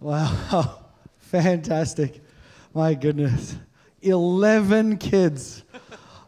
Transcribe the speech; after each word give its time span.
Wow. 0.00 0.84
Fantastic. 1.18 2.20
My 2.72 2.94
goodness. 2.94 3.56
11 4.02 4.96
kids. 4.96 5.62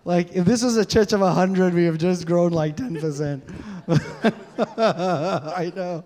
Like, 0.05 0.33
if 0.33 0.45
this 0.45 0.63
was 0.63 0.77
a 0.77 0.85
church 0.85 1.13
of 1.13 1.21
100, 1.21 1.73
we 1.73 1.85
have 1.85 1.97
just 1.97 2.27
grown 2.27 2.53
like 2.53 2.77
10%. 2.77 3.41
I 5.57 5.73
know. 5.75 6.05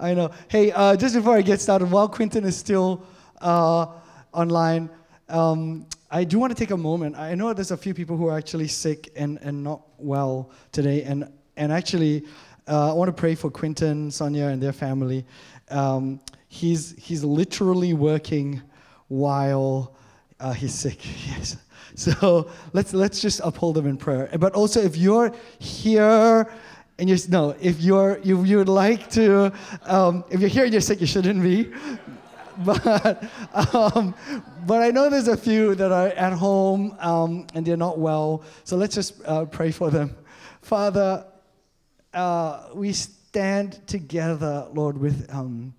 I 0.00 0.14
know. 0.14 0.30
Hey, 0.48 0.72
uh, 0.72 0.96
just 0.96 1.14
before 1.14 1.36
I 1.36 1.42
get 1.42 1.60
started, 1.60 1.90
while 1.90 2.08
Quinton 2.08 2.44
is 2.44 2.56
still 2.56 3.06
uh, 3.40 3.86
online, 4.32 4.90
um, 5.28 5.86
I 6.10 6.24
do 6.24 6.38
want 6.38 6.50
to 6.50 6.58
take 6.58 6.70
a 6.70 6.76
moment. 6.76 7.16
I 7.16 7.34
know 7.34 7.52
there's 7.52 7.70
a 7.70 7.76
few 7.76 7.94
people 7.94 8.16
who 8.16 8.28
are 8.28 8.36
actually 8.36 8.68
sick 8.68 9.10
and, 9.14 9.38
and 9.42 9.62
not 9.62 9.82
well 9.98 10.50
today. 10.72 11.02
And, 11.02 11.30
and 11.56 11.70
actually, 11.70 12.24
uh, 12.66 12.90
I 12.90 12.94
want 12.94 13.08
to 13.08 13.12
pray 13.12 13.34
for 13.34 13.50
Quinton, 13.50 14.10
Sonia, 14.10 14.46
and 14.46 14.62
their 14.62 14.72
family. 14.72 15.24
Um, 15.70 16.20
he's, 16.54 16.94
he's 16.96 17.24
literally 17.24 17.94
working 17.94 18.62
while 19.08 19.96
uh, 20.40 20.52
he's 20.52 20.74
sick. 20.74 21.00
Yes. 21.28 21.56
So 21.96 22.50
let's, 22.72 22.92
let's 22.92 23.20
just 23.20 23.40
uphold 23.44 23.78
him 23.78 23.86
in 23.86 23.96
prayer. 23.96 24.28
But 24.38 24.54
also, 24.54 24.80
if 24.80 24.96
you're 24.96 25.32
here 25.60 26.50
and 26.98 27.08
you're, 27.08 27.18
no, 27.28 27.54
if 27.60 27.80
you're, 27.80 28.18
you, 28.24 28.42
you 28.42 28.56
would 28.58 28.68
like 28.68 29.08
to, 29.10 29.52
um, 29.84 30.24
if 30.28 30.40
you're 30.40 30.48
here 30.48 30.64
and 30.64 30.72
you're 30.72 30.80
sick, 30.80 31.00
you 31.00 31.06
shouldn't 31.06 31.40
be. 31.40 31.72
but 32.58 33.24
um, 33.74 34.14
but 34.64 34.80
I 34.80 34.90
know 34.90 35.10
there's 35.10 35.26
a 35.26 35.36
few 35.36 35.74
that 35.74 35.90
are 35.90 36.08
at 36.08 36.32
home 36.32 36.96
um, 37.00 37.46
and 37.54 37.66
they're 37.66 37.76
not 37.76 37.98
well. 37.98 38.44
So 38.62 38.76
let's 38.76 38.94
just 38.94 39.20
uh, 39.26 39.44
pray 39.44 39.72
for 39.72 39.90
them. 39.90 40.16
Father, 40.62 41.26
uh, 42.12 42.68
we 42.74 42.92
stand 42.92 43.84
together, 43.88 44.68
Lord, 44.72 44.98
with 44.98 45.28
um, 45.34 45.74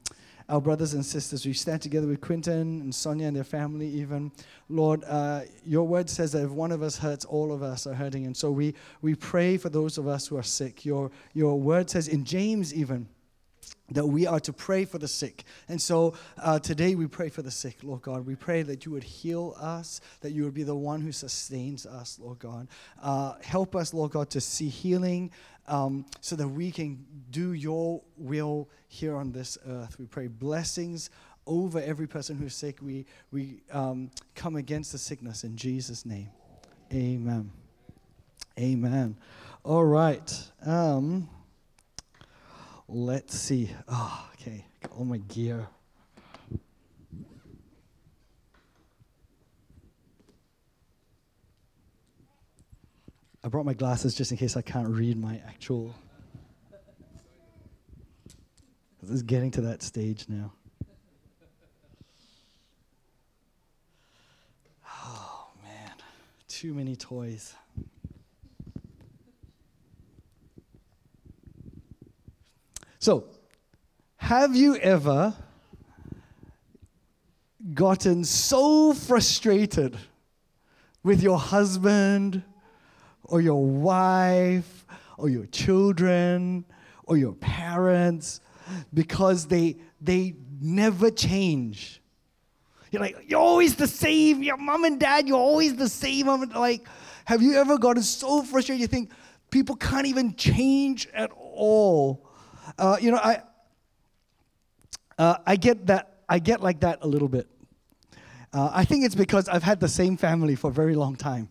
our 0.48 0.62
brothers 0.62 0.94
and 0.94 1.05
sisters. 1.05 1.45
We 1.45 1.54
stand 1.54 1.81
together 1.81 2.08
with 2.08 2.22
Quinton 2.22 2.81
and 2.81 2.94
Sonia 2.94 3.28
and 3.28 3.36
their 3.36 3.44
family, 3.44 3.88
even. 3.88 4.31
Lord, 4.70 5.03
uh, 5.06 5.42
your 5.66 5.88
word 5.88 6.09
says 6.09 6.31
that 6.33 6.44
if 6.44 6.52
one 6.52 6.72
of 6.72 6.81
us 6.81 6.97
hurts, 6.97 7.25
all 7.25 7.52
of 7.52 7.64
us 7.64 7.88
are 7.88 7.94
hurting. 7.94 8.25
And 8.25 8.36
so 8.36 8.52
we, 8.52 8.75
we 9.02 9.16
pray 9.16 9.58
for 9.58 9.70
those 9.70 9.97
of 9.97 10.08
us 10.08 10.28
who 10.28 10.38
are 10.38 10.44
sick. 10.44 10.86
Your, 10.86 11.11
your 11.33 11.59
word 11.59 11.89
says 11.89 12.08
in 12.08 12.25
James, 12.25 12.73
even 12.73 13.08
that 13.92 14.05
we 14.05 14.25
are 14.25 14.39
to 14.39 14.52
pray 14.52 14.83
for 14.83 14.97
the 14.97 15.08
sick. 15.08 15.44
And 15.67 15.80
so 15.80 16.16
uh, 16.42 16.58
today 16.59 16.95
we 16.95 17.08
pray 17.08 17.30
for 17.30 17.44
the 17.44 17.52
sick, 17.52 17.77
Lord 17.83 18.02
God. 18.02 18.25
We 18.25 18.36
pray 18.36 18.64
that 18.64 18.86
you 18.86 18.92
would 18.92 19.03
heal 19.03 19.55
us, 19.59 20.02
that 20.22 20.31
you 20.31 20.44
would 20.44 20.55
be 20.55 20.64
the 20.64 20.75
one 20.75 21.02
who 21.02 21.11
sustains 21.11 21.86
us, 21.86 22.17
Lord 22.20 22.39
God. 22.39 22.67
Uh, 23.02 23.36
help 23.44 23.75
us, 23.75 23.94
Lord 23.94 24.11
God, 24.11 24.30
to 24.31 24.42
see 24.42 24.70
healing 24.70 25.31
um, 25.67 26.05
so 26.21 26.35
that 26.35 26.47
we 26.47 26.71
can 26.71 27.05
do 27.31 27.53
your 27.53 28.02
will 28.17 28.69
here 28.88 29.16
on 29.16 29.31
this 29.31 29.58
earth. 29.67 29.97
We 29.99 30.05
pray 30.05 30.27
blessings 30.27 31.09
over 31.47 31.80
every 31.80 32.08
person 32.08 32.38
who's 32.38 32.55
sick. 32.55 32.80
We, 32.81 33.05
we 33.31 33.61
um, 33.71 34.11
come 34.33 34.55
against 34.55 34.91
the 34.91 34.97
sickness 34.97 35.43
in 35.43 35.55
Jesus' 35.55 36.05
name. 36.05 36.30
Amen. 36.93 37.52
Amen. 38.59 39.17
All 39.63 39.83
right. 39.83 40.52
Um, 40.66 41.30
Let's 42.88 43.33
see. 43.33 43.71
Oh, 43.88 44.30
okay. 44.33 44.63
Got 44.81 44.91
all 44.91 45.05
my 45.05 45.17
gear. 45.17 45.67
I 53.46 53.48
brought 53.48 53.68
my 53.68 53.76
glasses 53.76 54.16
just 54.16 54.32
in 54.32 54.38
case 54.38 54.58
I 54.58 54.64
can't 54.64 54.88
read 54.88 55.20
my 55.22 55.40
actual. 55.48 55.94
This 59.04 59.12
is 59.12 59.22
getting 59.22 59.52
to 59.52 59.62
that 59.62 59.84
stage 59.84 60.26
now. 60.28 60.52
Oh, 64.90 65.50
man. 65.64 65.92
Too 66.48 66.73
many 66.73 66.95
toys. 66.95 67.54
So, 72.98 73.26
have 74.16 74.55
you 74.55 74.76
ever 74.78 75.36
gotten 77.76 78.23
so 78.23 78.95
frustrated 78.95 79.95
with 81.04 81.22
your 81.22 81.38
husband 81.38 82.42
or 83.25 83.41
your 83.41 83.65
wife 83.65 84.86
or 85.17 85.30
your 85.30 85.45
children 85.47 86.65
or 87.03 87.17
your 87.17 87.33
parents 87.33 88.41
because 88.93 89.47
they 89.47 89.77
they 90.02 90.36
never 90.61 91.11
change? 91.11 92.02
You're 92.91 93.02
like, 93.02 93.17
you're 93.27 93.41
always 93.41 93.75
the 93.75 93.87
same. 93.87 94.41
Your 94.41 94.58
mom 94.58 94.86
and 94.86 94.99
dad, 94.99 95.27
you're 95.27 95.37
always 95.37 95.75
the 95.75 95.89
same. 95.89 96.30
I'm 96.30 96.47
Like, 96.49 96.87
have 97.25 97.41
you 97.41 97.55
ever 97.55 97.77
gotten 97.77 98.03
so 98.03 98.41
frustrated 98.43 98.80
you 98.80 98.87
think 98.87 99.11
people 99.52 99.75
can't 99.75 100.05
even 100.05 100.36
change 100.36 101.07
at 101.13 101.31
all? 101.36 102.30
Uh, 102.77 102.97
you 103.02 103.11
know, 103.11 103.17
I, 103.17 103.42
uh, 105.17 105.37
I 105.45 105.55
get 105.55 105.87
that. 105.87 106.19
I 106.27 106.39
get 106.39 106.61
like 106.61 106.80
that 106.80 106.99
a 107.02 107.07
little 107.07 107.27
bit. 107.27 107.47
Uh, 108.52 108.71
I 108.73 108.86
think 108.86 109.05
it's 109.05 109.13
because 109.13 109.49
I've 109.49 109.63
had 109.63 109.80
the 109.80 109.87
same 109.87 110.17
family 110.17 110.55
for 110.55 110.69
a 110.69 110.73
very 110.73 110.95
long 110.95 111.15
time. 111.15 111.49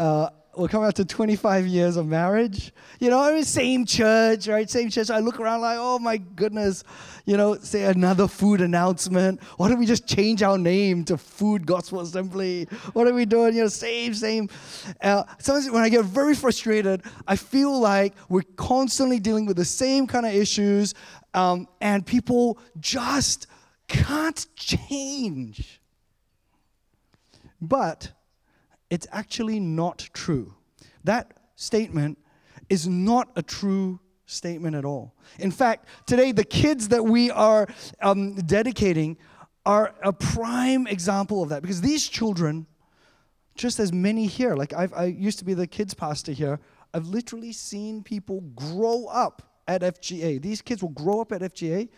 Uh, 0.00 0.30
we're 0.56 0.66
coming 0.66 0.88
up 0.88 0.94
to 0.94 1.04
25 1.04 1.66
years 1.66 1.98
of 1.98 2.06
marriage. 2.06 2.72
You 3.00 3.10
know, 3.10 3.20
I 3.20 3.34
mean, 3.34 3.44
same 3.44 3.84
church, 3.84 4.48
right? 4.48 4.68
Same 4.68 4.88
church. 4.88 5.10
I 5.10 5.18
look 5.18 5.38
around 5.38 5.60
like, 5.60 5.76
oh 5.78 5.98
my 5.98 6.16
goodness, 6.16 6.84
you 7.26 7.36
know, 7.36 7.56
say 7.56 7.84
another 7.84 8.26
food 8.26 8.62
announcement. 8.62 9.42
Why 9.58 9.68
don't 9.68 9.78
we 9.78 9.84
just 9.84 10.06
change 10.06 10.42
our 10.42 10.56
name 10.56 11.04
to 11.04 11.18
Food 11.18 11.66
Gospel 11.66 12.00
Assembly? 12.00 12.64
What 12.94 13.08
are 13.08 13.12
we 13.12 13.26
doing? 13.26 13.54
You 13.54 13.64
know, 13.64 13.68
same, 13.68 14.14
same. 14.14 14.48
Uh, 15.02 15.24
sometimes 15.38 15.70
when 15.70 15.82
I 15.82 15.90
get 15.90 16.06
very 16.06 16.34
frustrated, 16.34 17.02
I 17.28 17.36
feel 17.36 17.78
like 17.78 18.14
we're 18.30 18.40
constantly 18.56 19.20
dealing 19.20 19.44
with 19.44 19.58
the 19.58 19.66
same 19.66 20.06
kind 20.06 20.24
of 20.24 20.32
issues, 20.32 20.94
um, 21.34 21.68
and 21.82 22.06
people 22.06 22.58
just 22.80 23.48
can't 23.86 24.46
change. 24.56 25.78
But 27.60 28.12
it's 28.90 29.06
actually 29.12 29.60
not 29.60 30.08
true. 30.12 30.54
That 31.04 31.32
statement 31.56 32.18
is 32.68 32.86
not 32.86 33.30
a 33.36 33.42
true 33.42 34.00
statement 34.26 34.76
at 34.76 34.84
all. 34.84 35.14
In 35.38 35.50
fact, 35.50 35.86
today, 36.06 36.32
the 36.32 36.44
kids 36.44 36.88
that 36.88 37.04
we 37.04 37.30
are 37.30 37.66
um, 38.00 38.34
dedicating 38.34 39.16
are 39.66 39.94
a 40.02 40.12
prime 40.12 40.86
example 40.86 41.42
of 41.42 41.50
that 41.50 41.62
because 41.62 41.80
these 41.80 42.08
children, 42.08 42.66
just 43.54 43.78
as 43.78 43.92
many 43.92 44.26
here, 44.26 44.54
like 44.54 44.72
I've, 44.72 44.92
i 44.94 45.04
used 45.04 45.38
to 45.40 45.44
be 45.44 45.54
the 45.54 45.66
kids 45.66 45.94
pastor 45.94 46.32
here, 46.32 46.60
I've 46.94 47.06
literally 47.06 47.52
seen 47.52 48.02
people 48.02 48.40
grow 48.54 49.06
up 49.06 49.42
at 49.68 49.82
FGA. 49.82 50.40
These 50.42 50.62
kids 50.62 50.82
will 50.82 50.90
grow 50.90 51.20
up 51.20 51.32
at 51.32 51.42
FGA 51.42 51.88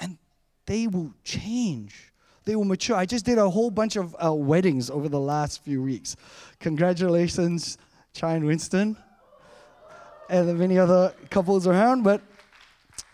and 0.00 0.18
they 0.66 0.86
will 0.86 1.14
change 1.24 2.09
they 2.44 2.56
will 2.56 2.64
mature. 2.64 2.96
I 2.96 3.06
just 3.06 3.24
did 3.24 3.38
a 3.38 3.48
whole 3.48 3.70
bunch 3.70 3.96
of 3.96 4.16
uh, 4.22 4.32
weddings 4.32 4.90
over 4.90 5.08
the 5.08 5.20
last 5.20 5.62
few 5.62 5.82
weeks. 5.82 6.16
Congratulations, 6.58 7.78
Chai 8.12 8.34
and 8.34 8.46
Winston, 8.46 8.96
and 10.28 10.58
many 10.58 10.78
other 10.78 11.14
couples 11.30 11.66
around. 11.66 12.02
But, 12.02 12.22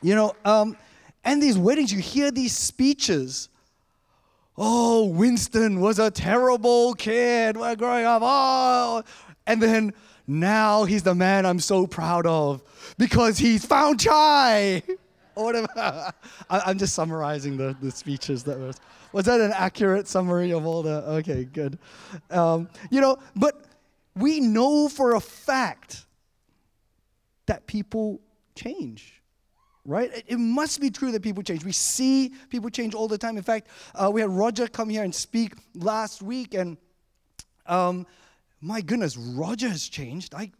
you 0.02 0.14
know, 0.14 0.34
um, 0.44 0.76
and 1.24 1.42
these 1.42 1.58
weddings, 1.58 1.92
you 1.92 2.00
hear 2.00 2.30
these 2.30 2.56
speeches. 2.56 3.48
Oh, 4.56 5.06
Winston 5.06 5.80
was 5.80 5.98
a 5.98 6.10
terrible 6.10 6.94
kid 6.94 7.56
when 7.56 7.76
growing 7.76 8.04
up. 8.04 8.22
Oh, 8.24 9.02
and 9.46 9.62
then 9.62 9.92
now 10.26 10.84
he's 10.84 11.02
the 11.02 11.14
man 11.14 11.44
I'm 11.44 11.60
so 11.60 11.86
proud 11.86 12.26
of 12.26 12.62
because 12.96 13.38
he's 13.38 13.64
found 13.64 14.00
Chai. 14.00 14.82
Whatever. 15.36 15.68
I, 15.76 16.12
am 16.70 16.78
just 16.78 16.94
summarizing 16.94 17.58
the, 17.58 17.76
the 17.82 17.90
speeches 17.90 18.42
that 18.44 18.58
was. 18.58 18.80
Was 19.12 19.26
that 19.26 19.40
an 19.40 19.52
accurate 19.52 20.08
summary 20.08 20.50
of 20.52 20.64
all 20.66 20.82
the? 20.82 21.02
Okay, 21.18 21.44
good. 21.44 21.78
Um, 22.30 22.68
you 22.90 23.02
know, 23.02 23.18
but 23.36 23.66
we 24.16 24.40
know 24.40 24.88
for 24.88 25.14
a 25.14 25.20
fact 25.20 26.06
that 27.44 27.66
people 27.66 28.20
change, 28.54 29.22
right? 29.84 30.10
It, 30.10 30.24
it 30.26 30.36
must 30.38 30.80
be 30.80 30.88
true 30.90 31.12
that 31.12 31.22
people 31.22 31.42
change. 31.42 31.64
We 31.64 31.72
see 31.72 32.32
people 32.48 32.70
change 32.70 32.94
all 32.94 33.06
the 33.06 33.18
time. 33.18 33.36
In 33.36 33.42
fact, 33.42 33.68
uh, 33.94 34.10
we 34.10 34.22
had 34.22 34.30
Roger 34.30 34.66
come 34.66 34.88
here 34.88 35.04
and 35.04 35.14
speak 35.14 35.52
last 35.74 36.22
week, 36.22 36.54
and 36.54 36.78
um, 37.66 38.06
my 38.62 38.80
goodness, 38.80 39.18
Roger 39.18 39.68
has 39.68 39.86
changed. 39.86 40.34
I, 40.34 40.50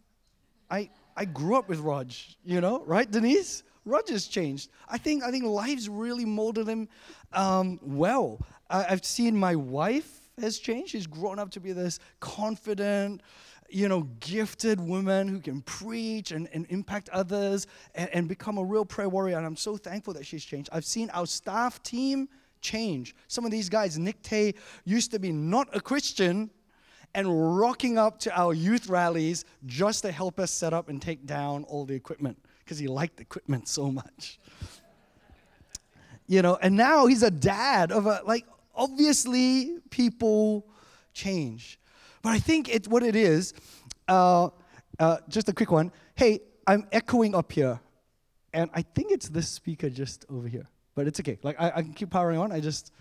I, 0.69 0.91
I 1.15 1.25
grew 1.25 1.55
up 1.55 1.67
with 1.67 1.79
Rog, 1.79 2.11
you 2.45 2.61
know, 2.61 2.83
right, 2.85 3.09
Denise? 3.09 3.63
Roger's 3.87 4.27
changed. 4.27 4.69
I 4.87 4.97
think 4.97 5.23
I 5.23 5.31
think 5.31 5.45
life's 5.45 5.87
really 5.87 6.25
molded 6.25 6.67
him 6.67 6.89
um, 7.33 7.79
well. 7.81 8.45
I, 8.69 8.85
I've 8.89 9.05
seen 9.05 9.35
my 9.35 9.55
wife 9.55 10.29
has 10.39 10.59
changed. 10.59 10.91
She's 10.91 11.07
grown 11.07 11.39
up 11.39 11.49
to 11.51 11.59
be 11.59 11.71
this 11.71 11.99
confident, 12.19 13.21
you 13.69 13.87
know, 13.87 14.03
gifted 14.19 14.79
woman 14.79 15.27
who 15.27 15.39
can 15.39 15.61
preach 15.61 16.31
and, 16.31 16.47
and 16.53 16.65
impact 16.69 17.09
others 17.09 17.65
and, 17.95 18.09
and 18.13 18.27
become 18.27 18.57
a 18.57 18.63
real 18.63 18.85
prayer 18.85 19.09
warrior. 19.09 19.37
And 19.37 19.45
I'm 19.45 19.55
so 19.55 19.77
thankful 19.77 20.13
that 20.13 20.25
she's 20.25 20.43
changed. 20.43 20.69
I've 20.71 20.85
seen 20.85 21.09
our 21.11 21.25
staff 21.25 21.81
team 21.81 22.29
change. 22.61 23.15
Some 23.27 23.45
of 23.45 23.51
these 23.51 23.69
guys, 23.69 23.97
Nick 23.97 24.21
Tay 24.21 24.53
used 24.83 25.11
to 25.11 25.19
be 25.19 25.31
not 25.31 25.75
a 25.75 25.79
Christian 25.79 26.49
and 27.15 27.57
rocking 27.57 27.97
up 27.97 28.19
to 28.19 28.37
our 28.37 28.53
youth 28.53 28.89
rallies 28.89 29.45
just 29.65 30.03
to 30.03 30.11
help 30.11 30.39
us 30.39 30.51
set 30.51 30.73
up 30.73 30.89
and 30.89 31.01
take 31.01 31.25
down 31.25 31.63
all 31.63 31.85
the 31.85 31.95
equipment 31.95 32.37
because 32.67 32.77
he 32.77 32.87
liked 32.87 33.21
equipment 33.21 33.69
so 33.69 33.89
much. 33.89 34.39
you 36.27 36.41
know, 36.41 36.57
and 36.61 36.75
now 36.75 37.05
he's 37.05 37.23
a 37.23 37.31
dad 37.31 37.93
of 37.93 38.05
a, 38.05 38.21
like, 38.25 38.45
obviously 38.75 39.79
people 39.89 40.67
change. 41.13 41.79
But 42.21 42.31
I 42.31 42.39
think 42.39 42.67
it's 42.67 42.87
what 42.87 43.03
it 43.03 43.15
is. 43.15 43.53
Uh, 44.07 44.49
uh, 44.99 45.17
just 45.29 45.47
a 45.47 45.53
quick 45.53 45.71
one. 45.71 45.93
Hey, 46.15 46.41
I'm 46.65 46.85
echoing 46.91 47.33
up 47.33 47.51
here, 47.51 47.79
and 48.53 48.69
I 48.73 48.81
think 48.81 49.11
it's 49.11 49.29
this 49.29 49.47
speaker 49.47 49.89
just 49.89 50.25
over 50.29 50.47
here. 50.47 50.67
But 50.93 51.07
it's 51.07 51.19
okay. 51.21 51.39
Like 51.43 51.55
I, 51.59 51.71
I 51.75 51.81
can 51.81 51.93
keep 51.93 52.09
powering 52.09 52.39
on. 52.39 52.51
I 52.51 52.59
just, 52.59 52.91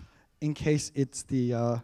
in 0.40 0.54
case 0.54 0.92
it's 0.94 1.24
the 1.24 1.54
uh, 1.54 1.78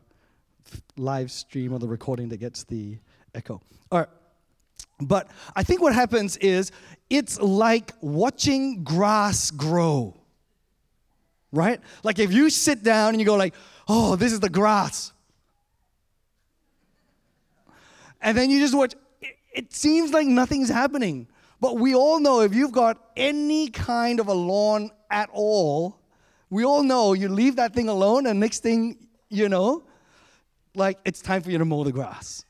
live 0.96 1.32
stream 1.32 1.72
or 1.72 1.80
the 1.80 1.88
recording 1.88 2.28
that 2.28 2.36
gets 2.38 2.62
the 2.64 2.98
echo. 3.34 3.60
All 3.90 3.98
right. 3.98 4.08
But 5.06 5.30
I 5.54 5.62
think 5.62 5.80
what 5.80 5.94
happens 5.94 6.36
is 6.38 6.72
it's 7.10 7.40
like 7.40 7.92
watching 8.00 8.84
grass 8.84 9.50
grow. 9.50 10.16
Right? 11.52 11.80
Like 12.02 12.18
if 12.18 12.32
you 12.32 12.48
sit 12.48 12.82
down 12.82 13.10
and 13.10 13.20
you 13.20 13.26
go 13.26 13.36
like, 13.36 13.54
"Oh, 13.86 14.16
this 14.16 14.32
is 14.32 14.40
the 14.40 14.48
grass." 14.48 15.12
And 18.22 18.38
then 18.38 18.50
you 18.50 18.60
just 18.60 18.74
watch 18.74 18.94
it, 19.52 19.72
seems 19.74 20.12
like 20.12 20.26
nothing's 20.26 20.70
happening. 20.70 21.26
But 21.60 21.76
we 21.76 21.94
all 21.94 22.20
know 22.20 22.40
if 22.40 22.54
you've 22.54 22.72
got 22.72 23.10
any 23.16 23.68
kind 23.68 24.18
of 24.18 24.28
a 24.28 24.32
lawn 24.32 24.90
at 25.10 25.28
all, 25.32 25.98
we 26.48 26.64
all 26.64 26.82
know 26.82 27.12
you 27.12 27.28
leave 27.28 27.56
that 27.56 27.74
thing 27.74 27.88
alone 27.88 28.26
and 28.26 28.40
next 28.40 28.60
thing 28.60 28.96
you 29.28 29.48
know, 29.48 29.82
like 30.74 30.98
it's 31.04 31.20
time 31.20 31.42
for 31.42 31.50
you 31.50 31.58
to 31.58 31.64
mow 31.64 31.84
the 31.84 31.92
grass 31.92 32.44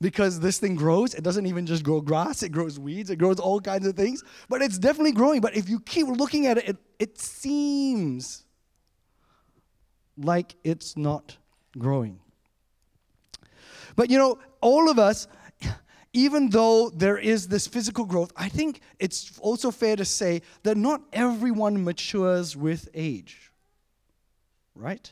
because 0.00 0.40
this 0.40 0.58
thing 0.58 0.74
grows. 0.74 1.14
It 1.14 1.22
doesn't 1.22 1.46
even 1.46 1.66
just 1.66 1.82
grow 1.82 2.00
grass, 2.00 2.42
it 2.42 2.50
grows 2.50 2.78
weeds, 2.78 3.10
it 3.10 3.16
grows 3.16 3.38
all 3.38 3.60
kinds 3.60 3.86
of 3.86 3.96
things, 3.96 4.22
but 4.48 4.62
it's 4.62 4.78
definitely 4.78 5.12
growing. 5.12 5.40
But 5.40 5.56
if 5.56 5.68
you 5.68 5.80
keep 5.80 6.06
looking 6.06 6.46
at 6.46 6.58
it, 6.58 6.68
it, 6.68 6.76
it 6.98 7.18
seems 7.18 8.44
like 10.16 10.54
it's 10.64 10.96
not 10.96 11.36
growing. 11.78 12.20
But 13.96 14.10
you 14.10 14.18
know, 14.18 14.38
all 14.60 14.90
of 14.90 14.98
us, 14.98 15.28
even 16.12 16.48
though 16.50 16.90
there 16.90 17.18
is 17.18 17.48
this 17.48 17.66
physical 17.66 18.04
growth, 18.04 18.32
I 18.36 18.48
think 18.48 18.80
it's 18.98 19.38
also 19.40 19.70
fair 19.70 19.96
to 19.96 20.04
say 20.04 20.42
that 20.62 20.76
not 20.76 21.02
everyone 21.12 21.82
matures 21.84 22.56
with 22.56 22.88
age. 22.94 23.52
Right? 24.74 25.10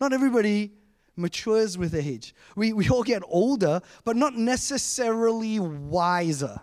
Not 0.00 0.12
everybody 0.12 0.72
matures 1.20 1.78
with 1.78 1.94
age. 1.94 2.34
We, 2.56 2.72
we 2.72 2.88
all 2.88 3.02
get 3.02 3.22
older, 3.26 3.80
but 4.04 4.16
not 4.16 4.34
necessarily 4.34 5.58
wiser. 5.60 6.60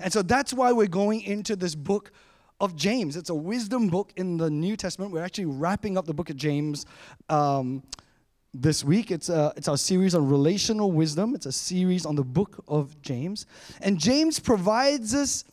And 0.00 0.12
so 0.12 0.22
that's 0.22 0.52
why 0.52 0.72
we're 0.72 0.86
going 0.86 1.20
into 1.22 1.56
this 1.56 1.74
book 1.74 2.10
of 2.60 2.76
James. 2.76 3.16
It's 3.16 3.30
a 3.30 3.34
wisdom 3.34 3.88
book 3.88 4.12
in 4.16 4.36
the 4.36 4.50
New 4.50 4.76
Testament. 4.76 5.12
We're 5.12 5.24
actually 5.24 5.46
wrapping 5.46 5.98
up 5.98 6.06
the 6.06 6.14
book 6.14 6.30
of 6.30 6.36
James 6.36 6.86
um, 7.28 7.82
this 8.52 8.84
week. 8.84 9.10
It's, 9.10 9.28
a, 9.28 9.52
it's 9.56 9.68
our 9.68 9.76
series 9.76 10.14
on 10.14 10.28
relational 10.28 10.92
wisdom, 10.92 11.34
it's 11.34 11.46
a 11.46 11.52
series 11.52 12.06
on 12.06 12.14
the 12.14 12.24
book 12.24 12.62
of 12.68 13.00
James. 13.02 13.46
And 13.80 13.98
James 13.98 14.38
provides 14.38 15.14
us 15.14 15.44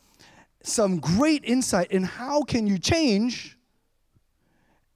some 0.64 1.00
great 1.00 1.44
insight 1.44 1.92
in 1.92 2.04
how 2.04 2.44
can 2.44 2.68
you 2.68 2.78
change 2.78 3.58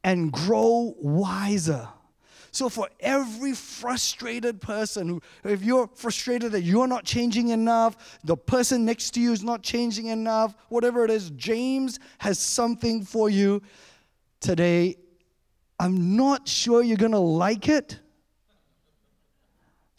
and 0.03 0.31
grow 0.31 0.95
wiser. 0.99 1.89
So, 2.55 2.69
for 2.69 2.87
every 3.01 3.51
frustrated 3.51 4.61
person 4.61 5.09
who, 5.09 5.21
if 5.43 5.61
you're 5.61 5.89
frustrated 5.93 6.53
that 6.53 6.61
you're 6.61 6.87
not 6.87 7.03
changing 7.03 7.49
enough, 7.49 8.17
the 8.23 8.37
person 8.37 8.85
next 8.85 9.11
to 9.15 9.19
you 9.19 9.33
is 9.33 9.43
not 9.43 9.61
changing 9.61 10.05
enough, 10.05 10.55
whatever 10.69 11.03
it 11.03 11.11
is, 11.11 11.31
James 11.31 11.99
has 12.19 12.39
something 12.39 13.03
for 13.03 13.29
you 13.29 13.61
today. 14.39 14.95
I'm 15.81 16.15
not 16.15 16.47
sure 16.47 16.81
you're 16.81 16.95
going 16.95 17.11
to 17.11 17.17
like 17.17 17.67
it, 17.67 17.99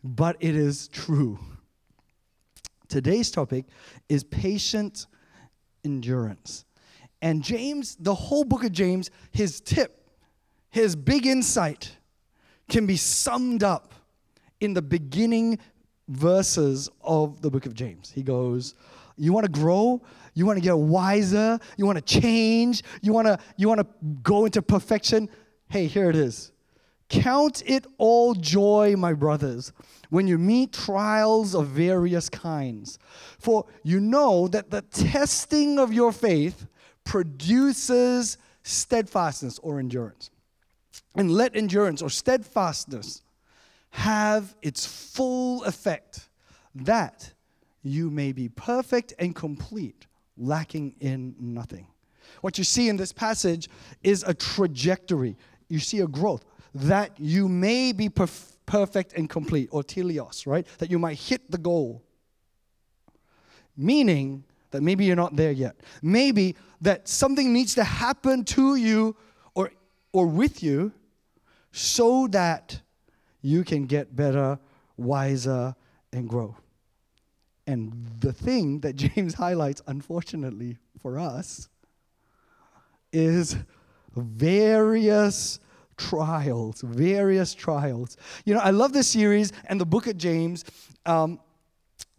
but 0.03 0.39
it 0.41 0.57
is 0.57 0.89
true. 0.89 1.39
Today's 2.89 3.31
topic 3.31 3.67
is 4.09 4.25
patient 4.25 5.09
endurance. 5.85 6.65
And 7.21 7.43
James, 7.43 7.99
the 8.01 8.15
whole 8.15 8.45
book 8.45 8.65
of 8.65 8.73
James, 8.73 9.11
his 9.31 9.61
tip, 9.61 10.09
his 10.71 10.97
big 10.97 11.27
insight, 11.27 11.96
can 12.69 12.87
be 12.87 12.97
summed 12.97 13.63
up 13.63 13.95
in 14.61 14.75
the 14.75 14.83
beginning 14.83 15.59
verses 16.09 16.89
of 17.03 17.41
the 17.43 17.51
book 17.51 17.67
of 17.67 17.75
James. 17.75 18.11
He 18.11 18.23
goes, 18.23 18.75
You 19.17 19.33
want 19.33 19.45
to 19.45 19.53
grow? 19.53 20.03
You 20.35 20.47
want 20.47 20.59
to 20.59 20.63
get 20.63 20.77
wiser? 20.77 21.59
You 21.77 21.87
want 21.87 21.97
to 21.97 22.21
change? 22.21 22.83
You 23.03 23.13
want 23.13 23.27
to 23.27 23.39
you 23.57 23.69
want 23.69 23.81
to 23.81 23.87
go 24.23 24.45
into 24.45 24.63
perfection? 24.63 25.29
Hey, 25.69 25.87
here 25.87 26.11
it 26.11 26.17
is. 26.17 26.53
Count 27.09 27.63
it 27.67 27.87
all 27.99 28.35
joy, 28.35 28.97
my 28.97 29.13
brothers, 29.13 29.73
when 30.11 30.27
you 30.27 30.39
meet 30.39 30.73
trials 30.73 31.55
of 31.55 31.69
various 31.69 32.29
kinds. 32.29 32.99
For 33.39 33.65
you 33.85 34.01
know 34.01 34.49
that 34.49 34.71
the 34.71 34.83
testing 34.83 35.79
of 35.79 35.93
your 35.93 36.11
faith 36.11 36.67
produces 37.05 38.39
steadfastness 38.65 39.61
or 39.61 39.79
endurance. 39.79 40.31
And 41.15 41.31
let 41.31 41.57
endurance 41.57 42.03
or 42.03 42.11
steadfastness 42.11 43.23
have 43.91 44.55
its 44.63 44.85
full 44.87 45.65
effect, 45.65 46.29
that 46.75 47.33
you 47.83 48.11
may 48.11 48.33
be 48.33 48.49
perfect 48.49 49.15
and 49.19 49.35
complete, 49.35 50.07
lacking 50.37 50.95
in 51.01 51.35
nothing. 51.39 51.87
What 52.41 52.59
you 52.59 52.65
see 52.65 52.89
in 52.89 52.97
this 52.97 53.13
passage 53.13 53.69
is 54.03 54.23
a 54.27 54.35
trajectory. 54.35 55.37
You 55.69 55.79
see 55.79 56.01
a 56.01 56.07
growth 56.07 56.45
that 56.75 57.19
you 57.19 57.49
may 57.49 57.93
be 57.93 58.09
perf- 58.09 58.57
perfect 58.67 59.15
and 59.15 59.31
complete, 59.31 59.69
or 59.73 59.83
teleos, 59.83 60.47
right? 60.47 60.67
That 60.79 60.91
you 60.91 60.99
might 60.99 61.19
hit 61.19 61.51
the 61.51 61.59
goal. 61.59 62.03
Meaning 63.77 64.45
that 64.73 64.83
maybe 64.83 65.05
you're 65.05 65.17
not 65.17 65.37
there 65.37 65.53
yet. 65.53 65.77
Maybe 66.03 66.57
that 66.83 67.09
something 67.09 67.53
needs 67.53 67.75
to 67.77 67.85
happen 67.85 68.45
to 68.45 68.77
you 68.77 69.17
or, 70.17 70.27
with 70.27 70.63
you 70.63 70.93
so 71.73 72.27
that 72.29 72.81
you 73.43 73.65
can 73.65 73.87
get 73.87 74.17
better, 74.17 74.59
wiser, 74.97 75.75
and 76.13 76.29
grow. 76.29 76.57
And 77.67 77.93
the 78.21 78.33
thing 78.33 78.81
that 78.81 78.97
James 78.97 79.35
highlights, 79.35 79.83
unfortunately 79.87 80.79
for 81.01 81.19
us, 81.19 81.69
is 83.13 83.57
various 84.15 85.61
trials, 85.97 86.81
various 86.81 87.55
trials. 87.55 88.17
You 88.45 88.55
know, 88.55 88.61
I 88.61 88.71
love 88.71 88.93
this 88.93 89.09
series 89.09 89.53
and 89.67 89.81
the 89.81 89.87
book 89.87 90.07
of 90.07 90.17
James 90.17 90.65
um, 91.05 91.41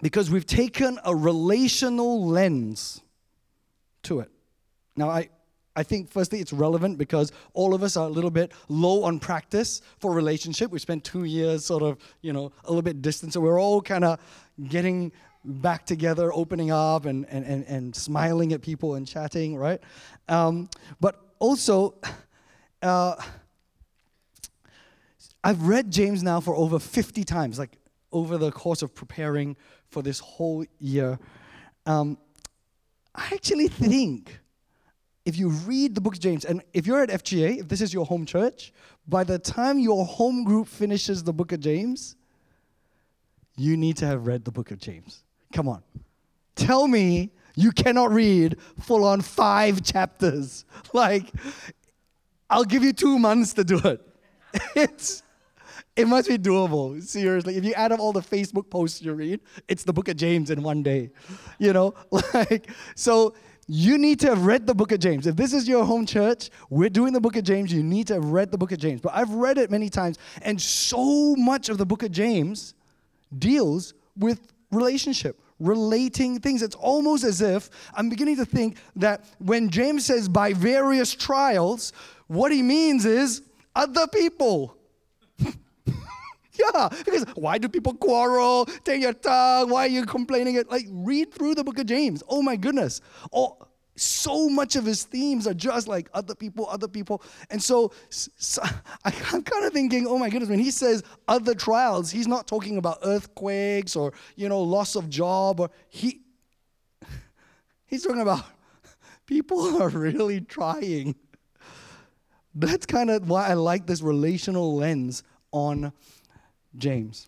because 0.01 0.29
we've 0.29 0.45
taken 0.45 0.99
a 1.03 1.15
relational 1.15 2.25
lens 2.27 3.01
to 4.03 4.19
it. 4.19 4.29
Now, 4.95 5.09
I, 5.09 5.29
I 5.77 5.83
think 5.83 6.09
firstly 6.09 6.39
it's 6.39 6.51
relevant 6.51 6.97
because 6.97 7.31
all 7.53 7.75
of 7.75 7.83
us 7.83 7.95
are 7.95 8.07
a 8.07 8.09
little 8.09 8.31
bit 8.31 8.51
low 8.67 9.03
on 9.03 9.19
practice 9.19 9.81
for 9.99 10.11
relationship. 10.11 10.71
We 10.71 10.79
spent 10.79 11.03
two 11.03 11.25
years 11.25 11.63
sort 11.63 11.83
of, 11.83 11.99
you 12.21 12.33
know, 12.33 12.51
a 12.65 12.69
little 12.69 12.81
bit 12.81 13.03
distant. 13.03 13.33
So 13.33 13.41
we're 13.41 13.61
all 13.61 13.79
kind 13.83 14.03
of 14.03 14.19
getting 14.67 15.11
back 15.45 15.85
together, 15.85 16.33
opening 16.33 16.71
up 16.71 17.05
and, 17.05 17.27
and, 17.29 17.45
and, 17.45 17.63
and 17.67 17.95
smiling 17.95 18.53
at 18.53 18.61
people 18.63 18.95
and 18.95 19.07
chatting, 19.07 19.55
right? 19.55 19.79
Um, 20.27 20.67
but 20.99 21.21
also, 21.37 21.93
uh, 22.81 23.15
I've 25.43 25.61
read 25.61 25.91
James 25.91 26.23
now 26.23 26.39
for 26.39 26.55
over 26.55 26.79
50 26.79 27.23
times, 27.23 27.59
like 27.59 27.77
over 28.11 28.39
the 28.39 28.51
course 28.51 28.81
of 28.81 28.95
preparing 28.95 29.55
for 29.89 30.01
this 30.01 30.17
whole 30.17 30.65
year. 30.79 31.19
Um, 31.85 32.17
I 33.13 33.29
actually 33.31 33.67
think 33.67 34.39
if 35.27 35.37
you 35.37 35.49
read 35.49 35.93
the 35.93 35.99
book 35.99 36.13
of 36.13 36.21
James, 36.21 36.45
and 36.45 36.63
if 36.73 36.87
you're 36.87 37.03
at 37.03 37.09
FGA, 37.09 37.59
if 37.59 37.67
this 37.67 37.81
is 37.81 37.93
your 37.93 38.05
home 38.05 38.25
church, 38.25 38.71
by 39.09 39.25
the 39.25 39.37
time 39.37 39.77
your 39.77 40.05
home 40.05 40.45
group 40.45 40.69
finishes 40.69 41.21
the 41.21 41.33
book 41.33 41.51
of 41.51 41.59
James, 41.59 42.15
you 43.57 43.75
need 43.75 43.97
to 43.97 44.07
have 44.07 44.25
read 44.25 44.45
the 44.45 44.51
book 44.51 44.71
of 44.71 44.79
James. 44.79 45.25
Come 45.51 45.67
on. 45.67 45.83
Tell 46.55 46.87
me 46.87 47.31
you 47.55 47.73
cannot 47.73 48.11
read 48.11 48.55
full 48.79 49.03
on 49.03 49.19
five 49.19 49.83
chapters. 49.83 50.63
Like, 50.93 51.25
I'll 52.49 52.63
give 52.63 52.81
you 52.81 52.93
two 52.93 53.19
months 53.19 53.53
to 53.55 53.65
do 53.65 53.79
it. 53.79 54.01
It's, 54.75 55.23
it 55.97 56.07
must 56.07 56.29
be 56.29 56.37
doable. 56.37 57.03
Seriously, 57.03 57.57
if 57.57 57.65
you 57.65 57.73
add 57.73 57.91
up 57.91 57.99
all 57.99 58.13
the 58.13 58.21
Facebook 58.21 58.69
posts 58.69 59.01
you 59.01 59.13
read, 59.13 59.41
it's 59.67 59.83
the 59.83 59.91
book 59.91 60.07
of 60.07 60.15
James 60.15 60.51
in 60.51 60.63
one 60.63 60.83
day. 60.83 61.09
You 61.59 61.73
know, 61.73 61.95
like 62.33 62.69
so 62.95 63.33
you 63.67 63.97
need 63.97 64.19
to 64.21 64.27
have 64.27 64.45
read 64.45 64.65
the 64.65 64.73
book 64.73 64.93
of 64.93 64.99
James. 64.99 65.27
If 65.27 65.35
this 65.35 65.53
is 65.53 65.67
your 65.67 65.83
home 65.83 66.05
church, 66.05 66.49
we're 66.69 66.89
doing 66.89 67.11
the 67.11 67.19
book 67.19 67.35
of 67.35 67.43
James, 67.43 67.71
you 67.71 67.83
need 67.83 68.07
to 68.07 68.13
have 68.15 68.25
read 68.25 68.49
the 68.49 68.57
book 68.57 68.71
of 68.71 68.79
James. 68.79 69.01
But 69.01 69.13
I've 69.13 69.31
read 69.31 69.57
it 69.57 69.69
many 69.69 69.89
times, 69.89 70.17
and 70.41 70.59
so 70.59 71.35
much 71.35 71.67
of 71.67 71.77
the 71.77 71.85
book 71.85 72.03
of 72.03 72.11
James 72.11 72.75
deals 73.37 73.93
with 74.15 74.53
relationship, 74.71 75.41
relating 75.59 76.39
things. 76.39 76.61
It's 76.61 76.75
almost 76.75 77.25
as 77.25 77.41
if 77.41 77.69
I'm 77.93 78.07
beginning 78.09 78.37
to 78.37 78.45
think 78.45 78.77
that 78.95 79.25
when 79.39 79.69
James 79.69 80.05
says 80.05 80.29
by 80.29 80.53
various 80.53 81.13
trials, 81.13 81.91
what 82.27 82.53
he 82.53 82.61
means 82.61 83.05
is 83.05 83.41
other 83.75 84.07
people. 84.07 84.76
yeah, 86.73 86.89
because 86.89 87.25
why 87.35 87.57
do 87.57 87.69
people 87.69 87.93
quarrel? 87.93 88.65
Take 88.83 89.01
your 89.01 89.13
tongue. 89.13 89.69
Why 89.69 89.85
are 89.85 89.89
you 89.89 90.05
complaining? 90.05 90.55
It 90.55 90.69
like 90.69 90.85
read 90.89 91.33
through 91.33 91.55
the 91.55 91.63
book 91.63 91.79
of 91.79 91.85
James. 91.85 92.23
Oh 92.27 92.41
my 92.41 92.55
goodness. 92.55 93.01
Oh, 93.33 93.57
so 93.97 94.47
much 94.47 94.75
of 94.75 94.85
his 94.85 95.03
themes 95.03 95.47
are 95.47 95.53
just 95.53 95.87
like 95.87 96.07
other 96.13 96.35
people, 96.35 96.67
other 96.69 96.87
people. 96.87 97.21
And 97.49 97.61
so, 97.61 97.91
so 98.09 98.61
I'm 99.05 99.43
kind 99.43 99.65
of 99.65 99.73
thinking, 99.73 100.05
oh 100.07 100.17
my 100.17 100.29
goodness, 100.29 100.49
when 100.49 100.59
he 100.59 100.71
says 100.71 101.03
other 101.27 101.55
trials, 101.55 102.11
he's 102.11 102.27
not 102.27 102.47
talking 102.47 102.77
about 102.77 102.99
earthquakes 103.03 103.95
or, 103.95 104.13
you 104.35 104.47
know, 104.49 104.61
loss 104.61 104.95
of 104.95 105.09
job 105.09 105.59
or 105.59 105.69
he 105.89 106.21
he's 107.87 108.03
talking 108.03 108.21
about 108.21 108.45
people 109.25 109.81
are 109.81 109.89
really 109.89 110.41
trying. 110.41 111.15
That's 112.53 112.85
kind 112.85 113.09
of 113.09 113.29
why 113.29 113.47
I 113.47 113.53
like 113.53 113.85
this 113.85 114.01
relational 114.01 114.75
lens 114.75 115.23
on 115.51 115.91
James. 116.77 117.27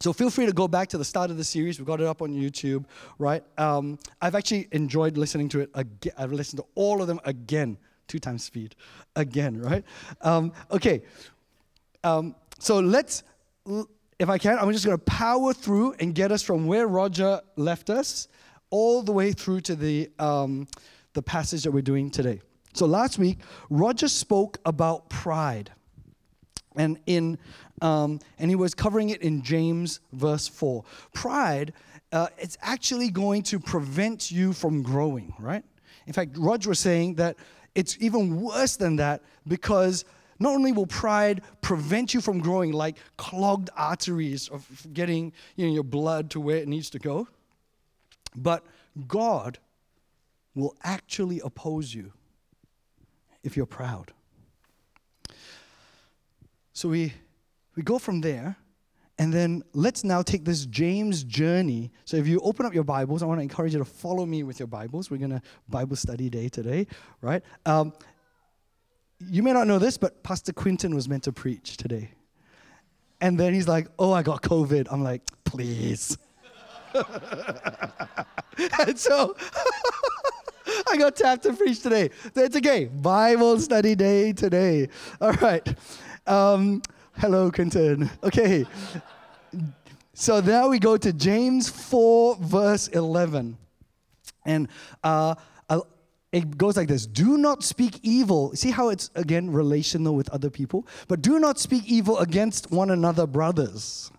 So 0.00 0.12
feel 0.12 0.30
free 0.30 0.46
to 0.46 0.52
go 0.52 0.68
back 0.68 0.88
to 0.88 0.98
the 0.98 1.04
start 1.04 1.30
of 1.30 1.36
the 1.36 1.44
series. 1.44 1.78
We've 1.78 1.86
got 1.86 2.00
it 2.00 2.06
up 2.06 2.20
on 2.20 2.32
YouTube, 2.32 2.84
right? 3.18 3.42
Um, 3.56 3.98
I've 4.20 4.34
actually 4.34 4.68
enjoyed 4.72 5.16
listening 5.16 5.48
to 5.50 5.60
it 5.60 5.70
again. 5.74 6.12
I've 6.18 6.32
listened 6.32 6.60
to 6.60 6.66
all 6.74 7.00
of 7.00 7.08
them 7.08 7.18
again, 7.24 7.78
two 8.06 8.18
times 8.18 8.44
speed, 8.44 8.76
again, 9.16 9.60
right? 9.60 9.84
Um, 10.20 10.52
okay. 10.70 11.02
Um, 12.04 12.34
so 12.58 12.78
let's, 12.78 13.22
if 14.18 14.28
I 14.28 14.36
can, 14.38 14.58
I'm 14.58 14.70
just 14.70 14.84
going 14.84 14.98
to 14.98 15.04
power 15.04 15.54
through 15.54 15.94
and 15.98 16.14
get 16.14 16.30
us 16.30 16.42
from 16.42 16.66
where 16.66 16.86
Roger 16.86 17.40
left 17.56 17.88
us 17.88 18.28
all 18.70 19.02
the 19.02 19.12
way 19.12 19.32
through 19.32 19.62
to 19.62 19.74
the, 19.74 20.10
um, 20.18 20.68
the 21.14 21.22
passage 21.22 21.62
that 21.62 21.70
we're 21.70 21.80
doing 21.82 22.10
today. 22.10 22.40
So 22.74 22.84
last 22.84 23.18
week, 23.18 23.38
Roger 23.70 24.08
spoke 24.08 24.58
about 24.66 25.08
pride. 25.08 25.72
And 26.76 26.98
in 27.06 27.38
um, 27.82 28.20
and 28.38 28.50
he 28.50 28.56
was 28.56 28.74
covering 28.74 29.10
it 29.10 29.22
in 29.22 29.42
James 29.42 30.00
verse 30.12 30.48
4. 30.48 30.84
Pride, 31.12 31.72
uh, 32.12 32.28
it's 32.38 32.56
actually 32.62 33.10
going 33.10 33.42
to 33.44 33.58
prevent 33.58 34.30
you 34.30 34.52
from 34.52 34.82
growing, 34.82 35.34
right? 35.38 35.64
In 36.06 36.12
fact, 36.12 36.36
Roger 36.36 36.70
was 36.70 36.78
saying 36.78 37.16
that 37.16 37.36
it's 37.74 37.96
even 38.00 38.40
worse 38.40 38.76
than 38.76 38.96
that 38.96 39.22
because 39.46 40.04
not 40.38 40.54
only 40.54 40.72
will 40.72 40.86
pride 40.86 41.42
prevent 41.60 42.14
you 42.14 42.20
from 42.20 42.38
growing 42.38 42.72
like 42.72 42.96
clogged 43.16 43.70
arteries 43.76 44.48
of 44.48 44.86
getting 44.92 45.32
you 45.56 45.66
know, 45.66 45.72
your 45.72 45.84
blood 45.84 46.30
to 46.30 46.40
where 46.40 46.56
it 46.56 46.68
needs 46.68 46.90
to 46.90 46.98
go, 46.98 47.26
but 48.34 48.64
God 49.06 49.58
will 50.54 50.74
actually 50.82 51.40
oppose 51.40 51.92
you 51.92 52.12
if 53.42 53.56
you're 53.56 53.66
proud. 53.66 54.12
So 56.72 56.88
we 56.88 57.12
we 57.76 57.82
go 57.82 57.98
from 57.98 58.22
there, 58.22 58.56
and 59.18 59.32
then 59.32 59.62
let's 59.72 60.02
now 60.02 60.22
take 60.22 60.44
this 60.44 60.66
James 60.66 61.22
journey. 61.22 61.92
So 62.04 62.16
if 62.16 62.26
you 62.26 62.40
open 62.40 62.66
up 62.66 62.74
your 62.74 62.84
Bibles, 62.84 63.22
I 63.22 63.26
want 63.26 63.38
to 63.38 63.42
encourage 63.42 63.72
you 63.72 63.78
to 63.78 63.84
follow 63.84 64.26
me 64.26 64.42
with 64.42 64.58
your 64.58 64.66
Bibles. 64.66 65.10
We're 65.10 65.18
going 65.18 65.30
to 65.30 65.42
Bible 65.68 65.96
study 65.96 66.28
day 66.28 66.48
today, 66.48 66.86
right? 67.20 67.42
Um, 67.64 67.92
you 69.20 69.42
may 69.42 69.52
not 69.52 69.66
know 69.66 69.78
this, 69.78 69.96
but 69.96 70.22
Pastor 70.22 70.52
Quinton 70.52 70.94
was 70.94 71.08
meant 71.08 71.24
to 71.24 71.32
preach 71.32 71.76
today. 71.76 72.10
And 73.20 73.38
then 73.38 73.54
he's 73.54 73.68
like, 73.68 73.88
oh, 73.98 74.12
I 74.12 74.22
got 74.22 74.42
COVID. 74.42 74.88
I'm 74.90 75.02
like, 75.02 75.22
please. 75.44 76.18
and 76.94 78.98
so 78.98 79.34
I 80.90 80.96
got 80.98 81.16
tapped 81.16 81.44
to 81.44 81.54
preach 81.54 81.82
today. 81.82 82.10
It's 82.34 82.56
okay. 82.56 82.86
Bible 82.86 83.58
study 83.60 83.94
day 83.94 84.34
today. 84.34 84.88
All 85.20 85.32
right. 85.32 85.66
Um, 86.26 86.82
Hello, 87.18 87.50
Quinton. 87.50 88.10
Okay. 88.22 88.66
so 90.14 90.40
now 90.40 90.68
we 90.68 90.78
go 90.78 90.96
to 90.96 91.12
James 91.12 91.68
4, 91.68 92.36
verse 92.40 92.88
11. 92.88 93.56
And 94.44 94.68
uh, 95.02 95.34
it 96.32 96.58
goes 96.58 96.76
like 96.76 96.88
this 96.88 97.06
Do 97.06 97.38
not 97.38 97.64
speak 97.64 98.00
evil. 98.02 98.54
See 98.54 98.70
how 98.70 98.90
it's 98.90 99.10
again 99.14 99.50
relational 99.50 100.14
with 100.14 100.28
other 100.28 100.50
people? 100.50 100.86
But 101.08 101.22
do 101.22 101.38
not 101.38 101.58
speak 101.58 101.84
evil 101.86 102.18
against 102.18 102.70
one 102.70 102.90
another, 102.90 103.26
brothers. 103.26 104.10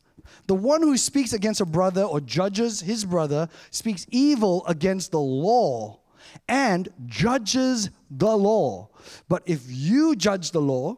The 0.47 0.55
one 0.55 0.81
who 0.81 0.97
speaks 0.97 1.33
against 1.33 1.61
a 1.61 1.65
brother 1.65 2.01
or 2.01 2.19
judges 2.19 2.81
his 2.81 3.05
brother 3.05 3.47
speaks 3.69 4.07
evil 4.09 4.65
against 4.65 5.11
the 5.11 5.19
law 5.19 5.99
and 6.47 6.89
judges 7.05 7.91
the 8.09 8.35
law. 8.35 8.89
But 9.29 9.43
if 9.45 9.61
you 9.67 10.15
judge 10.15 10.51
the 10.51 10.61
law, 10.61 10.97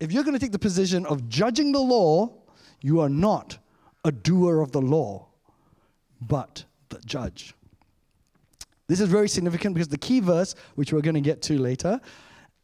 if 0.00 0.12
you're 0.12 0.24
going 0.24 0.34
to 0.34 0.40
take 0.40 0.52
the 0.52 0.58
position 0.58 1.06
of 1.06 1.28
judging 1.28 1.72
the 1.72 1.80
law, 1.80 2.32
you 2.82 3.00
are 3.00 3.08
not 3.08 3.58
a 4.04 4.12
doer 4.12 4.60
of 4.60 4.72
the 4.72 4.80
law, 4.80 5.26
but 6.20 6.64
the 6.90 6.98
judge. 7.06 7.54
This 8.88 9.00
is 9.00 9.08
very 9.08 9.28
significant 9.28 9.74
because 9.74 9.88
the 9.88 9.98
key 9.98 10.20
verse, 10.20 10.54
which 10.76 10.92
we're 10.92 11.00
going 11.00 11.14
to 11.14 11.20
get 11.20 11.42
to 11.42 11.58
later, 11.58 12.00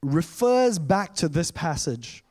refers 0.02 0.78
back 0.78 1.14
to 1.14 1.28
this 1.28 1.50
passage 1.50 2.24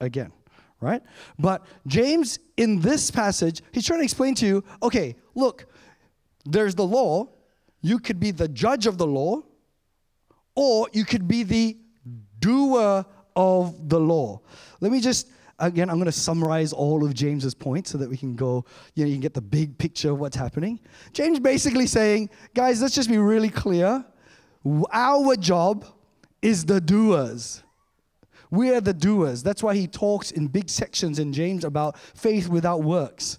again, 0.00 0.32
right? 0.80 1.02
But 1.38 1.64
James, 1.86 2.38
in 2.56 2.80
this 2.80 3.10
passage, 3.10 3.62
he's 3.72 3.86
trying 3.86 4.00
to 4.00 4.04
explain 4.04 4.34
to 4.36 4.46
you 4.46 4.64
okay, 4.82 5.16
look, 5.34 5.66
there's 6.44 6.74
the 6.74 6.86
law. 6.86 7.28
You 7.80 7.98
could 7.98 8.18
be 8.18 8.32
the 8.32 8.48
judge 8.48 8.86
of 8.86 8.98
the 8.98 9.06
law, 9.06 9.42
or 10.54 10.88
you 10.92 11.04
could 11.04 11.28
be 11.28 11.42
the 11.44 11.76
doer 12.40 13.04
of 13.38 13.88
the 13.88 13.98
law. 13.98 14.40
Let 14.80 14.92
me 14.92 15.00
just 15.00 15.30
again, 15.60 15.90
I'm 15.90 15.96
going 15.96 16.06
to 16.06 16.12
summarize 16.12 16.72
all 16.72 17.04
of 17.04 17.14
James's 17.14 17.54
points 17.54 17.90
so 17.90 17.98
that 17.98 18.08
we 18.08 18.16
can 18.16 18.36
go, 18.36 18.64
you 18.94 19.04
know, 19.04 19.08
you 19.08 19.14
can 19.14 19.20
get 19.20 19.34
the 19.34 19.40
big 19.40 19.76
picture 19.76 20.10
of 20.10 20.20
what's 20.20 20.36
happening. 20.36 20.78
James 21.12 21.40
basically 21.40 21.86
saying, 21.86 22.30
guys, 22.54 22.80
let's 22.80 22.94
just 22.94 23.08
be 23.08 23.18
really 23.18 23.48
clear. 23.48 24.04
Our 24.92 25.36
job 25.36 25.84
is 26.42 26.64
the 26.64 26.80
doers. 26.80 27.62
We 28.50 28.70
are 28.70 28.80
the 28.80 28.94
doers. 28.94 29.42
That's 29.42 29.62
why 29.62 29.74
he 29.74 29.86
talks 29.86 30.30
in 30.30 30.46
big 30.46 30.70
sections 30.70 31.18
in 31.18 31.32
James 31.32 31.64
about 31.64 31.98
faith 31.98 32.48
without 32.48 32.82
works 32.82 33.38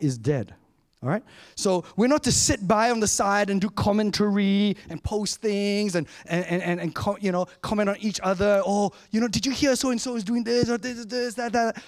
is 0.00 0.18
dead. 0.18 0.54
All 1.02 1.08
right? 1.08 1.22
So 1.54 1.84
we're 1.96 2.08
not 2.08 2.24
to 2.24 2.32
sit 2.32 2.66
by 2.66 2.90
on 2.90 2.98
the 2.98 3.06
side 3.06 3.50
and 3.50 3.60
do 3.60 3.70
commentary 3.70 4.76
and 4.88 5.02
post 5.02 5.40
things 5.40 5.94
and, 5.94 6.08
and, 6.26 6.44
and, 6.46 6.62
and, 6.62 6.80
and 6.80 7.22
you 7.22 7.30
know, 7.30 7.46
comment 7.62 7.88
on 7.88 7.96
each 8.00 8.20
other. 8.22 8.62
Oh, 8.66 8.92
you 9.10 9.20
know, 9.20 9.28
did 9.28 9.46
you 9.46 9.52
hear 9.52 9.76
so 9.76 9.90
and 9.90 10.00
so 10.00 10.16
is 10.16 10.24
doing 10.24 10.42
this 10.42 10.68
or 10.68 10.78
this, 10.78 11.04
this, 11.04 11.34
that, 11.34 11.52
that? 11.52 11.82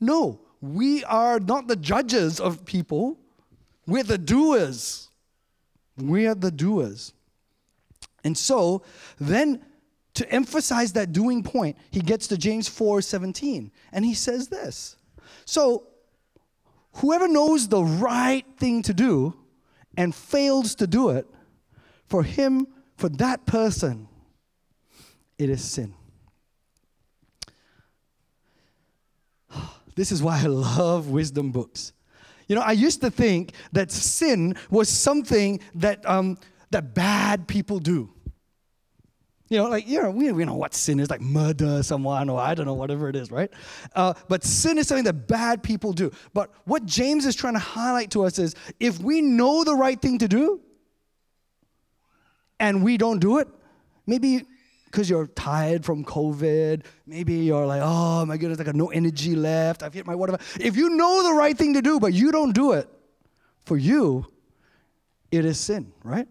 No, 0.00 0.40
we 0.62 1.04
are 1.04 1.38
not 1.40 1.66
the 1.66 1.76
judges 1.76 2.40
of 2.40 2.64
people. 2.64 3.18
We're 3.86 4.02
the 4.02 4.18
doers. 4.18 5.10
We 5.98 6.26
are 6.26 6.34
the 6.34 6.50
doers. 6.50 7.12
And 8.24 8.36
so 8.36 8.82
then 9.18 9.62
to 10.14 10.30
emphasize 10.32 10.94
that 10.94 11.12
doing 11.12 11.42
point, 11.42 11.76
he 11.90 12.00
gets 12.00 12.26
to 12.28 12.38
James 12.38 12.68
4 12.68 13.02
17, 13.02 13.70
and 13.92 14.04
he 14.04 14.14
says 14.14 14.48
this. 14.48 14.96
So 15.44 15.88
Whoever 16.96 17.26
knows 17.28 17.68
the 17.68 17.82
right 17.82 18.44
thing 18.56 18.82
to 18.82 18.94
do 18.94 19.34
and 19.96 20.14
fails 20.14 20.74
to 20.76 20.86
do 20.86 21.10
it, 21.10 21.26
for 22.06 22.22
him, 22.22 22.66
for 22.96 23.08
that 23.08 23.46
person, 23.46 24.08
it 25.38 25.50
is 25.50 25.62
sin. 25.62 25.94
This 29.96 30.10
is 30.10 30.22
why 30.22 30.40
I 30.42 30.46
love 30.46 31.08
wisdom 31.08 31.52
books. 31.52 31.92
You 32.48 32.56
know, 32.56 32.62
I 32.62 32.72
used 32.72 33.00
to 33.02 33.10
think 33.10 33.52
that 33.72 33.90
sin 33.90 34.56
was 34.70 34.88
something 34.88 35.60
that, 35.76 36.08
um, 36.08 36.36
that 36.70 36.94
bad 36.94 37.46
people 37.46 37.78
do. 37.78 38.13
You 39.54 39.60
know, 39.60 39.68
like, 39.68 39.86
you 39.86 40.02
know, 40.02 40.10
we, 40.10 40.32
we 40.32 40.44
know 40.44 40.56
what 40.56 40.74
sin 40.74 40.98
is, 40.98 41.08
like 41.08 41.20
murder 41.20 41.80
someone 41.84 42.28
or 42.28 42.40
I 42.40 42.56
don't 42.56 42.66
know, 42.66 42.74
whatever 42.74 43.08
it 43.08 43.14
is, 43.14 43.30
right? 43.30 43.48
Uh, 43.94 44.14
but 44.28 44.42
sin 44.42 44.78
is 44.78 44.88
something 44.88 45.04
that 45.04 45.28
bad 45.28 45.62
people 45.62 45.92
do. 45.92 46.10
But 46.32 46.50
what 46.64 46.84
James 46.86 47.24
is 47.24 47.36
trying 47.36 47.52
to 47.52 47.60
highlight 47.60 48.10
to 48.10 48.24
us 48.24 48.40
is 48.40 48.56
if 48.80 48.98
we 48.98 49.22
know 49.22 49.62
the 49.62 49.76
right 49.76 50.00
thing 50.02 50.18
to 50.18 50.26
do 50.26 50.60
and 52.58 52.82
we 52.82 52.96
don't 52.96 53.20
do 53.20 53.38
it, 53.38 53.46
maybe 54.08 54.42
because 54.86 55.08
you're 55.08 55.28
tired 55.28 55.84
from 55.84 56.04
COVID. 56.04 56.84
Maybe 57.06 57.34
you're 57.34 57.64
like, 57.64 57.82
oh 57.84 58.26
my 58.26 58.36
goodness, 58.36 58.58
I 58.58 58.64
got 58.64 58.74
no 58.74 58.88
energy 58.88 59.36
left. 59.36 59.84
I've 59.84 59.94
hit 59.94 60.04
my 60.04 60.16
whatever. 60.16 60.38
If 60.58 60.76
you 60.76 60.90
know 60.90 61.22
the 61.22 61.32
right 61.32 61.56
thing 61.56 61.74
to 61.74 61.82
do, 61.82 62.00
but 62.00 62.12
you 62.12 62.32
don't 62.32 62.52
do 62.52 62.72
it, 62.72 62.88
for 63.66 63.76
you, 63.76 64.26
it 65.30 65.44
is 65.44 65.60
sin, 65.60 65.92
right? 66.02 66.26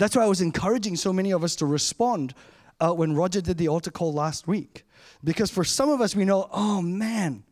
That's 0.00 0.16
why 0.16 0.22
I 0.22 0.26
was 0.28 0.40
encouraging 0.40 0.96
so 0.96 1.12
many 1.12 1.30
of 1.30 1.44
us 1.44 1.54
to 1.56 1.66
respond 1.66 2.32
uh, 2.80 2.90
when 2.90 3.14
Roger 3.14 3.42
did 3.42 3.58
the 3.58 3.68
altar 3.68 3.90
call 3.90 4.14
last 4.14 4.48
week. 4.48 4.84
Because 5.22 5.50
for 5.50 5.62
some 5.62 5.90
of 5.90 6.00
us, 6.00 6.16
we 6.16 6.24
know, 6.24 6.48
oh 6.52 6.80
man, 6.80 7.44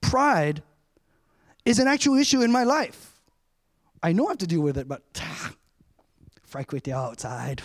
pride 0.00 0.62
is 1.64 1.80
an 1.80 1.88
actual 1.88 2.16
issue 2.16 2.42
in 2.42 2.52
my 2.52 2.62
life. 2.62 3.18
I 4.04 4.12
know 4.12 4.28
I 4.28 4.30
have 4.30 4.38
to 4.38 4.46
deal 4.46 4.60
with 4.60 4.78
it, 4.78 4.86
but 4.86 5.02
teow 5.14 6.92
outside, 6.92 7.60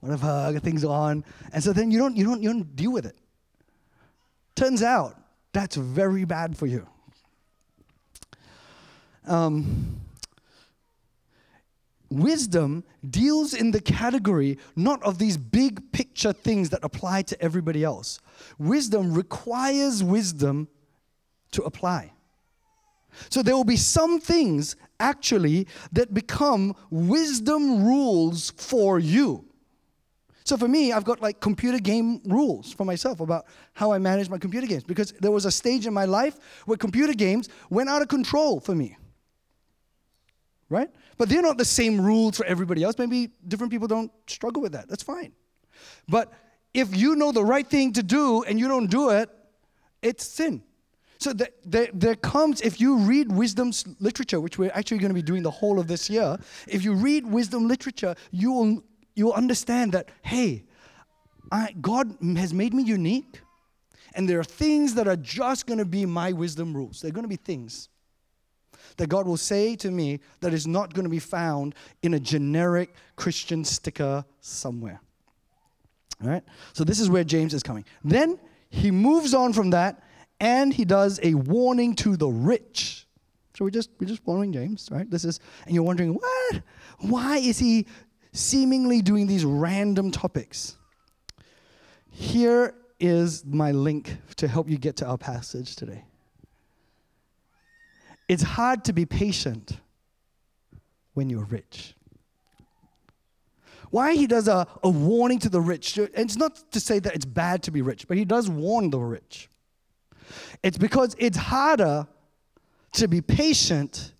whatever, 0.00 0.26
I 0.26 0.52
got 0.54 0.62
things 0.64 0.84
on. 0.84 1.24
And 1.52 1.62
so 1.62 1.72
then 1.72 1.92
you 1.92 2.00
don't, 2.00 2.16
you, 2.16 2.24
don't, 2.24 2.42
you 2.42 2.52
don't 2.52 2.74
deal 2.74 2.90
with 2.90 3.06
it. 3.06 3.16
Turns 4.56 4.82
out 4.82 5.16
that's 5.52 5.76
very 5.76 6.24
bad 6.24 6.56
for 6.56 6.66
you. 6.66 6.84
Um, 9.24 10.00
wisdom 12.10 12.84
deals 13.08 13.54
in 13.54 13.70
the 13.70 13.80
category 13.80 14.58
not 14.76 15.02
of 15.02 15.18
these 15.18 15.36
big 15.36 15.92
picture 15.92 16.32
things 16.32 16.70
that 16.70 16.80
apply 16.82 17.22
to 17.22 17.42
everybody 17.42 17.84
else. 17.84 18.20
Wisdom 18.58 19.12
requires 19.12 20.02
wisdom 20.02 20.68
to 21.52 21.62
apply. 21.62 22.12
So 23.30 23.42
there 23.42 23.56
will 23.56 23.64
be 23.64 23.76
some 23.76 24.20
things 24.20 24.76
actually 25.00 25.66
that 25.92 26.14
become 26.14 26.74
wisdom 26.90 27.84
rules 27.84 28.50
for 28.50 28.98
you. 28.98 29.44
So 30.44 30.56
for 30.56 30.68
me, 30.68 30.92
I've 30.92 31.04
got 31.04 31.20
like 31.20 31.40
computer 31.40 31.78
game 31.78 32.22
rules 32.24 32.72
for 32.72 32.86
myself 32.86 33.20
about 33.20 33.46
how 33.74 33.92
I 33.92 33.98
manage 33.98 34.30
my 34.30 34.38
computer 34.38 34.66
games 34.66 34.82
because 34.82 35.12
there 35.20 35.30
was 35.30 35.44
a 35.44 35.50
stage 35.50 35.86
in 35.86 35.92
my 35.92 36.06
life 36.06 36.38
where 36.64 36.78
computer 36.78 37.12
games 37.12 37.50
went 37.68 37.90
out 37.90 38.00
of 38.00 38.08
control 38.08 38.58
for 38.58 38.74
me. 38.74 38.96
Right? 40.70 40.90
But 41.16 41.28
they're 41.28 41.42
not 41.42 41.56
the 41.56 41.64
same 41.64 42.00
rules 42.00 42.36
for 42.36 42.44
everybody 42.44 42.82
else. 42.82 42.98
Maybe 42.98 43.30
different 43.46 43.72
people 43.72 43.88
don't 43.88 44.12
struggle 44.26 44.60
with 44.60 44.72
that. 44.72 44.88
That's 44.88 45.02
fine. 45.02 45.32
But 46.08 46.32
if 46.74 46.94
you 46.94 47.16
know 47.16 47.32
the 47.32 47.44
right 47.44 47.66
thing 47.66 47.92
to 47.94 48.02
do 48.02 48.42
and 48.42 48.58
you 48.58 48.68
don't 48.68 48.88
do 48.88 49.10
it, 49.10 49.30
it's 50.02 50.24
sin. 50.26 50.62
So 51.18 51.32
the, 51.32 51.50
the, 51.64 51.90
there 51.92 52.14
comes, 52.14 52.60
if 52.60 52.80
you 52.80 52.98
read 52.98 53.32
wisdom's 53.32 53.84
literature, 53.98 54.40
which 54.40 54.58
we're 54.58 54.70
actually 54.72 54.98
going 54.98 55.10
to 55.10 55.14
be 55.14 55.22
doing 55.22 55.42
the 55.42 55.50
whole 55.50 55.80
of 55.80 55.88
this 55.88 56.08
year, 56.08 56.38
if 56.68 56.84
you 56.84 56.94
read 56.94 57.26
wisdom 57.26 57.66
literature, 57.66 58.14
you 58.30 58.52
will, 58.52 58.84
you 59.16 59.26
will 59.26 59.32
understand 59.32 59.92
that, 59.92 60.10
hey, 60.22 60.64
I, 61.50 61.74
God 61.80 62.16
has 62.36 62.54
made 62.54 62.72
me 62.72 62.84
unique, 62.84 63.40
and 64.14 64.28
there 64.28 64.38
are 64.38 64.44
things 64.44 64.94
that 64.94 65.08
are 65.08 65.16
just 65.16 65.66
going 65.66 65.78
to 65.78 65.84
be 65.84 66.06
my 66.06 66.30
wisdom 66.32 66.72
rules. 66.76 67.00
They're 67.00 67.10
going 67.10 67.24
to 67.24 67.28
be 67.28 67.36
things 67.36 67.88
that 68.98 69.08
God 69.08 69.26
will 69.26 69.36
say 69.36 69.74
to 69.76 69.90
me 69.90 70.20
that 70.40 70.52
is 70.52 70.66
not 70.66 70.92
going 70.92 71.04
to 71.04 71.10
be 71.10 71.18
found 71.18 71.74
in 72.02 72.14
a 72.14 72.20
generic 72.20 72.94
Christian 73.16 73.64
sticker 73.64 74.24
somewhere. 74.40 75.00
All 76.22 76.28
right? 76.28 76.44
So 76.72 76.84
this 76.84 77.00
is 77.00 77.08
where 77.08 77.24
James 77.24 77.54
is 77.54 77.62
coming. 77.62 77.84
Then 78.04 78.38
he 78.70 78.90
moves 78.90 79.34
on 79.34 79.52
from 79.52 79.70
that 79.70 80.02
and 80.40 80.72
he 80.72 80.84
does 80.84 81.18
a 81.22 81.34
warning 81.34 81.94
to 81.96 82.16
the 82.16 82.28
rich. 82.28 83.06
So 83.56 83.64
we're 83.64 83.70
just 83.70 83.90
we're 83.98 84.06
just 84.06 84.22
following 84.22 84.52
James, 84.52 84.88
right? 84.90 85.10
This 85.10 85.24
is 85.24 85.40
and 85.66 85.74
you're 85.74 85.84
wondering, 85.84 86.14
what? 86.14 86.62
Why 87.00 87.38
is 87.38 87.58
he 87.58 87.86
seemingly 88.32 89.02
doing 89.02 89.26
these 89.26 89.44
random 89.44 90.10
topics? 90.10 90.76
Here 92.10 92.74
is 93.00 93.44
my 93.44 93.72
link 93.72 94.16
to 94.36 94.48
help 94.48 94.68
you 94.68 94.76
get 94.76 94.96
to 94.96 95.06
our 95.06 95.18
passage 95.18 95.76
today. 95.76 96.04
It's 98.28 98.42
hard 98.42 98.84
to 98.84 98.92
be 98.92 99.06
patient 99.06 99.78
when 101.14 101.30
you're 101.30 101.44
rich. 101.44 101.94
Why 103.90 104.14
he 104.14 104.26
does 104.26 104.48
a, 104.48 104.66
a 104.82 104.88
warning 104.88 105.38
to 105.40 105.48
the 105.48 105.60
rich, 105.60 105.96
and 105.96 106.10
it's 106.14 106.36
not 106.36 106.70
to 106.72 106.80
say 106.80 106.98
that 106.98 107.14
it's 107.14 107.24
bad 107.24 107.62
to 107.64 107.70
be 107.70 107.80
rich, 107.80 108.06
but 108.06 108.18
he 108.18 108.24
does 108.26 108.50
warn 108.50 108.90
the 108.90 108.98
rich. 108.98 109.48
It's 110.62 110.76
because 110.76 111.16
it's 111.18 111.38
harder 111.38 112.06
to 112.92 113.08
be 113.08 113.22
patient 113.22 114.12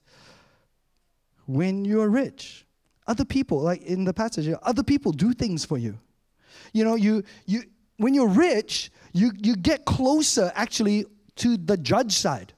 when 1.46 1.84
you're 1.84 2.08
rich. 2.08 2.64
Other 3.06 3.24
people, 3.24 3.60
like 3.60 3.82
in 3.82 4.04
the 4.04 4.14
passage, 4.14 4.54
other 4.62 4.82
people 4.82 5.12
do 5.12 5.32
things 5.32 5.64
for 5.64 5.78
you. 5.78 5.98
You 6.72 6.84
know, 6.84 6.94
you 6.94 7.24
you 7.46 7.62
when 7.98 8.14
you're 8.14 8.28
rich, 8.28 8.90
you 9.12 9.32
you 9.42 9.56
get 9.56 9.84
closer 9.84 10.52
actually 10.54 11.06
to 11.36 11.56
the 11.56 11.76
judge 11.76 12.12
side. 12.12 12.52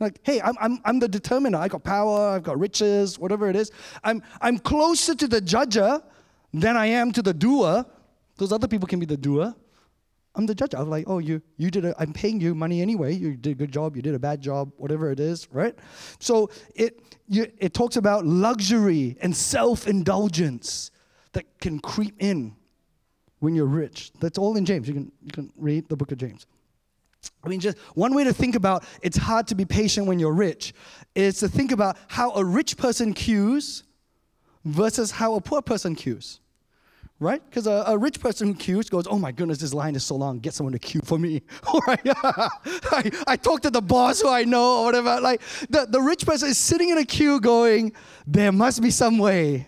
Like, 0.00 0.18
hey, 0.22 0.40
I'm, 0.40 0.56
I'm, 0.60 0.80
I'm 0.84 0.98
the 0.98 1.08
determiner. 1.08 1.58
I 1.58 1.68
got 1.68 1.84
power, 1.84 2.30
I've 2.30 2.42
got 2.42 2.58
riches, 2.58 3.18
whatever 3.18 3.48
it 3.50 3.54
is. 3.54 3.70
I'm, 4.02 4.22
I'm 4.40 4.58
closer 4.58 5.14
to 5.14 5.28
the 5.28 5.40
judger 5.40 6.02
than 6.52 6.76
I 6.76 6.86
am 6.86 7.12
to 7.12 7.22
the 7.22 7.34
doer. 7.34 7.84
Those 8.38 8.50
other 8.50 8.66
people 8.66 8.88
can 8.88 8.98
be 8.98 9.06
the 9.06 9.18
doer. 9.18 9.54
I'm 10.34 10.46
the 10.46 10.54
judge. 10.54 10.74
I'm 10.74 10.88
like, 10.88 11.04
oh, 11.06 11.18
you, 11.18 11.42
you 11.58 11.70
did 11.70 11.84
a, 11.84 11.94
I'm 12.00 12.12
paying 12.12 12.40
you 12.40 12.54
money 12.54 12.80
anyway. 12.80 13.12
You 13.14 13.36
did 13.36 13.50
a 13.50 13.54
good 13.54 13.72
job. 13.72 13.96
You 13.96 14.00
did 14.00 14.14
a 14.14 14.18
bad 14.18 14.40
job, 14.40 14.72
whatever 14.76 15.10
it 15.10 15.20
is, 15.20 15.48
right? 15.52 15.76
So 16.18 16.50
it, 16.74 17.02
you, 17.28 17.50
it 17.58 17.74
talks 17.74 17.96
about 17.96 18.24
luxury 18.24 19.18
and 19.20 19.36
self-indulgence 19.36 20.92
that 21.32 21.44
can 21.60 21.78
creep 21.78 22.14
in 22.20 22.56
when 23.40 23.54
you're 23.54 23.66
rich. 23.66 24.12
That's 24.20 24.38
all 24.38 24.56
in 24.56 24.64
James. 24.64 24.88
You 24.88 24.94
can, 24.94 25.12
you 25.22 25.32
can 25.32 25.52
read 25.56 25.88
the 25.88 25.96
book 25.96 26.12
of 26.12 26.18
James. 26.18 26.46
I 27.42 27.48
mean, 27.48 27.60
just 27.60 27.78
one 27.94 28.14
way 28.14 28.24
to 28.24 28.32
think 28.32 28.54
about 28.54 28.84
it's 29.02 29.16
hard 29.16 29.46
to 29.48 29.54
be 29.54 29.64
patient 29.64 30.06
when 30.06 30.18
you're 30.18 30.32
rich 30.32 30.74
is 31.14 31.38
to 31.38 31.48
think 31.48 31.72
about 31.72 31.96
how 32.08 32.32
a 32.32 32.44
rich 32.44 32.76
person 32.76 33.14
queues 33.14 33.82
versus 34.64 35.10
how 35.10 35.34
a 35.34 35.40
poor 35.40 35.62
person 35.62 35.94
queues. 35.94 36.40
Right? 37.18 37.42
Because 37.44 37.66
a, 37.66 37.84
a, 37.86 37.98
rich 37.98 38.18
person 38.18 38.48
who 38.48 38.54
queues 38.54 38.88
goes, 38.88 39.06
Oh 39.06 39.18
my 39.18 39.30
goodness, 39.30 39.58
this 39.58 39.74
line 39.74 39.94
is 39.94 40.02
so 40.02 40.16
long, 40.16 40.38
get 40.38 40.54
someone 40.54 40.72
to 40.72 40.78
queue 40.78 41.02
for 41.04 41.18
me. 41.18 41.42
All 41.66 41.82
right. 41.86 42.00
I, 42.04 43.10
I 43.26 43.36
talk 43.36 43.60
to 43.62 43.70
the 43.70 43.82
boss 43.82 44.22
who 44.22 44.28
I 44.30 44.44
know 44.44 44.78
or 44.78 44.84
whatever. 44.86 45.20
Like 45.20 45.42
the, 45.68 45.86
the 45.86 46.00
rich 46.00 46.24
person 46.24 46.48
is 46.48 46.56
sitting 46.56 46.88
in 46.88 46.96
a 46.96 47.04
queue 47.04 47.38
going, 47.38 47.92
There 48.26 48.52
must 48.52 48.80
be 48.80 48.90
some 48.90 49.18
way 49.18 49.66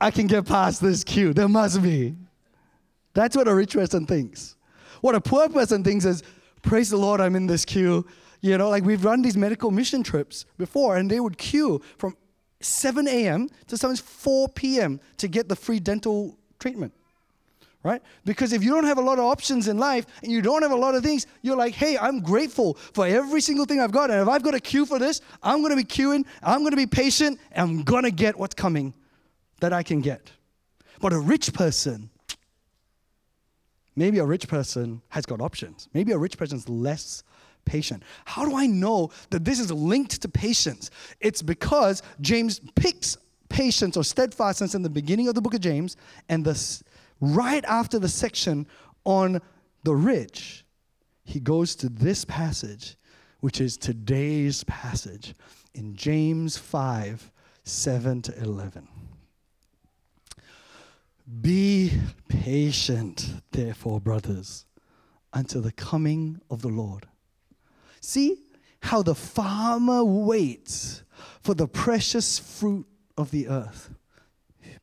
I 0.00 0.12
can 0.12 0.28
get 0.28 0.46
past 0.46 0.80
this 0.80 1.02
queue. 1.02 1.32
There 1.32 1.48
must 1.48 1.82
be. 1.82 2.14
That's 3.12 3.36
what 3.36 3.48
a 3.48 3.54
rich 3.54 3.72
person 3.72 4.06
thinks. 4.06 4.55
What 5.00 5.14
a 5.14 5.20
poor 5.20 5.48
person 5.48 5.84
thinks 5.84 6.04
is, 6.04 6.22
praise 6.62 6.90
the 6.90 6.96
Lord, 6.96 7.20
I'm 7.20 7.36
in 7.36 7.46
this 7.46 7.64
queue. 7.64 8.06
You 8.40 8.58
know, 8.58 8.68
like 8.68 8.84
we've 8.84 9.04
run 9.04 9.22
these 9.22 9.36
medical 9.36 9.70
mission 9.70 10.02
trips 10.02 10.44
before, 10.58 10.96
and 10.96 11.10
they 11.10 11.20
would 11.20 11.38
queue 11.38 11.80
from 11.98 12.16
7 12.60 13.08
a.m. 13.08 13.48
to 13.68 13.76
sometimes 13.76 14.00
4 14.00 14.48
p.m. 14.50 15.00
to 15.18 15.28
get 15.28 15.48
the 15.48 15.56
free 15.56 15.80
dental 15.80 16.38
treatment. 16.58 16.92
Right? 17.82 18.02
Because 18.24 18.52
if 18.52 18.64
you 18.64 18.70
don't 18.70 18.84
have 18.84 18.98
a 18.98 19.02
lot 19.02 19.20
of 19.20 19.24
options 19.24 19.68
in 19.68 19.78
life 19.78 20.06
and 20.24 20.32
you 20.32 20.42
don't 20.42 20.62
have 20.62 20.72
a 20.72 20.76
lot 20.76 20.96
of 20.96 21.04
things, 21.04 21.24
you're 21.42 21.56
like, 21.56 21.72
hey, 21.72 21.96
I'm 21.96 22.18
grateful 22.18 22.74
for 22.74 23.06
every 23.06 23.40
single 23.40 23.64
thing 23.64 23.78
I've 23.78 23.92
got. 23.92 24.10
And 24.10 24.20
if 24.20 24.26
I've 24.26 24.42
got 24.42 24.54
a 24.56 24.60
queue 24.60 24.86
for 24.86 24.98
this, 24.98 25.20
I'm 25.40 25.60
going 25.60 25.70
to 25.70 25.76
be 25.76 25.84
queuing, 25.84 26.26
I'm 26.42 26.60
going 26.60 26.72
to 26.72 26.76
be 26.76 26.86
patient, 26.86 27.38
and 27.52 27.70
I'm 27.70 27.82
going 27.84 28.02
to 28.02 28.10
get 28.10 28.36
what's 28.36 28.56
coming 28.56 28.92
that 29.60 29.72
I 29.72 29.84
can 29.84 30.00
get. 30.00 30.32
But 31.00 31.12
a 31.12 31.18
rich 31.18 31.52
person, 31.52 32.10
Maybe 33.96 34.18
a 34.18 34.24
rich 34.24 34.46
person 34.46 35.00
has 35.08 35.24
got 35.24 35.40
options. 35.40 35.88
Maybe 35.94 36.12
a 36.12 36.18
rich 36.18 36.36
person 36.36 36.58
is 36.58 36.68
less 36.68 37.24
patient. 37.64 38.02
How 38.26 38.44
do 38.44 38.56
I 38.56 38.66
know 38.66 39.10
that 39.30 39.44
this 39.44 39.58
is 39.58 39.72
linked 39.72 40.22
to 40.22 40.28
patience? 40.28 40.90
It's 41.20 41.42
because 41.42 42.02
James 42.20 42.60
picks 42.74 43.16
patience 43.48 43.96
or 43.96 44.04
steadfastness 44.04 44.74
in 44.74 44.82
the 44.82 44.90
beginning 44.90 45.28
of 45.28 45.34
the 45.34 45.40
book 45.40 45.54
of 45.54 45.60
James, 45.60 45.96
and 46.28 46.44
this, 46.44 46.82
right 47.20 47.64
after 47.64 47.98
the 47.98 48.08
section 48.08 48.66
on 49.04 49.40
the 49.84 49.94
rich, 49.94 50.64
he 51.24 51.40
goes 51.40 51.74
to 51.76 51.88
this 51.88 52.24
passage, 52.24 52.96
which 53.40 53.60
is 53.60 53.76
today's 53.76 54.64
passage 54.64 55.34
in 55.74 55.94
James 55.94 56.56
5 56.56 57.30
7 57.64 58.22
to 58.22 58.42
11. 58.42 58.86
Be 61.40 61.92
patient, 62.28 63.42
therefore, 63.50 64.00
brothers, 64.00 64.64
until 65.32 65.60
the 65.60 65.72
coming 65.72 66.40
of 66.50 66.62
the 66.62 66.68
Lord. 66.68 67.06
See 68.00 68.42
how 68.80 69.02
the 69.02 69.14
farmer 69.14 70.04
waits 70.04 71.02
for 71.42 71.54
the 71.54 71.66
precious 71.66 72.38
fruit 72.38 72.86
of 73.18 73.32
the 73.32 73.48
earth, 73.48 73.90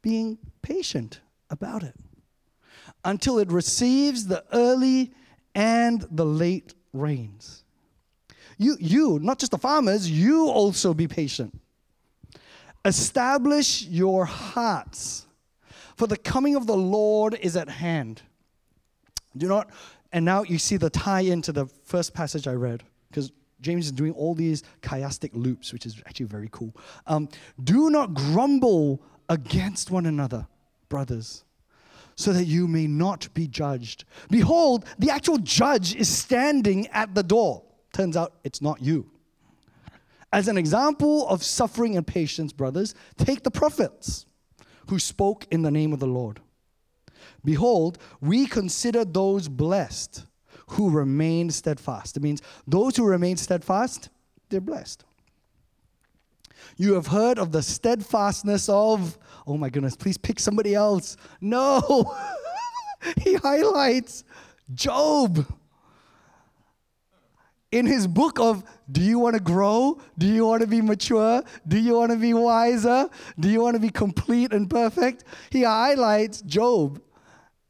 being 0.01 0.37
patient 0.61 1.21
about 1.49 1.83
it 1.83 1.95
until 3.05 3.39
it 3.39 3.51
receives 3.51 4.27
the 4.27 4.43
early 4.51 5.13
and 5.55 6.05
the 6.11 6.25
late 6.25 6.73
rains. 6.93 7.63
You, 8.57 8.75
you, 8.79 9.19
not 9.19 9.39
just 9.39 9.51
the 9.51 9.57
farmers, 9.57 10.09
you 10.09 10.47
also 10.47 10.93
be 10.93 11.07
patient. 11.07 11.59
Establish 12.85 13.83
your 13.83 14.25
hearts 14.25 15.25
for 15.95 16.07
the 16.07 16.17
coming 16.17 16.55
of 16.55 16.67
the 16.67 16.77
Lord 16.77 17.37
is 17.41 17.55
at 17.55 17.69
hand. 17.69 18.21
Do 19.35 19.47
not, 19.47 19.69
and 20.11 20.23
now 20.25 20.43
you 20.43 20.57
see 20.57 20.77
the 20.77 20.89
tie 20.89 21.21
into 21.21 21.51
the 21.51 21.65
first 21.83 22.13
passage 22.13 22.47
I 22.47 22.53
read, 22.53 22.83
because 23.09 23.31
James 23.61 23.85
is 23.85 23.91
doing 23.91 24.13
all 24.13 24.35
these 24.35 24.63
chiastic 24.81 25.31
loops, 25.33 25.73
which 25.73 25.85
is 25.85 26.01
actually 26.05 26.27
very 26.27 26.49
cool. 26.51 26.75
Um, 27.07 27.29
do 27.63 27.89
not 27.89 28.13
grumble 28.13 29.01
against 29.29 29.89
one 29.89 30.05
another, 30.05 30.47
brothers, 30.89 31.45
so 32.15 32.33
that 32.33 32.45
you 32.45 32.67
may 32.67 32.85
not 32.85 33.33
be 33.33 33.47
judged. 33.47 34.05
Behold, 34.29 34.85
the 34.99 35.09
actual 35.09 35.37
judge 35.39 35.95
is 35.95 36.09
standing 36.09 36.87
at 36.87 37.15
the 37.15 37.23
door. 37.23 37.63
Turns 37.93 38.17
out 38.17 38.33
it's 38.43 38.61
not 38.61 38.81
you. 38.81 39.09
As 40.31 40.47
an 40.47 40.57
example 40.57 41.27
of 41.27 41.43
suffering 41.43 41.95
and 41.95 42.05
patience, 42.05 42.51
brothers, 42.51 42.95
take 43.17 43.43
the 43.43 43.51
prophets 43.51 44.25
who 44.89 44.99
spoke 44.99 45.45
in 45.51 45.61
the 45.61 45.71
name 45.71 45.93
of 45.93 45.99
the 45.99 46.07
Lord. 46.07 46.39
Behold, 47.43 47.97
we 48.21 48.45
consider 48.45 49.05
those 49.05 49.47
blessed 49.47 50.25
who 50.67 50.89
remain 50.89 51.49
steadfast. 51.49 52.17
It 52.17 52.23
means 52.23 52.41
those 52.67 52.95
who 52.95 53.05
remain 53.05 53.37
steadfast, 53.37 54.09
they're 54.49 54.61
blessed. 54.61 55.03
You 56.77 56.93
have 56.93 57.07
heard 57.07 57.37
of 57.37 57.51
the 57.51 57.61
steadfastness 57.61 58.69
of, 58.69 59.17
oh 59.45 59.57
my 59.57 59.69
goodness, 59.69 59.95
please 59.95 60.17
pick 60.17 60.39
somebody 60.39 60.73
else. 60.73 61.17
No, 61.41 62.15
he 63.21 63.35
highlights 63.35 64.23
Job. 64.73 65.45
In 67.73 67.87
his 67.87 68.05
book 68.05 68.39
of 68.39 68.63
Do 68.91 69.01
you 69.01 69.17
want 69.17 69.35
to 69.35 69.41
grow? 69.41 69.99
Do 70.19 70.27
you 70.27 70.45
want 70.45 70.61
to 70.61 70.67
be 70.67 70.79
mature? 70.79 71.41
Do 71.67 71.79
you 71.79 71.95
want 71.95 72.11
to 72.11 72.17
be 72.19 72.31
wiser? 72.35 73.09
Do 73.39 73.49
you 73.49 73.61
want 73.61 73.73
to 73.73 73.79
be 73.79 73.89
complete 73.89 74.53
and 74.53 74.69
perfect? 74.69 75.23
He 75.49 75.63
highlights 75.63 76.43
Job. 76.43 77.01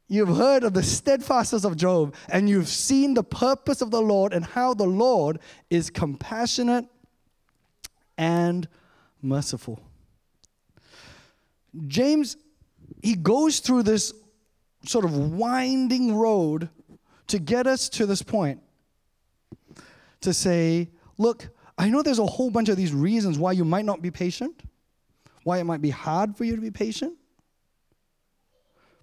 You've 0.06 0.36
heard 0.36 0.62
of 0.62 0.74
the 0.74 0.82
steadfastness 0.82 1.64
of 1.64 1.78
Job, 1.78 2.14
and 2.28 2.50
you've 2.50 2.68
seen 2.68 3.14
the 3.14 3.24
purpose 3.24 3.80
of 3.80 3.90
the 3.90 4.02
Lord 4.02 4.34
and 4.34 4.44
how 4.44 4.74
the 4.74 4.84
Lord 4.84 5.38
is 5.70 5.88
compassionate 5.88 6.84
and 8.18 8.68
merciful. 9.22 9.80
James, 11.86 12.36
he 13.02 13.14
goes 13.14 13.60
through 13.60 13.84
this 13.84 14.12
sort 14.84 15.06
of 15.06 15.16
winding 15.32 16.14
road 16.14 16.68
to 17.28 17.38
get 17.38 17.66
us 17.66 17.88
to 17.88 18.04
this 18.04 18.20
point 18.20 18.60
to 20.24 20.34
say, 20.34 20.90
look, 21.16 21.48
I 21.78 21.88
know 21.88 22.02
there's 22.02 22.18
a 22.18 22.26
whole 22.26 22.50
bunch 22.50 22.68
of 22.68 22.76
these 22.76 22.92
reasons 22.92 23.38
why 23.38 23.52
you 23.52 23.64
might 23.64 23.84
not 23.84 24.02
be 24.02 24.10
patient, 24.10 24.62
why 25.42 25.58
it 25.58 25.64
might 25.64 25.80
be 25.80 25.90
hard 25.90 26.36
for 26.36 26.44
you 26.44 26.54
to 26.54 26.60
be 26.60 26.70
patient, 26.70 27.14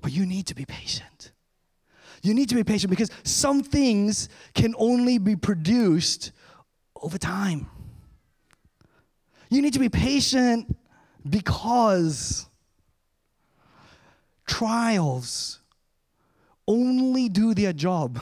but 0.01 0.11
you 0.11 0.25
need 0.25 0.47
to 0.47 0.55
be 0.55 0.65
patient. 0.65 1.31
You 2.23 2.33
need 2.33 2.49
to 2.49 2.55
be 2.55 2.63
patient 2.63 2.89
because 2.89 3.09
some 3.23 3.63
things 3.63 4.29
can 4.53 4.75
only 4.77 5.17
be 5.17 5.35
produced 5.35 6.31
over 7.01 7.17
time. 7.17 7.67
You 9.49 9.61
need 9.61 9.73
to 9.73 9.79
be 9.79 9.89
patient 9.89 10.77
because 11.27 12.47
trials 14.45 15.59
only 16.67 17.27
do 17.27 17.53
their 17.53 17.73
job 17.73 18.19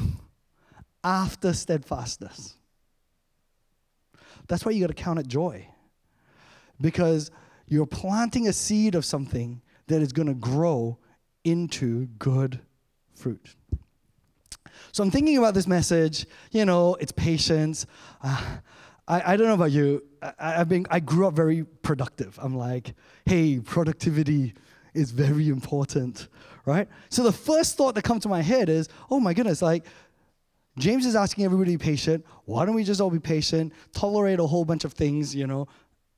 after 1.03 1.53
steadfastness. 1.53 2.55
That's 4.49 4.65
why 4.65 4.73
you 4.73 4.81
got 4.81 4.87
to 4.87 4.93
count 4.93 5.19
it 5.19 5.27
joy. 5.27 5.65
Because 6.81 7.31
you're 7.67 7.85
planting 7.85 8.47
a 8.47 8.53
seed 8.53 8.95
of 8.95 9.05
something 9.05 9.61
that 9.87 10.01
is 10.01 10.11
going 10.11 10.27
to 10.27 10.33
grow 10.33 10.97
into 11.45 12.07
good 12.17 12.59
fruit. 13.13 13.55
So 14.91 15.03
I'm 15.03 15.11
thinking 15.11 15.37
about 15.37 15.53
this 15.53 15.67
message. 15.67 16.25
You 16.51 16.65
know, 16.65 16.95
it's 16.95 17.11
patience. 17.11 17.85
Uh, 18.21 18.57
I, 19.07 19.33
I 19.33 19.37
don't 19.37 19.47
know 19.47 19.53
about 19.53 19.71
you. 19.71 20.03
I, 20.39 20.51
have 20.53 20.69
been 20.69 20.85
I 20.89 20.99
grew 20.99 21.27
up 21.27 21.33
very 21.33 21.63
productive. 21.63 22.37
I'm 22.41 22.55
like, 22.55 22.93
hey, 23.25 23.59
productivity 23.59 24.53
is 24.93 25.11
very 25.11 25.49
important, 25.49 26.27
right? 26.65 26.87
So 27.09 27.23
the 27.23 27.31
first 27.31 27.77
thought 27.77 27.95
that 27.95 28.03
comes 28.03 28.23
to 28.23 28.29
my 28.29 28.41
head 28.41 28.69
is, 28.69 28.89
oh 29.09 29.19
my 29.19 29.33
goodness, 29.33 29.61
like 29.61 29.85
James 30.77 31.05
is 31.05 31.15
asking 31.15 31.45
everybody 31.45 31.73
to 31.73 31.77
be 31.77 31.83
patient. 31.83 32.25
Why 32.45 32.65
don't 32.65 32.75
we 32.75 32.83
just 32.83 33.01
all 33.01 33.09
be 33.09 33.19
patient, 33.19 33.73
tolerate 33.91 34.39
a 34.39 34.45
whole 34.45 34.65
bunch 34.65 34.85
of 34.85 34.93
things, 34.93 35.35
you 35.35 35.47
know, 35.47 35.67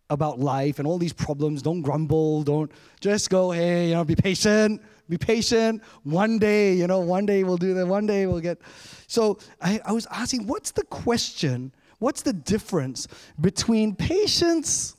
about 0.10 0.40
life 0.40 0.78
and 0.78 0.88
all 0.88 0.98
these 0.98 1.14
problems. 1.14 1.62
Don't 1.62 1.82
grumble. 1.82 2.44
Don't 2.44 2.72
just 3.00 3.30
go, 3.30 3.52
hey, 3.52 3.90
you 3.90 3.94
know, 3.96 4.04
be 4.04 4.16
patient, 4.16 4.82
be 5.10 5.18
patient. 5.18 5.82
One 6.04 6.38
day, 6.38 6.74
you 6.74 6.86
know, 6.86 7.00
one 7.00 7.26
day 7.26 7.44
we'll 7.44 7.58
do 7.58 7.74
that. 7.74 7.88
One 7.88 8.06
day 8.06 8.28
we'll 8.28 8.42
get. 8.42 8.60
So 9.08 9.40
I, 9.62 9.80
I 9.86 9.94
was 9.94 10.06
asking, 10.12 10.48
what's 10.48 10.72
the 10.72 10.84
question 10.84 11.74
what's 12.02 12.24
the 12.24 12.34
difference 12.34 13.08
between 13.40 13.96
patience 13.96 14.96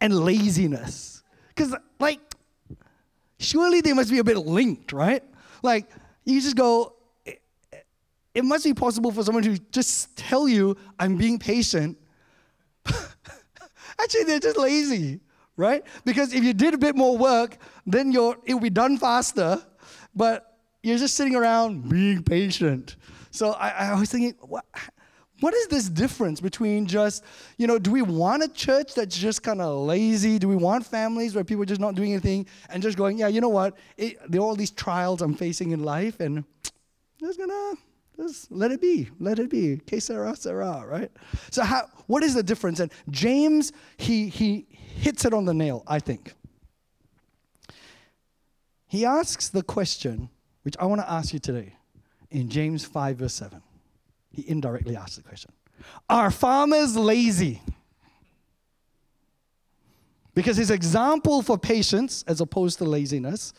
and 0.00 0.14
laziness? 0.20 1.22
Because, 1.48 1.74
like, 1.98 2.20
surely 3.40 3.80
they 3.80 3.92
must 3.92 4.10
be 4.10 4.20
a 4.20 4.24
bit 4.24 4.38
linked, 4.38 4.92
right? 4.92 5.22
Like, 5.62 5.90
you 6.24 6.40
just 6.40 6.56
go, 6.56 6.94
it 8.36 8.44
must 8.44 8.64
be 8.64 8.74
possible 8.74 9.10
for 9.10 9.24
someone 9.24 9.42
to 9.44 9.58
just 9.72 10.14
tell 10.14 10.46
you, 10.46 10.76
I'm 10.98 11.16
being 11.16 11.38
patient. 11.38 11.96
Actually, 13.98 14.24
they're 14.24 14.40
just 14.40 14.58
lazy, 14.58 15.20
right? 15.56 15.82
Because 16.04 16.34
if 16.34 16.44
you 16.44 16.52
did 16.52 16.74
a 16.74 16.78
bit 16.78 16.94
more 16.94 17.16
work, 17.16 17.56
then 17.86 18.12
your 18.12 18.36
it 18.44 18.52
will 18.52 18.60
be 18.60 18.68
done 18.68 18.98
faster, 18.98 19.64
but 20.14 20.58
you're 20.82 20.98
just 20.98 21.14
sitting 21.14 21.34
around 21.34 21.88
being 21.88 22.22
patient. 22.22 22.96
So 23.30 23.52
I, 23.52 23.70
I 23.70 23.98
was 23.98 24.10
thinking, 24.10 24.34
what, 24.42 24.66
what 25.40 25.54
is 25.54 25.68
this 25.68 25.88
difference 25.88 26.38
between 26.38 26.84
just, 26.84 27.24
you 27.56 27.66
know, 27.66 27.78
do 27.78 27.90
we 27.90 28.02
want 28.02 28.42
a 28.42 28.48
church 28.48 28.92
that's 28.92 29.16
just 29.16 29.42
kind 29.42 29.62
of 29.62 29.86
lazy? 29.86 30.38
Do 30.38 30.48
we 30.48 30.56
want 30.56 30.84
families 30.84 31.34
where 31.34 31.42
people 31.42 31.62
are 31.62 31.66
just 31.66 31.80
not 31.80 31.94
doing 31.94 32.12
anything 32.12 32.46
and 32.68 32.82
just 32.82 32.98
going, 32.98 33.16
yeah, 33.16 33.28
you 33.28 33.40
know 33.40 33.48
what? 33.48 33.78
It, 33.96 34.18
there 34.30 34.42
are 34.42 34.44
all 34.44 34.56
these 34.56 34.72
trials 34.72 35.22
I'm 35.22 35.34
facing 35.34 35.70
in 35.70 35.82
life 35.82 36.20
and 36.20 36.44
just 37.18 37.38
gonna 37.38 37.76
just 38.16 38.50
let 38.50 38.70
it 38.72 38.80
be. 38.80 39.08
Let 39.18 39.38
it 39.38 39.50
be. 39.50 39.78
Que 39.86 40.00
sera, 40.00 40.34
sera, 40.36 40.84
right? 40.86 41.10
So 41.50 41.62
how, 41.62 41.88
what 42.06 42.22
is 42.22 42.34
the 42.34 42.42
difference? 42.42 42.80
And 42.80 42.90
James, 43.10 43.72
he, 43.96 44.28
he 44.28 44.66
hits 44.70 45.24
it 45.24 45.34
on 45.34 45.44
the 45.44 45.54
nail, 45.54 45.82
I 45.86 45.98
think. 45.98 46.34
He 48.86 49.04
asks 49.04 49.48
the 49.48 49.62
question, 49.62 50.30
which 50.62 50.76
I 50.78 50.86
want 50.86 51.00
to 51.00 51.10
ask 51.10 51.32
you 51.32 51.38
today, 51.38 51.74
in 52.30 52.48
James 52.48 52.84
5, 52.84 53.16
verse 53.16 53.34
7. 53.34 53.62
He 54.30 54.48
indirectly 54.48 54.96
asks 54.96 55.16
the 55.16 55.22
question 55.22 55.52
Are 56.08 56.30
farmers 56.30 56.96
lazy? 56.96 57.62
Because 60.34 60.58
his 60.58 60.70
example 60.70 61.40
for 61.40 61.56
patience, 61.56 62.22
as 62.28 62.42
opposed 62.42 62.78
to 62.78 62.84
laziness, 62.84 63.54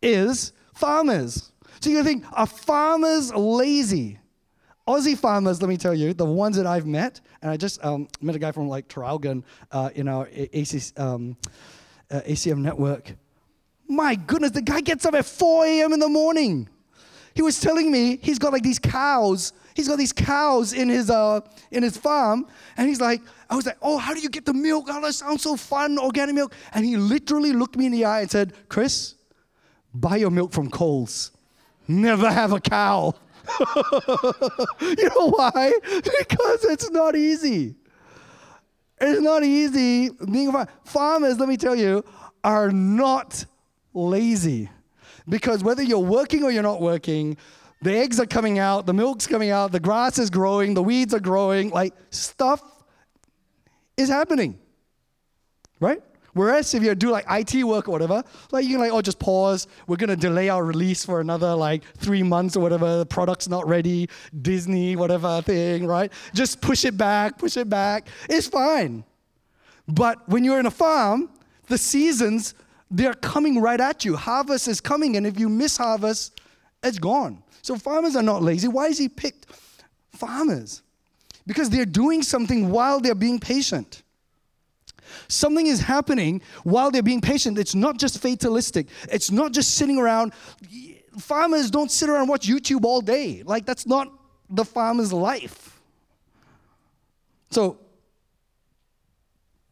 is 0.00 0.52
farmers. 0.74 1.50
So 1.80 1.90
you 1.90 2.04
think, 2.04 2.24
are 2.32 2.46
farmers 2.46 3.32
lazy? 3.34 4.18
Aussie 4.86 5.16
farmers, 5.16 5.62
let 5.62 5.68
me 5.68 5.76
tell 5.76 5.94
you, 5.94 6.12
the 6.14 6.24
ones 6.24 6.56
that 6.56 6.66
I've 6.66 6.86
met, 6.86 7.20
and 7.42 7.50
I 7.50 7.56
just 7.56 7.84
um, 7.84 8.08
met 8.20 8.34
a 8.34 8.38
guy 8.38 8.52
from 8.52 8.68
like 8.68 8.88
Traralgon 8.88 9.44
uh, 9.70 9.90
in 9.94 10.08
our 10.08 10.28
AC, 10.32 10.92
um, 10.96 11.36
uh, 12.10 12.20
ACM 12.26 12.58
network. 12.58 13.14
My 13.88 14.14
goodness, 14.14 14.52
the 14.52 14.62
guy 14.62 14.80
gets 14.80 15.04
up 15.04 15.14
at 15.14 15.24
4 15.24 15.66
a.m. 15.66 15.92
in 15.92 16.00
the 16.00 16.08
morning. 16.08 16.68
He 17.34 17.42
was 17.42 17.60
telling 17.60 17.90
me 17.90 18.18
he's 18.22 18.38
got 18.38 18.52
like 18.52 18.62
these 18.62 18.78
cows 18.78 19.52
he's 19.74 19.88
got 19.88 19.96
these 19.96 20.12
cows 20.12 20.72
in 20.72 20.88
his 20.88 21.10
uh 21.10 21.40
in 21.70 21.82
his 21.82 21.96
farm, 21.96 22.46
and 22.76 22.88
he's 22.88 23.00
like, 23.00 23.20
I 23.48 23.56
was 23.56 23.66
like, 23.66 23.78
oh, 23.82 23.98
how 23.98 24.14
do 24.14 24.20
you 24.20 24.28
get 24.28 24.44
the 24.44 24.54
milk? 24.54 24.86
Oh, 24.88 25.00
that 25.00 25.14
sounds 25.14 25.42
so 25.42 25.56
fun, 25.56 25.98
organic 25.98 26.34
milk. 26.34 26.54
And 26.74 26.84
he 26.84 26.96
literally 26.96 27.52
looked 27.52 27.76
me 27.76 27.86
in 27.86 27.92
the 27.92 28.04
eye 28.04 28.20
and 28.20 28.30
said, 28.30 28.54
Chris, 28.68 29.14
buy 29.94 30.16
your 30.16 30.30
milk 30.30 30.52
from 30.52 30.70
Coles. 30.70 31.32
Never 31.90 32.30
have 32.30 32.52
a 32.52 32.60
cow. 32.60 33.16
you 33.60 35.08
know 35.08 35.30
why? 35.30 35.72
Because 35.82 36.64
it's 36.64 36.88
not 36.90 37.16
easy. 37.16 37.74
It's 39.00 39.20
not 39.20 39.42
easy 39.42 40.10
being 40.30 40.48
a 40.48 40.52
farmer. 40.52 40.70
Farmers, 40.84 41.38
let 41.40 41.48
me 41.48 41.56
tell 41.56 41.74
you, 41.74 42.04
are 42.44 42.70
not 42.70 43.44
lazy. 43.92 44.70
Because 45.28 45.64
whether 45.64 45.82
you're 45.82 45.98
working 45.98 46.44
or 46.44 46.52
you're 46.52 46.62
not 46.62 46.80
working, 46.80 47.36
the 47.82 47.96
eggs 47.96 48.20
are 48.20 48.26
coming 48.26 48.60
out, 48.60 48.86
the 48.86 48.94
milk's 48.94 49.26
coming 49.26 49.50
out, 49.50 49.72
the 49.72 49.80
grass 49.80 50.16
is 50.16 50.30
growing, 50.30 50.74
the 50.74 50.82
weeds 50.84 51.12
are 51.12 51.18
growing. 51.20 51.70
Like 51.70 51.94
stuff 52.10 52.62
is 53.96 54.08
happening, 54.08 54.60
right? 55.80 56.02
Whereas 56.32 56.74
if 56.74 56.82
you 56.82 56.94
do 56.94 57.10
like 57.10 57.26
IT 57.30 57.64
work 57.64 57.88
or 57.88 57.92
whatever, 57.92 58.22
like 58.52 58.64
you 58.64 58.72
can 58.72 58.80
like, 58.80 58.92
oh, 58.92 59.02
just 59.02 59.18
pause. 59.18 59.66
We're 59.86 59.96
gonna 59.96 60.16
delay 60.16 60.48
our 60.48 60.64
release 60.64 61.04
for 61.04 61.20
another 61.20 61.54
like 61.54 61.82
three 61.98 62.22
months 62.22 62.56
or 62.56 62.60
whatever. 62.60 62.98
The 62.98 63.06
product's 63.06 63.48
not 63.48 63.66
ready. 63.66 64.08
Disney, 64.42 64.96
whatever 64.96 65.42
thing, 65.42 65.86
right? 65.86 66.12
Just 66.34 66.60
push 66.60 66.84
it 66.84 66.96
back, 66.96 67.38
push 67.38 67.56
it 67.56 67.68
back. 67.68 68.08
It's 68.28 68.46
fine. 68.46 69.04
But 69.88 70.28
when 70.28 70.44
you're 70.44 70.60
in 70.60 70.66
a 70.66 70.70
farm, 70.70 71.30
the 71.66 71.78
seasons 71.78 72.54
they're 72.90 73.14
coming 73.14 73.60
right 73.60 73.80
at 73.80 74.04
you. 74.04 74.16
Harvest 74.16 74.66
is 74.66 74.80
coming, 74.80 75.16
and 75.16 75.26
if 75.26 75.38
you 75.38 75.48
miss 75.48 75.76
harvest, 75.76 76.40
it's 76.82 76.98
gone. 76.98 77.42
So 77.62 77.76
farmers 77.76 78.16
are 78.16 78.22
not 78.22 78.42
lazy. 78.42 78.68
Why 78.68 78.86
is 78.86 78.98
he 78.98 79.08
picked 79.08 79.46
farmers? 80.12 80.82
Because 81.46 81.70
they're 81.70 81.86
doing 81.86 82.22
something 82.22 82.70
while 82.70 83.00
they're 83.00 83.14
being 83.14 83.38
patient. 83.38 84.02
Something 85.28 85.66
is 85.66 85.80
happening 85.80 86.42
while 86.64 86.90
they're 86.90 87.02
being 87.02 87.20
patient. 87.20 87.58
It's 87.58 87.74
not 87.74 87.98
just 87.98 88.20
fatalistic. 88.20 88.88
It's 89.10 89.30
not 89.30 89.52
just 89.52 89.74
sitting 89.76 89.98
around. 89.98 90.32
Farmers 91.18 91.70
don't 91.70 91.90
sit 91.90 92.08
around 92.08 92.28
watch 92.28 92.46
YouTube 92.48 92.84
all 92.84 93.00
day. 93.00 93.42
Like 93.44 93.66
that's 93.66 93.86
not 93.86 94.12
the 94.48 94.64
farmer's 94.64 95.12
life. 95.12 95.80
So 97.50 97.78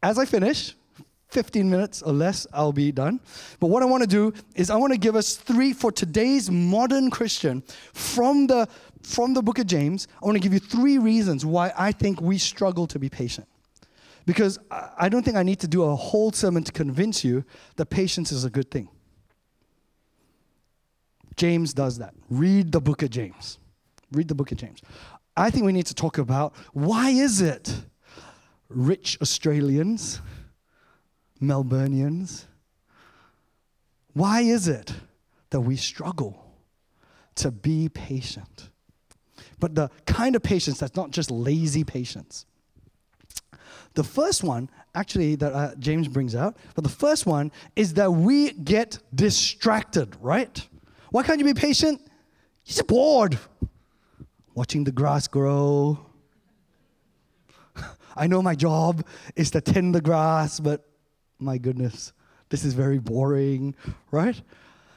as 0.01 0.17
I 0.17 0.25
finish, 0.25 0.75
15 1.29 1.69
minutes 1.69 2.01
or 2.01 2.11
less, 2.11 2.47
I'll 2.53 2.73
be 2.73 2.91
done. 2.91 3.19
But 3.59 3.67
what 3.67 3.83
I 3.83 3.85
want 3.85 4.01
to 4.01 4.07
do 4.07 4.33
is 4.55 4.69
I 4.69 4.75
want 4.75 4.93
to 4.93 4.99
give 4.99 5.15
us 5.15 5.35
three 5.35 5.73
for 5.73 5.91
today's 5.91 6.49
modern 6.49 7.09
Christian 7.09 7.61
from 7.93 8.47
the 8.47 8.67
from 9.03 9.33
the 9.33 9.41
book 9.41 9.59
of 9.59 9.67
James. 9.67 10.07
I 10.21 10.25
want 10.25 10.35
to 10.35 10.41
give 10.41 10.53
you 10.53 10.59
three 10.59 10.97
reasons 10.97 11.45
why 11.45 11.71
I 11.77 11.91
think 11.91 12.19
we 12.19 12.37
struggle 12.37 12.85
to 12.87 12.99
be 12.99 13.09
patient. 13.09 13.47
Because 14.25 14.59
I 14.71 15.09
don't 15.09 15.23
think 15.23 15.37
I 15.37 15.43
need 15.43 15.59
to 15.61 15.67
do 15.67 15.83
a 15.83 15.95
whole 15.95 16.31
sermon 16.31 16.63
to 16.63 16.71
convince 16.71 17.23
you 17.23 17.43
that 17.77 17.87
patience 17.87 18.31
is 18.31 18.43
a 18.43 18.49
good 18.49 18.69
thing. 18.69 18.89
James 21.35 21.73
does 21.73 21.97
that. 21.99 22.13
Read 22.29 22.71
the 22.71 22.81
book 22.81 23.01
of 23.01 23.09
James. 23.09 23.59
Read 24.11 24.27
the 24.27 24.35
book 24.35 24.51
of 24.51 24.57
James. 24.57 24.81
I 25.37 25.49
think 25.49 25.65
we 25.65 25.71
need 25.71 25.85
to 25.85 25.95
talk 25.95 26.17
about 26.17 26.53
why 26.73 27.11
is 27.11 27.41
it 27.41 27.73
rich 28.67 29.17
Australians 29.21 30.19
Melburnians, 31.41 32.45
why 34.13 34.41
is 34.41 34.67
it 34.67 34.93
that 35.51 35.61
we 35.61 35.75
struggle 35.75 36.53
to 37.35 37.51
be 37.51 37.89
patient? 37.89 38.69
But 39.59 39.75
the 39.75 39.89
kind 40.05 40.35
of 40.35 40.43
patience 40.43 40.79
that's 40.79 40.95
not 40.95 41.11
just 41.11 41.31
lazy 41.31 41.83
patience. 41.83 42.45
The 43.95 44.03
first 44.03 44.43
one, 44.43 44.69
actually, 44.95 45.35
that 45.35 45.53
uh, 45.53 45.75
James 45.79 46.07
brings 46.07 46.35
out, 46.35 46.57
but 46.75 46.83
the 46.83 46.89
first 46.89 47.25
one 47.25 47.51
is 47.75 47.95
that 47.95 48.11
we 48.11 48.51
get 48.51 48.99
distracted, 49.13 50.15
right? 50.21 50.67
Why 51.11 51.23
can't 51.23 51.39
you 51.39 51.45
be 51.45 51.53
patient? 51.53 51.99
You're 52.01 52.65
just 52.65 52.87
bored. 52.87 53.39
Watching 54.53 54.83
the 54.83 54.91
grass 54.91 55.27
grow. 55.27 55.99
I 58.15 58.27
know 58.27 58.41
my 58.41 58.55
job 58.55 59.05
is 59.35 59.51
to 59.51 59.61
tend 59.61 59.95
the 59.95 60.01
grass, 60.01 60.59
but 60.59 60.85
my 61.39 61.57
goodness, 61.57 62.13
this 62.49 62.65
is 62.65 62.73
very 62.73 62.99
boring, 62.99 63.75
right? 64.11 64.39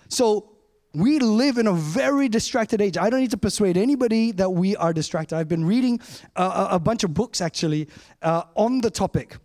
So 0.08 0.51
we 0.94 1.18
live 1.18 1.58
in 1.58 1.66
a 1.66 1.72
very 1.72 2.28
distracted 2.28 2.80
age. 2.80 2.98
I 2.98 3.08
don't 3.08 3.20
need 3.20 3.30
to 3.30 3.38
persuade 3.38 3.76
anybody 3.76 4.32
that 4.32 4.50
we 4.50 4.76
are 4.76 4.92
distracted. 4.92 5.36
I've 5.36 5.48
been 5.48 5.64
reading 5.64 6.00
uh, 6.36 6.68
a 6.70 6.78
bunch 6.78 7.02
of 7.02 7.14
books 7.14 7.40
actually 7.40 7.88
uh, 8.20 8.44
on 8.54 8.80
the 8.80 8.90
topic. 8.90 9.36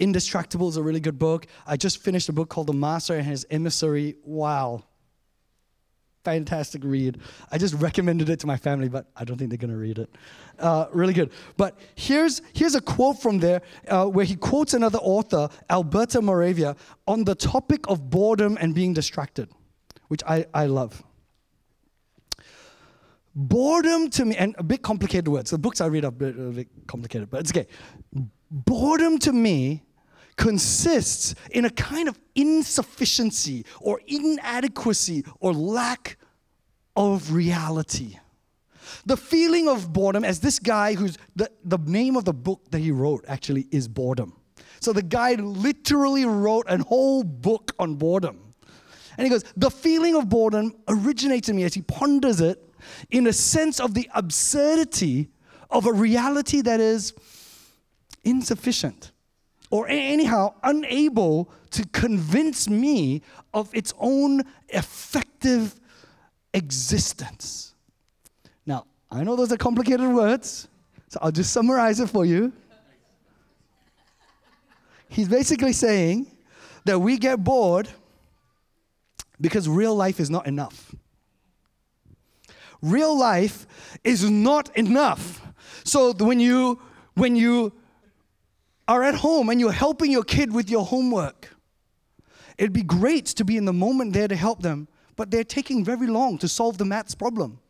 Indistractable 0.00 0.68
is 0.68 0.76
a 0.76 0.82
really 0.82 1.00
good 1.00 1.18
book. 1.18 1.46
I 1.66 1.76
just 1.76 1.98
finished 1.98 2.28
a 2.28 2.32
book 2.32 2.48
called 2.48 2.66
The 2.66 2.74
Master 2.74 3.14
and 3.14 3.26
His 3.26 3.46
Emissary. 3.50 4.16
Wow, 4.24 4.84
fantastic 6.24 6.82
read. 6.84 7.18
I 7.50 7.58
just 7.58 7.74
recommended 7.74 8.28
it 8.28 8.40
to 8.40 8.46
my 8.46 8.56
family, 8.56 8.88
but 8.88 9.06
I 9.16 9.24
don't 9.24 9.38
think 9.38 9.50
they're 9.50 9.58
going 9.58 9.70
to 9.70 9.76
read 9.76 9.98
it. 9.98 10.14
Uh, 10.58 10.86
really 10.92 11.12
good. 11.12 11.30
But 11.56 11.78
here's, 11.94 12.42
here's 12.52 12.74
a 12.74 12.80
quote 12.80 13.20
from 13.20 13.38
there 13.38 13.62
uh, 13.88 14.06
where 14.06 14.24
he 14.24 14.36
quotes 14.36 14.74
another 14.74 14.98
author, 14.98 15.48
Alberto 15.68 16.20
Moravia, 16.20 16.76
on 17.06 17.24
the 17.24 17.34
topic 17.34 17.88
of 17.88 18.10
boredom 18.10 18.56
and 18.60 18.74
being 18.74 18.92
distracted, 18.92 19.48
which 20.14 20.22
I, 20.28 20.46
I 20.54 20.66
love. 20.66 21.02
Boredom 23.34 24.10
to 24.10 24.24
me, 24.24 24.36
and 24.36 24.54
a 24.58 24.62
bit 24.62 24.80
complicated 24.80 25.26
words. 25.26 25.50
The 25.50 25.58
books 25.58 25.80
I 25.80 25.86
read 25.86 26.04
are 26.04 26.08
a 26.08 26.12
bit, 26.12 26.38
a 26.38 26.50
bit 26.50 26.68
complicated, 26.86 27.28
but 27.30 27.40
it's 27.40 27.50
okay. 27.50 27.66
Boredom 28.48 29.18
to 29.18 29.32
me 29.32 29.82
consists 30.36 31.34
in 31.50 31.64
a 31.64 31.70
kind 31.70 32.08
of 32.08 32.16
insufficiency 32.36 33.66
or 33.80 34.00
inadequacy 34.06 35.24
or 35.40 35.52
lack 35.52 36.16
of 36.94 37.32
reality. 37.32 38.20
The 39.04 39.16
feeling 39.16 39.66
of 39.68 39.92
boredom, 39.92 40.22
as 40.24 40.38
this 40.38 40.60
guy 40.60 40.94
who's 40.94 41.18
the, 41.34 41.50
the 41.64 41.78
name 41.78 42.14
of 42.14 42.24
the 42.24 42.32
book 42.32 42.60
that 42.70 42.78
he 42.78 42.92
wrote 42.92 43.24
actually 43.26 43.66
is 43.72 43.88
Boredom. 43.88 44.40
So 44.78 44.92
the 44.92 45.02
guy 45.02 45.34
literally 45.34 46.24
wrote 46.24 46.66
a 46.68 46.80
whole 46.84 47.24
book 47.24 47.74
on 47.80 47.96
boredom. 47.96 48.43
And 49.16 49.26
he 49.26 49.30
goes, 49.30 49.44
The 49.56 49.70
feeling 49.70 50.16
of 50.16 50.28
boredom 50.28 50.74
originates 50.88 51.48
in 51.48 51.56
me 51.56 51.64
as 51.64 51.74
he 51.74 51.82
ponders 51.82 52.40
it 52.40 52.62
in 53.10 53.26
a 53.26 53.32
sense 53.32 53.80
of 53.80 53.94
the 53.94 54.08
absurdity 54.14 55.28
of 55.70 55.86
a 55.86 55.92
reality 55.92 56.60
that 56.62 56.80
is 56.80 57.14
insufficient 58.24 59.12
or 59.70 59.88
anyhow 59.88 60.54
unable 60.62 61.50
to 61.70 61.86
convince 61.88 62.68
me 62.68 63.22
of 63.52 63.74
its 63.74 63.92
own 63.98 64.42
effective 64.68 65.74
existence. 66.52 67.74
Now, 68.66 68.86
I 69.10 69.24
know 69.24 69.36
those 69.36 69.52
are 69.52 69.56
complicated 69.56 70.08
words, 70.08 70.68
so 71.08 71.18
I'll 71.22 71.32
just 71.32 71.52
summarize 71.52 72.00
it 72.00 72.08
for 72.08 72.24
you. 72.24 72.52
He's 75.08 75.28
basically 75.28 75.72
saying 75.72 76.26
that 76.84 76.98
we 76.98 77.18
get 77.18 77.42
bored 77.42 77.88
because 79.40 79.68
real 79.68 79.94
life 79.94 80.20
is 80.20 80.30
not 80.30 80.46
enough. 80.46 80.94
Real 82.82 83.18
life 83.18 83.66
is 84.04 84.28
not 84.28 84.76
enough. 84.76 85.40
So 85.84 86.12
when 86.12 86.40
you 86.40 86.80
when 87.14 87.36
you 87.36 87.72
are 88.86 89.02
at 89.02 89.14
home 89.16 89.48
and 89.48 89.60
you're 89.60 89.72
helping 89.72 90.10
your 90.10 90.24
kid 90.24 90.52
with 90.52 90.68
your 90.68 90.84
homework. 90.84 91.50
It'd 92.58 92.72
be 92.72 92.82
great 92.82 93.26
to 93.26 93.44
be 93.44 93.56
in 93.56 93.64
the 93.64 93.72
moment 93.72 94.12
there 94.12 94.28
to 94.28 94.36
help 94.36 94.62
them, 94.62 94.88
but 95.16 95.30
they're 95.30 95.44
taking 95.44 95.84
very 95.84 96.06
long 96.06 96.38
to 96.38 96.48
solve 96.48 96.78
the 96.78 96.84
maths 96.84 97.14
problem. 97.14 97.60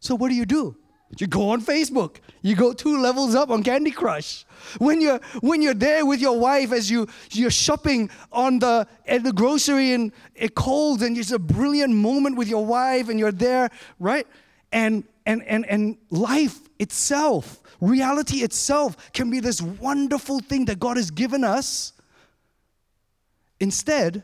So 0.00 0.14
what 0.14 0.30
do 0.30 0.34
you 0.34 0.46
do? 0.46 0.76
You 1.18 1.26
go 1.26 1.50
on 1.50 1.60
Facebook. 1.60 2.16
You 2.42 2.54
go 2.54 2.72
two 2.72 3.00
levels 3.00 3.34
up 3.34 3.50
on 3.50 3.62
Candy 3.62 3.90
Crush. 3.90 4.44
When 4.78 5.00
you're 5.00 5.20
when 5.40 5.60
you're 5.60 5.74
there 5.74 6.06
with 6.06 6.20
your 6.20 6.38
wife 6.38 6.72
as 6.72 6.90
you 6.90 7.08
you're 7.32 7.50
shopping 7.50 8.10
on 8.32 8.60
the 8.60 8.86
at 9.06 9.24
the 9.24 9.32
grocery 9.32 9.92
and 9.92 10.12
it 10.34 10.54
cold 10.54 11.02
and 11.02 11.18
it's 11.18 11.32
a 11.32 11.38
brilliant 11.38 11.94
moment 11.94 12.36
with 12.36 12.48
your 12.48 12.64
wife 12.64 13.08
and 13.08 13.18
you're 13.18 13.32
there, 13.32 13.70
right? 13.98 14.26
And 14.72 15.04
and 15.26 15.42
and 15.44 15.66
and 15.66 15.98
life 16.10 16.60
itself 16.78 17.60
reality 17.80 18.38
itself 18.38 19.12
can 19.12 19.30
be 19.30 19.40
this 19.40 19.60
wonderful 19.60 20.40
thing 20.40 20.66
that 20.66 20.78
God 20.78 20.96
has 20.96 21.10
given 21.10 21.44
us. 21.44 21.92
Instead, 23.58 24.22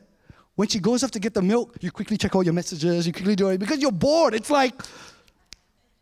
when 0.54 0.68
she 0.68 0.78
goes 0.78 1.04
off 1.04 1.10
to 1.12 1.18
get 1.18 1.34
the 1.34 1.42
milk, 1.42 1.76
you 1.80 1.90
quickly 1.90 2.16
check 2.16 2.34
all 2.34 2.44
your 2.44 2.54
messages, 2.54 3.06
you 3.06 3.12
quickly 3.12 3.36
do 3.36 3.48
it 3.48 3.58
because 3.58 3.80
you're 3.80 3.92
bored. 3.92 4.34
It's 4.34 4.50
like 4.50 4.74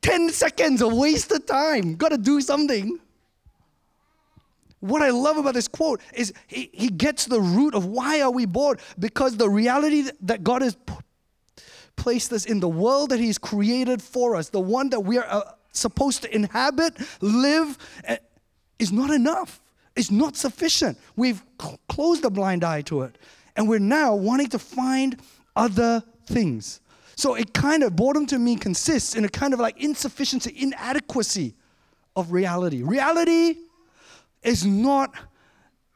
10 0.04 0.28
seconds 0.28 0.82
of 0.82 0.92
wasted 0.92 1.46
time. 1.46 1.96
Got 1.96 2.10
to 2.10 2.18
do 2.18 2.42
something. 2.42 3.00
What 4.80 5.00
I 5.00 5.08
love 5.08 5.38
about 5.38 5.54
this 5.54 5.66
quote 5.66 6.02
is 6.12 6.34
he, 6.46 6.68
he 6.74 6.88
gets 6.88 7.24
the 7.24 7.40
root 7.40 7.74
of 7.74 7.86
why 7.86 8.20
are 8.20 8.30
we 8.30 8.44
bored? 8.44 8.80
Because 8.98 9.38
the 9.38 9.48
reality 9.48 10.10
that 10.20 10.44
God 10.44 10.60
has 10.60 10.76
placed 11.96 12.34
us 12.34 12.44
in 12.44 12.60
the 12.60 12.68
world 12.68 13.08
that 13.10 13.18
he's 13.18 13.38
created 13.38 14.02
for 14.02 14.36
us, 14.36 14.50
the 14.50 14.60
one 14.60 14.90
that 14.90 15.00
we 15.00 15.16
are 15.16 15.26
uh, 15.26 15.40
supposed 15.72 16.20
to 16.24 16.34
inhabit, 16.34 16.98
live, 17.22 17.78
eh, 18.04 18.18
is 18.78 18.92
not 18.92 19.08
enough. 19.08 19.62
It's 19.96 20.10
not 20.10 20.36
sufficient. 20.36 20.98
We've 21.16 21.42
cl- 21.58 21.80
closed 21.88 22.26
a 22.26 22.30
blind 22.30 22.62
eye 22.62 22.82
to 22.82 23.02
it. 23.04 23.16
And 23.56 23.70
we're 23.70 23.78
now 23.78 24.14
wanting 24.14 24.48
to 24.48 24.58
find 24.58 25.18
other 25.56 26.02
things. 26.26 26.82
So 27.16 27.34
it 27.34 27.54
kind 27.54 27.82
of, 27.82 27.96
boredom 27.96 28.26
to 28.26 28.38
me 28.38 28.56
consists 28.56 29.14
in 29.14 29.24
a 29.24 29.28
kind 29.28 29.54
of 29.54 29.60
like 29.60 29.80
insufficiency, 29.80 30.54
inadequacy 30.56 31.54
of 32.16 32.32
reality. 32.32 32.82
Reality 32.82 33.56
is 34.42 34.64
not 34.64 35.14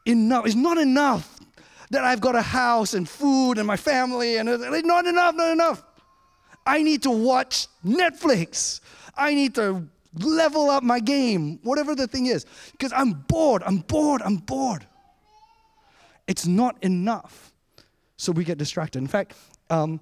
enough. 0.05 0.45
It's 0.45 0.55
not 0.55 0.77
enough 0.77 1.39
that 1.91 2.03
I've 2.03 2.21
got 2.21 2.35
a 2.35 2.41
house 2.41 2.93
and 2.93 3.07
food 3.07 3.57
and 3.57 3.65
my 3.65 3.77
family 3.77 4.37
and 4.37 4.47
it's 4.47 4.87
not 4.87 5.05
enough, 5.05 5.35
not 5.35 5.51
enough. 5.51 5.83
I 6.65 6.83
need 6.83 7.03
to 7.03 7.11
watch 7.11 7.67
Netflix. 7.85 8.79
I 9.15 9.33
need 9.33 9.55
to 9.55 9.87
level 10.19 10.69
up 10.69 10.83
my 10.83 10.99
game, 10.99 11.59
whatever 11.63 11.95
the 11.95 12.07
thing 12.07 12.27
is, 12.27 12.45
because 12.71 12.91
I'm 12.93 13.13
bored, 13.13 13.63
I'm 13.65 13.77
bored, 13.77 14.21
I'm 14.23 14.37
bored. 14.37 14.85
It's 16.27 16.45
not 16.45 16.77
enough. 16.83 17.51
So 18.17 18.31
we 18.31 18.43
get 18.43 18.57
distracted. 18.57 18.99
In 18.99 19.07
fact, 19.07 19.33
um, 19.69 19.99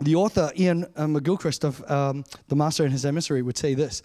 the 0.00 0.14
author, 0.14 0.50
Iain 0.58 0.84
uh, 0.96 1.06
McGilchrist 1.06 1.64
of 1.64 1.88
um, 1.90 2.24
The 2.48 2.56
Master 2.56 2.84
and 2.84 2.92
His 2.92 3.04
Emissary, 3.04 3.42
would 3.42 3.56
say 3.56 3.74
this 3.74 4.02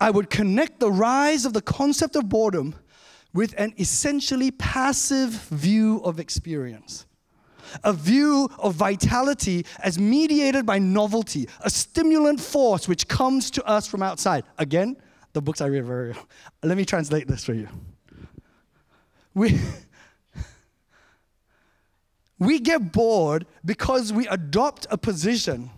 I 0.00 0.10
would 0.10 0.30
connect 0.30 0.80
the 0.80 0.90
rise 0.90 1.44
of 1.44 1.52
the 1.52 1.62
concept 1.62 2.16
of 2.16 2.28
boredom 2.28 2.74
with 3.32 3.54
an 3.58 3.74
essentially 3.78 4.50
passive 4.50 5.30
view 5.30 6.00
of 6.04 6.20
experience. 6.20 7.06
a 7.82 7.92
view 7.92 8.48
of 8.58 8.74
vitality 8.74 9.66
as 9.80 9.98
mediated 9.98 10.66
by 10.66 10.78
novelty, 10.78 11.48
a 11.60 11.70
stimulant 11.70 12.40
force 12.40 12.86
which 12.86 13.08
comes 13.08 13.50
to 13.50 13.64
us 13.64 13.88
from 13.88 14.02
outside. 14.02 14.44
Again, 14.58 14.96
the 15.32 15.42
books 15.42 15.60
I 15.60 15.66
read 15.66 15.84
very. 15.84 16.14
Let 16.62 16.76
me 16.76 16.84
translate 16.84 17.26
this 17.26 17.44
for 17.44 17.54
you. 17.54 17.68
We, 19.34 19.58
we 22.38 22.58
get 22.58 22.92
bored 22.92 23.46
because 23.64 24.12
we 24.12 24.26
adopt 24.28 24.86
a 24.90 24.98
position 24.98 25.70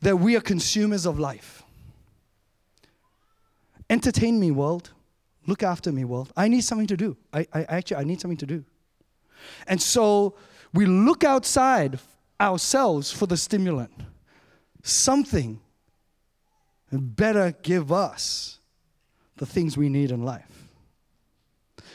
that 0.00 0.16
we 0.16 0.36
are 0.36 0.40
consumers 0.40 1.06
of 1.06 1.18
life. 1.18 1.62
Entertain 3.90 4.38
me, 4.38 4.50
world. 4.50 4.92
Look 5.46 5.62
after 5.62 5.90
me, 5.90 6.04
world. 6.04 6.32
I 6.36 6.48
need 6.48 6.62
something 6.62 6.86
to 6.88 6.96
do. 6.96 7.16
I, 7.32 7.46
I 7.52 7.62
actually 7.64 7.96
I 7.96 8.04
need 8.04 8.20
something 8.20 8.36
to 8.38 8.46
do. 8.46 8.64
And 9.66 9.80
so 9.80 10.34
we 10.74 10.86
look 10.86 11.24
outside 11.24 11.98
ourselves 12.40 13.10
for 13.10 13.26
the 13.26 13.36
stimulant. 13.36 13.92
Something 14.82 15.60
better 16.92 17.54
give 17.62 17.92
us 17.92 18.60
the 19.36 19.46
things 19.46 19.76
we 19.76 19.88
need 19.88 20.10
in 20.10 20.22
life. 20.22 20.57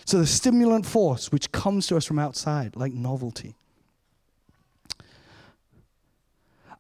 So 0.05 0.19
the 0.19 0.27
stimulant 0.27 0.85
force 0.85 1.31
which 1.31 1.51
comes 1.51 1.87
to 1.87 1.97
us 1.97 2.05
from 2.05 2.19
outside, 2.19 2.75
like 2.75 2.93
novelty. 2.93 3.55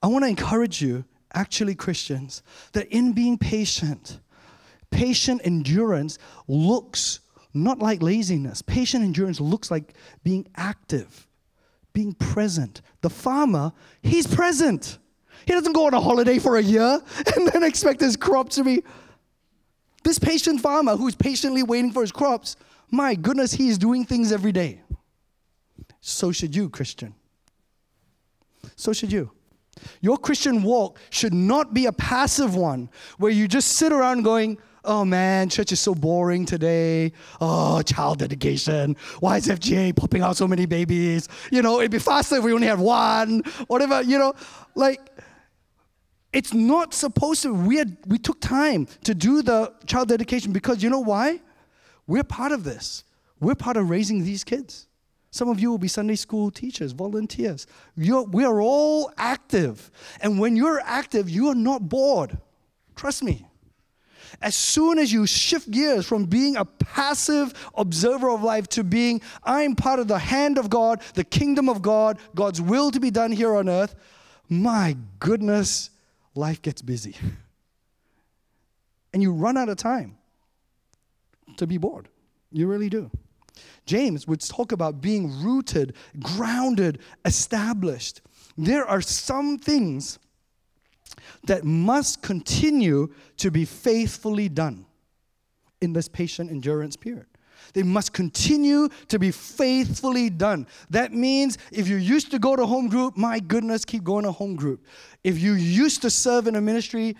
I 0.01 0.07
want 0.07 0.25
to 0.25 0.29
encourage 0.29 0.81
you, 0.81 1.05
actually, 1.33 1.75
Christians, 1.75 2.43
that 2.73 2.89
in 2.89 3.13
being 3.13 3.37
patient, 3.37 4.19
patient 4.91 5.41
endurance 5.45 6.19
looks 6.47 7.21
not 7.53 7.79
like 7.79 8.01
laziness. 8.01 8.61
Patient 8.61 9.03
endurance 9.03 9.39
looks 9.39 9.71
like 9.71 9.93
being 10.23 10.47
active, 10.55 11.27
being 11.93 12.13
present. 12.13 12.81
The 13.01 13.09
farmer, 13.09 13.71
he's 14.01 14.27
present. 14.27 14.97
He 15.45 15.53
doesn't 15.53 15.73
go 15.73 15.87
on 15.87 15.93
a 15.93 16.01
holiday 16.01 16.39
for 16.39 16.57
a 16.57 16.63
year 16.63 16.99
and 17.35 17.47
then 17.47 17.63
expect 17.63 18.01
his 18.01 18.17
crops 18.17 18.55
to 18.55 18.63
be. 18.63 18.83
This 20.03 20.19
patient 20.19 20.59
farmer 20.59 20.97
who's 20.97 21.15
patiently 21.15 21.63
waiting 21.63 21.91
for 21.91 22.01
his 22.01 22.11
crops, 22.11 22.57
my 22.93 23.15
goodness, 23.15 23.53
he's 23.53 23.77
doing 23.77 24.05
things 24.05 24.31
every 24.31 24.51
day. 24.51 24.81
So 25.99 26.31
should 26.31 26.55
you, 26.55 26.69
Christian. 26.69 27.15
So 28.75 28.93
should 28.93 29.11
you. 29.11 29.31
Your 30.01 30.17
Christian 30.17 30.61
walk 30.61 30.99
should 31.09 31.33
not 31.33 31.73
be 31.73 31.87
a 31.87 31.91
passive 31.91 32.55
one 32.55 32.89
where 33.17 33.31
you 33.31 33.47
just 33.47 33.73
sit 33.73 33.91
around 33.91 34.23
going, 34.23 34.57
oh 34.85 35.03
man, 35.03 35.49
church 35.49 35.71
is 35.71 35.79
so 35.79 35.95
boring 35.95 36.45
today. 36.45 37.13
Oh, 37.41 37.81
child 37.81 38.19
dedication. 38.19 38.95
Why 39.19 39.37
is 39.37 39.47
FGA 39.47 39.95
popping 39.95 40.21
out 40.21 40.37
so 40.37 40.47
many 40.47 40.65
babies? 40.65 41.27
You 41.51 41.61
know, 41.61 41.79
it'd 41.79 41.91
be 41.91 41.99
faster 41.99 42.35
if 42.35 42.43
we 42.43 42.53
only 42.53 42.67
had 42.67 42.79
one, 42.79 43.41
whatever, 43.67 44.01
you 44.01 44.19
know. 44.19 44.33
Like, 44.75 44.99
it's 46.31 46.53
not 46.53 46.93
supposed 46.93 47.43
to. 47.43 47.53
We, 47.53 47.77
had, 47.77 47.97
we 48.07 48.17
took 48.17 48.39
time 48.39 48.87
to 49.03 49.15
do 49.15 49.41
the 49.41 49.73
child 49.85 50.09
dedication 50.09 50.51
because 50.51 50.83
you 50.83 50.89
know 50.89 50.99
why? 50.99 51.39
We're 52.07 52.23
part 52.23 52.51
of 52.51 52.63
this. 52.63 53.03
We're 53.39 53.55
part 53.55 53.77
of 53.77 53.89
raising 53.89 54.23
these 54.23 54.43
kids. 54.43 54.87
Some 55.31 55.49
of 55.49 55.59
you 55.59 55.71
will 55.71 55.79
be 55.79 55.87
Sunday 55.87 56.15
school 56.15 56.51
teachers, 56.51 56.91
volunteers. 56.91 57.65
You're, 57.95 58.23
we 58.23 58.45
are 58.45 58.61
all 58.61 59.11
active. 59.17 59.89
And 60.21 60.39
when 60.39 60.55
you're 60.55 60.79
active, 60.81 61.29
you 61.29 61.47
are 61.49 61.55
not 61.55 61.89
bored. 61.89 62.37
Trust 62.95 63.23
me. 63.23 63.47
As 64.41 64.55
soon 64.55 64.99
as 64.99 65.11
you 65.11 65.25
shift 65.25 65.69
gears 65.71 66.05
from 66.05 66.25
being 66.25 66.55
a 66.55 66.65
passive 66.65 67.53
observer 67.75 68.29
of 68.29 68.43
life 68.43 68.67
to 68.69 68.83
being, 68.83 69.21
I'm 69.43 69.75
part 69.75 69.99
of 69.99 70.07
the 70.07 70.19
hand 70.19 70.57
of 70.57 70.69
God, 70.69 71.01
the 71.13 71.23
kingdom 71.23 71.69
of 71.69 71.81
God, 71.81 72.19
God's 72.35 72.61
will 72.61 72.91
to 72.91 72.99
be 72.99 73.11
done 73.11 73.31
here 73.31 73.55
on 73.55 73.69
earth, 73.69 73.95
my 74.49 74.97
goodness, 75.19 75.89
life 76.35 76.61
gets 76.61 76.81
busy. 76.81 77.15
And 79.13 79.21
you 79.21 79.31
run 79.31 79.57
out 79.57 79.69
of 79.69 79.77
time 79.77 80.17
to 81.57 81.67
be 81.67 81.77
bored. 81.77 82.09
You 82.51 82.67
really 82.67 82.89
do. 82.89 83.09
James 83.85 84.27
would 84.27 84.41
talk 84.41 84.71
about 84.71 85.01
being 85.01 85.43
rooted, 85.43 85.95
grounded, 86.19 86.99
established. 87.25 88.21
There 88.57 88.85
are 88.85 89.01
some 89.01 89.57
things 89.57 90.19
that 91.45 91.63
must 91.63 92.21
continue 92.21 93.13
to 93.37 93.51
be 93.51 93.65
faithfully 93.65 94.49
done 94.49 94.85
in 95.81 95.93
this 95.93 96.07
patient 96.07 96.49
endurance 96.49 96.95
period. 96.95 97.25
They 97.73 97.83
must 97.83 98.13
continue 98.13 98.89
to 99.07 99.19
be 99.19 99.31
faithfully 99.31 100.29
done. 100.29 100.67
That 100.89 101.13
means 101.13 101.57
if 101.71 101.87
you 101.87 101.95
used 101.95 102.31
to 102.31 102.39
go 102.39 102.55
to 102.55 102.65
home 102.65 102.87
group, 102.87 103.17
my 103.17 103.39
goodness, 103.39 103.85
keep 103.85 104.03
going 104.03 104.25
to 104.25 104.31
home 104.31 104.55
group. 104.55 104.85
If 105.23 105.39
you 105.39 105.53
used 105.53 106.01
to 106.03 106.09
serve 106.09 106.47
in 106.47 106.55
a 106.55 106.61
ministry, 106.61 107.15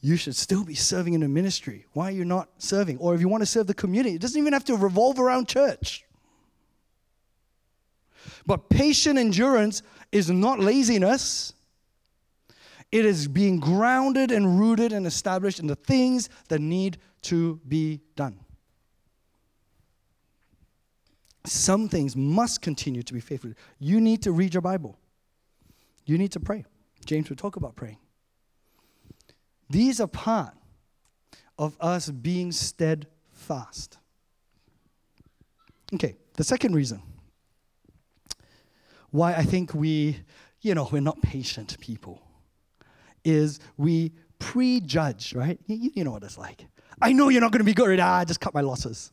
you 0.00 0.16
should 0.16 0.36
still 0.36 0.64
be 0.64 0.74
serving 0.74 1.14
in 1.14 1.22
a 1.22 1.28
ministry. 1.28 1.84
Why 1.92 2.08
are 2.08 2.12
you 2.12 2.24
not 2.24 2.48
serving? 2.58 2.98
Or 2.98 3.14
if 3.14 3.20
you 3.20 3.28
want 3.28 3.42
to 3.42 3.46
serve 3.46 3.66
the 3.66 3.74
community, 3.74 4.14
it 4.14 4.20
doesn't 4.20 4.40
even 4.40 4.52
have 4.52 4.64
to 4.64 4.76
revolve 4.76 5.18
around 5.18 5.48
church. 5.48 6.04
But 8.46 8.68
patient 8.68 9.18
endurance 9.18 9.82
is 10.12 10.30
not 10.30 10.60
laziness. 10.60 11.52
It 12.90 13.04
is 13.04 13.28
being 13.28 13.60
grounded 13.60 14.30
and 14.30 14.58
rooted 14.58 14.92
and 14.92 15.06
established 15.06 15.58
in 15.58 15.66
the 15.66 15.76
things 15.76 16.28
that 16.48 16.60
need 16.60 16.98
to 17.22 17.60
be 17.68 18.00
done. 18.16 18.38
Some 21.44 21.88
things 21.88 22.14
must 22.14 22.62
continue 22.62 23.02
to 23.02 23.12
be 23.12 23.20
faithful. 23.20 23.52
You 23.78 24.00
need 24.00 24.22
to 24.22 24.32
read 24.32 24.54
your 24.54 24.60
Bible. 24.60 24.98
You 26.04 26.18
need 26.18 26.32
to 26.32 26.40
pray. 26.40 26.64
James 27.04 27.28
would 27.28 27.38
talk 27.38 27.56
about 27.56 27.74
praying. 27.74 27.98
These 29.70 30.00
are 30.00 30.06
part 30.06 30.54
of 31.58 31.76
us 31.80 32.10
being 32.10 32.52
steadfast. 32.52 33.98
Okay, 35.94 36.16
the 36.34 36.44
second 36.44 36.74
reason 36.74 37.02
why 39.10 39.34
I 39.34 39.42
think 39.42 39.74
we, 39.74 40.20
you 40.60 40.74
know, 40.74 40.88
we're 40.90 41.00
not 41.00 41.20
patient 41.22 41.78
people 41.80 42.22
is 43.24 43.58
we 43.76 44.12
prejudge, 44.38 45.34
right? 45.34 45.58
You, 45.66 45.90
you 45.94 46.04
know 46.04 46.12
what 46.12 46.22
it's 46.22 46.38
like. 46.38 46.66
I 47.00 47.12
know 47.12 47.28
you're 47.28 47.40
not 47.40 47.52
going 47.52 47.60
to 47.60 47.64
be 47.64 47.74
good. 47.74 47.98
at 47.98 48.00
Ah, 48.00 48.24
just 48.24 48.40
cut 48.40 48.54
my 48.54 48.60
losses. 48.60 49.12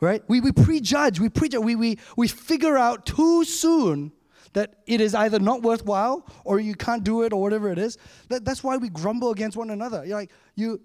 Right? 0.00 0.22
We, 0.28 0.40
we 0.40 0.50
prejudge, 0.50 1.20
we 1.20 1.28
prejudge, 1.28 1.62
we, 1.62 1.76
we, 1.76 1.98
we 2.16 2.26
figure 2.26 2.76
out 2.76 3.06
too 3.06 3.44
soon 3.44 4.10
that 4.52 4.74
it 4.86 5.00
is 5.00 5.14
either 5.14 5.38
not 5.38 5.62
worthwhile 5.62 6.26
or 6.44 6.60
you 6.60 6.74
can't 6.74 7.04
do 7.04 7.22
it 7.22 7.32
or 7.32 7.40
whatever 7.40 7.70
it 7.70 7.78
is. 7.78 7.98
That, 8.28 8.44
that's 8.44 8.62
why 8.62 8.76
we 8.76 8.88
grumble 8.88 9.30
against 9.30 9.56
one 9.56 9.70
another. 9.70 10.04
You're 10.04 10.18
like, 10.18 10.30
you, 10.54 10.80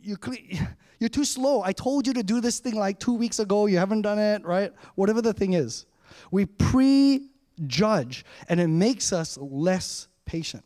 you, 0.00 0.16
you're 0.98 1.08
too 1.08 1.24
slow. 1.24 1.62
I 1.62 1.72
told 1.72 2.06
you 2.06 2.12
to 2.14 2.22
do 2.22 2.40
this 2.40 2.60
thing 2.60 2.74
like 2.74 2.98
two 2.98 3.14
weeks 3.14 3.38
ago. 3.38 3.66
You 3.66 3.78
haven't 3.78 4.02
done 4.02 4.18
it, 4.18 4.44
right? 4.44 4.72
Whatever 4.94 5.22
the 5.22 5.32
thing 5.32 5.54
is. 5.54 5.86
We 6.30 6.46
prejudge 6.46 8.24
and 8.48 8.60
it 8.60 8.68
makes 8.68 9.12
us 9.12 9.36
less 9.38 10.08
patient. 10.24 10.64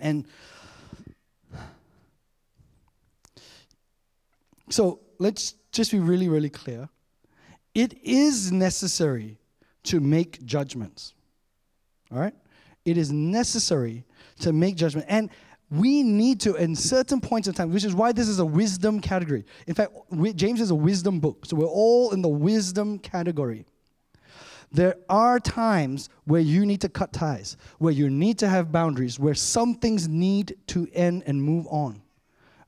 And 0.00 0.26
so 4.70 5.00
let's 5.18 5.54
just 5.72 5.90
be 5.90 5.98
really, 5.98 6.28
really 6.28 6.50
clear. 6.50 6.88
It 7.74 7.98
is 8.02 8.50
necessary 8.52 9.38
to 9.88 10.00
make 10.00 10.44
judgments. 10.44 11.14
All 12.12 12.18
right? 12.18 12.34
It 12.84 12.96
is 12.96 13.12
necessary 13.12 14.04
to 14.40 14.52
make 14.52 14.76
judgment. 14.76 15.06
And 15.08 15.30
we 15.70 16.02
need 16.02 16.40
to, 16.40 16.54
in 16.54 16.74
certain 16.74 17.20
points 17.20 17.48
of 17.48 17.54
time, 17.54 17.70
which 17.70 17.84
is 17.84 17.94
why 17.94 18.12
this 18.12 18.28
is 18.28 18.38
a 18.38 18.46
wisdom 18.46 19.00
category. 19.00 19.44
In 19.66 19.74
fact, 19.74 19.92
James 20.34 20.60
is 20.60 20.70
a 20.70 20.74
wisdom 20.74 21.20
book. 21.20 21.44
So 21.44 21.56
we're 21.56 21.66
all 21.66 22.12
in 22.12 22.22
the 22.22 22.28
wisdom 22.28 22.98
category. 22.98 23.66
There 24.70 24.96
are 25.08 25.40
times 25.40 26.08
where 26.24 26.40
you 26.40 26.66
need 26.66 26.82
to 26.82 26.88
cut 26.88 27.12
ties, 27.12 27.56
where 27.78 27.92
you 27.92 28.10
need 28.10 28.38
to 28.38 28.48
have 28.48 28.70
boundaries, 28.70 29.18
where 29.18 29.34
some 29.34 29.74
things 29.74 30.08
need 30.08 30.56
to 30.68 30.86
end 30.92 31.24
and 31.26 31.42
move 31.42 31.66
on. 31.68 32.02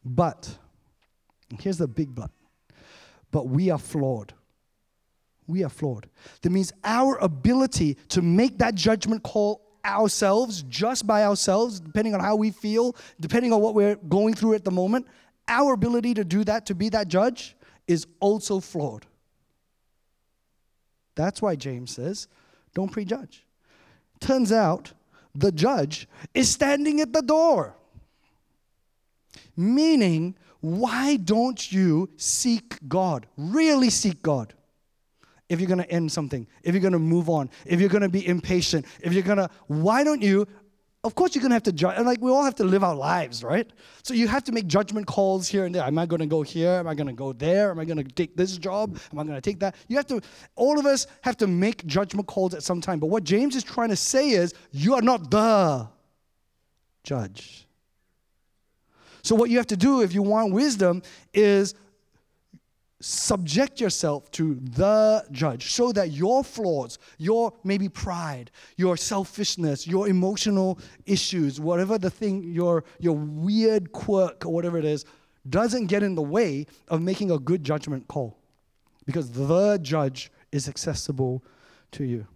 But, 0.05 0.59
here's 1.59 1.77
the 1.79 1.89
big 1.89 2.15
but, 2.15 2.31
but 3.31 3.49
we 3.49 3.71
are 3.71 3.79
flawed. 3.79 4.33
We 5.51 5.65
are 5.65 5.69
flawed. 5.69 6.09
That 6.43 6.51
means 6.51 6.73
our 6.85 7.17
ability 7.19 7.97
to 8.11 8.23
make 8.23 8.59
that 8.59 8.77
judgment 8.77 9.25
call 9.25 9.63
ourselves, 9.85 10.63
just 10.69 11.07
by 11.07 11.25
ourselves, 11.25 11.81
depending 11.81 12.15
on 12.15 12.21
how 12.21 12.37
we 12.37 12.53
feel, 12.53 12.95
depending 13.19 13.53
on 13.53 13.61
what 13.61 13.75
we're 13.75 13.97
going 13.97 14.35
through 14.35 14.55
at 14.55 14.65
the 14.65 14.71
moment, 14.71 15.07
our 15.49 15.73
ability 15.73 16.15
to 16.15 16.25
do 16.25 16.45
that, 16.45 16.67
to 16.67 16.75
be 16.75 16.89
that 16.91 17.09
judge, 17.09 17.57
is 17.89 18.07
also 18.21 18.61
flawed. 18.61 19.07
That's 21.17 21.43
why 21.43 21.57
James 21.57 21.91
says, 21.91 22.29
don't 22.75 22.93
prejudge. 22.93 23.45
Turns 24.21 24.53
out 24.53 24.93
the 25.35 25.51
judge 25.51 26.07
is 26.33 26.49
standing 26.49 27.01
at 27.01 27.13
the 27.13 27.23
door. 27.23 27.75
Meaning, 29.57 30.37
why 30.61 31.17
don't 31.17 31.73
you 31.73 32.11
seek 32.17 32.79
God? 32.87 33.27
Really 33.37 33.91
seek 33.91 34.23
God 34.23 34.55
if 35.51 35.61
you're 35.61 35.69
going 35.69 35.83
to 35.83 35.91
end 35.91 36.11
something, 36.11 36.47
if 36.63 36.75
you're 36.75 36.81
going 36.81 36.93
to 36.93 36.99
move 36.99 37.29
on, 37.29 37.51
if 37.67 37.81
you're 37.81 37.91
going 37.91 38.03
to 38.03 38.09
be 38.09 38.27
impatient, 38.27 38.87
if 39.03 39.13
you're 39.13 39.25
going 39.25 39.39
to, 39.39 39.51
why 39.67 40.03
don't 40.05 40.23
you? 40.23 40.47
Of 41.03 41.15
course, 41.15 41.35
you're 41.35 41.41
going 41.41 41.51
to 41.51 41.55
have 41.55 41.63
to 41.65 41.73
judge. 41.73 41.99
Like, 41.99 42.21
we 42.21 42.31
all 42.31 42.45
have 42.45 42.55
to 42.57 42.65
live 42.65 42.85
our 42.85 42.95
lives, 42.95 43.43
right? 43.43 43.69
So 44.03 44.13
you 44.15 44.29
have 44.29 44.45
to 44.45 44.53
make 44.53 44.67
judgment 44.67 45.07
calls 45.07 45.49
here 45.49 45.65
and 45.65 45.75
there. 45.75 45.83
Am 45.83 45.99
I 45.99 46.05
going 46.07 46.21
to 46.21 46.27
go 46.27 46.43
here? 46.43 46.73
Am 46.73 46.87
I 46.87 46.95
going 46.95 47.07
to 47.07 47.15
go 47.15 47.33
there? 47.33 47.71
Am 47.71 47.81
I 47.81 47.87
going 47.87 47.97
to 47.97 48.05
take 48.05 48.37
this 48.37 48.59
job? 48.59 48.99
Am 49.11 49.19
I 49.19 49.25
going 49.25 49.35
to 49.35 49.41
take 49.41 49.59
that? 49.61 49.77
You 49.89 49.97
have 49.97 50.07
to, 50.09 50.21
all 50.57 50.79
of 50.79 50.87
us 50.87 51.07
have 51.23 51.39
to 51.39 51.47
make 51.47 51.85
judgment 51.87 52.29
calls 52.29 52.55
at 52.55 52.63
some 52.63 52.83
time. 52.83 53.01
But 53.01 53.07
what 53.07 53.25
James 53.25 53.57
is 53.57 53.65
trying 53.65 53.89
to 53.89 53.97
say 53.97 54.31
is, 54.31 54.55
you 54.73 54.95
are 54.95 55.03
not 55.03 55.31
the 55.31 55.89
judge. 57.03 57.67
So, 59.23 59.35
what 59.35 59.51
you 59.51 59.57
have 59.57 59.67
to 59.69 59.77
do 59.77 60.03
if 60.03 60.15
you 60.15 60.23
want 60.23 60.53
wisdom 60.53 61.03
is 61.35 61.75
subject 63.01 63.81
yourself 63.81 64.31
to 64.31 64.57
the 64.57 65.25
judge 65.33 65.73
so 65.73 65.91
that 65.93 66.11
your 66.11 66.45
flaws, 66.45 66.99
your 67.19 67.53
maybe 67.65 67.89
pride, 67.89 68.51
your 68.77 68.97
selfishness, 68.97 69.87
your 69.87 70.09
emotional 70.09 70.79
issues, 71.07 71.59
whatever 71.59 71.97
the 71.99 72.11
thing, 72.11 72.43
your, 72.53 72.85
your 72.99 73.17
weird 73.17 73.91
quirk 73.93 74.45
or 74.45 74.53
whatever 74.53 74.79
it 74.79 74.85
is, 74.85 75.07
doesn't 75.49 75.87
get 75.87 76.03
in 76.03 76.15
the 76.15 76.23
way 76.23 76.67
of 76.89 77.01
making 77.01 77.31
a 77.31 77.39
good 77.39 77.65
judgment 77.65 78.07
call. 78.07 78.37
Because 79.07 79.33
the 79.33 79.79
judge 79.79 80.31
is 80.53 80.69
accessible 80.69 81.43
to 81.93 82.05
you. 82.05 82.27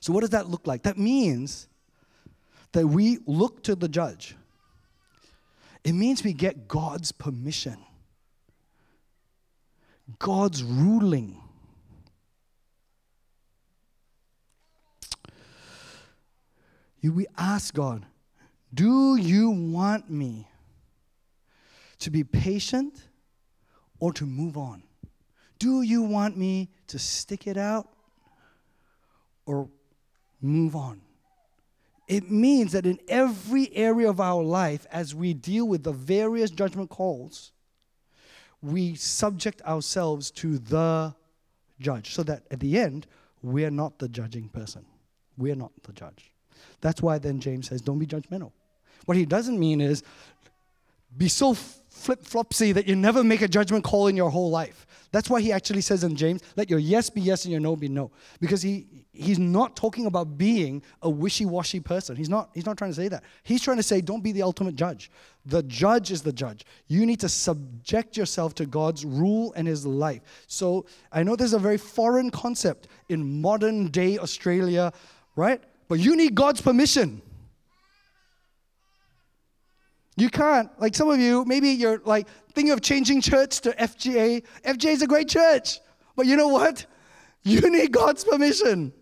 So, 0.00 0.12
what 0.12 0.20
does 0.20 0.30
that 0.30 0.48
look 0.48 0.66
like? 0.66 0.82
That 0.82 0.98
means 0.98 1.68
that 2.72 2.86
we 2.86 3.18
look 3.26 3.62
to 3.64 3.74
the 3.74 3.88
judge. 3.88 4.36
It 5.84 5.92
means 5.92 6.22
we 6.22 6.32
get 6.32 6.68
God's 6.68 7.10
permission 7.10 7.78
God's 10.18 10.62
ruling. 10.62 11.40
We 17.02 17.26
ask 17.36 17.74
God, 17.74 18.06
do 18.72 19.16
you 19.16 19.50
want 19.50 20.08
me 20.08 20.48
to 21.98 22.10
be 22.10 22.24
patient 22.24 23.08
or 23.98 24.12
to 24.14 24.24
move 24.24 24.56
on? 24.56 24.84
Do 25.58 25.82
you 25.82 26.02
want 26.02 26.36
me 26.36 26.70
to 26.88 26.98
stick 26.98 27.46
it 27.46 27.56
out 27.56 27.88
or 29.46 29.68
move 30.40 30.74
on? 30.74 31.00
It 32.08 32.30
means 32.30 32.72
that 32.72 32.86
in 32.86 32.98
every 33.08 33.74
area 33.74 34.08
of 34.08 34.20
our 34.20 34.42
life, 34.42 34.86
as 34.90 35.14
we 35.14 35.34
deal 35.34 35.66
with 35.66 35.84
the 35.84 35.92
various 35.92 36.50
judgment 36.50 36.90
calls, 36.90 37.52
we 38.62 38.94
subject 38.94 39.60
ourselves 39.62 40.30
to 40.30 40.58
the 40.58 41.14
judge 41.80 42.14
so 42.14 42.22
that 42.22 42.44
at 42.50 42.60
the 42.60 42.78
end, 42.78 43.06
we're 43.42 43.70
not 43.70 43.98
the 43.98 44.08
judging 44.08 44.48
person. 44.48 44.84
We're 45.36 45.56
not 45.56 45.72
the 45.82 45.92
judge. 45.92 46.32
That's 46.80 47.02
why 47.02 47.18
then 47.18 47.40
James 47.40 47.68
says, 47.68 47.80
don't 47.80 47.98
be 47.98 48.06
judgmental. 48.06 48.52
What 49.04 49.16
he 49.16 49.26
doesn't 49.26 49.58
mean 49.58 49.80
is 49.80 50.02
be 51.16 51.28
so 51.28 51.54
flip 51.54 52.24
flopsy 52.24 52.72
that 52.72 52.86
you 52.86 52.96
never 52.96 53.24
make 53.24 53.42
a 53.42 53.48
judgment 53.48 53.84
call 53.84 54.06
in 54.06 54.16
your 54.16 54.30
whole 54.30 54.50
life. 54.50 54.86
That's 55.12 55.30
why 55.30 55.40
he 55.42 55.52
actually 55.52 55.82
says 55.82 56.04
in 56.04 56.16
James, 56.16 56.40
let 56.56 56.68
your 56.68 56.78
yes 56.78 57.10
be 57.10 57.20
yes 57.20 57.44
and 57.44 57.52
your 57.52 57.60
no 57.60 57.76
be 57.76 57.88
no. 57.88 58.10
Because 58.40 58.62
he, 58.62 58.86
he's 59.12 59.38
not 59.38 59.76
talking 59.76 60.06
about 60.06 60.38
being 60.38 60.82
a 61.02 61.10
wishy-washy 61.10 61.80
person. 61.80 62.16
He's 62.16 62.30
not, 62.30 62.50
he's 62.54 62.64
not 62.64 62.78
trying 62.78 62.90
to 62.90 62.96
say 62.96 63.08
that. 63.08 63.22
He's 63.42 63.62
trying 63.62 63.76
to 63.76 63.82
say, 63.82 64.00
don't 64.00 64.22
be 64.22 64.32
the 64.32 64.42
ultimate 64.42 64.74
judge. 64.74 65.10
The 65.44 65.62
judge 65.64 66.10
is 66.10 66.22
the 66.22 66.32
judge. 66.32 66.64
You 66.88 67.04
need 67.04 67.20
to 67.20 67.28
subject 67.28 68.16
yourself 68.16 68.54
to 68.54 68.66
God's 68.66 69.04
rule 69.04 69.52
and 69.54 69.68
his 69.68 69.84
life. 69.84 70.22
So 70.46 70.86
I 71.12 71.22
know 71.22 71.36
there's 71.36 71.52
a 71.52 71.58
very 71.58 71.78
foreign 71.78 72.30
concept 72.30 72.88
in 73.10 73.42
modern 73.42 73.88
day 73.88 74.18
Australia, 74.18 74.92
right? 75.36 75.62
But 75.88 75.98
you 75.98 76.16
need 76.16 76.34
God's 76.34 76.62
permission. 76.62 77.20
You 80.16 80.28
can't. 80.28 80.68
Like 80.80 80.94
some 80.94 81.08
of 81.08 81.20
you, 81.20 81.44
maybe 81.44 81.70
you're 81.70 82.00
like 82.04 82.28
thinking 82.52 82.72
of 82.72 82.80
changing 82.80 83.20
church 83.20 83.60
to 83.62 83.70
FGA. 83.72 84.44
FGA 84.64 84.92
is 84.92 85.02
a 85.02 85.06
great 85.06 85.28
church. 85.28 85.80
But 86.16 86.26
you 86.26 86.36
know 86.36 86.48
what? 86.48 86.86
You 87.44 87.60
need 87.70 87.90
God's 87.90 88.22
permission. 88.22 88.92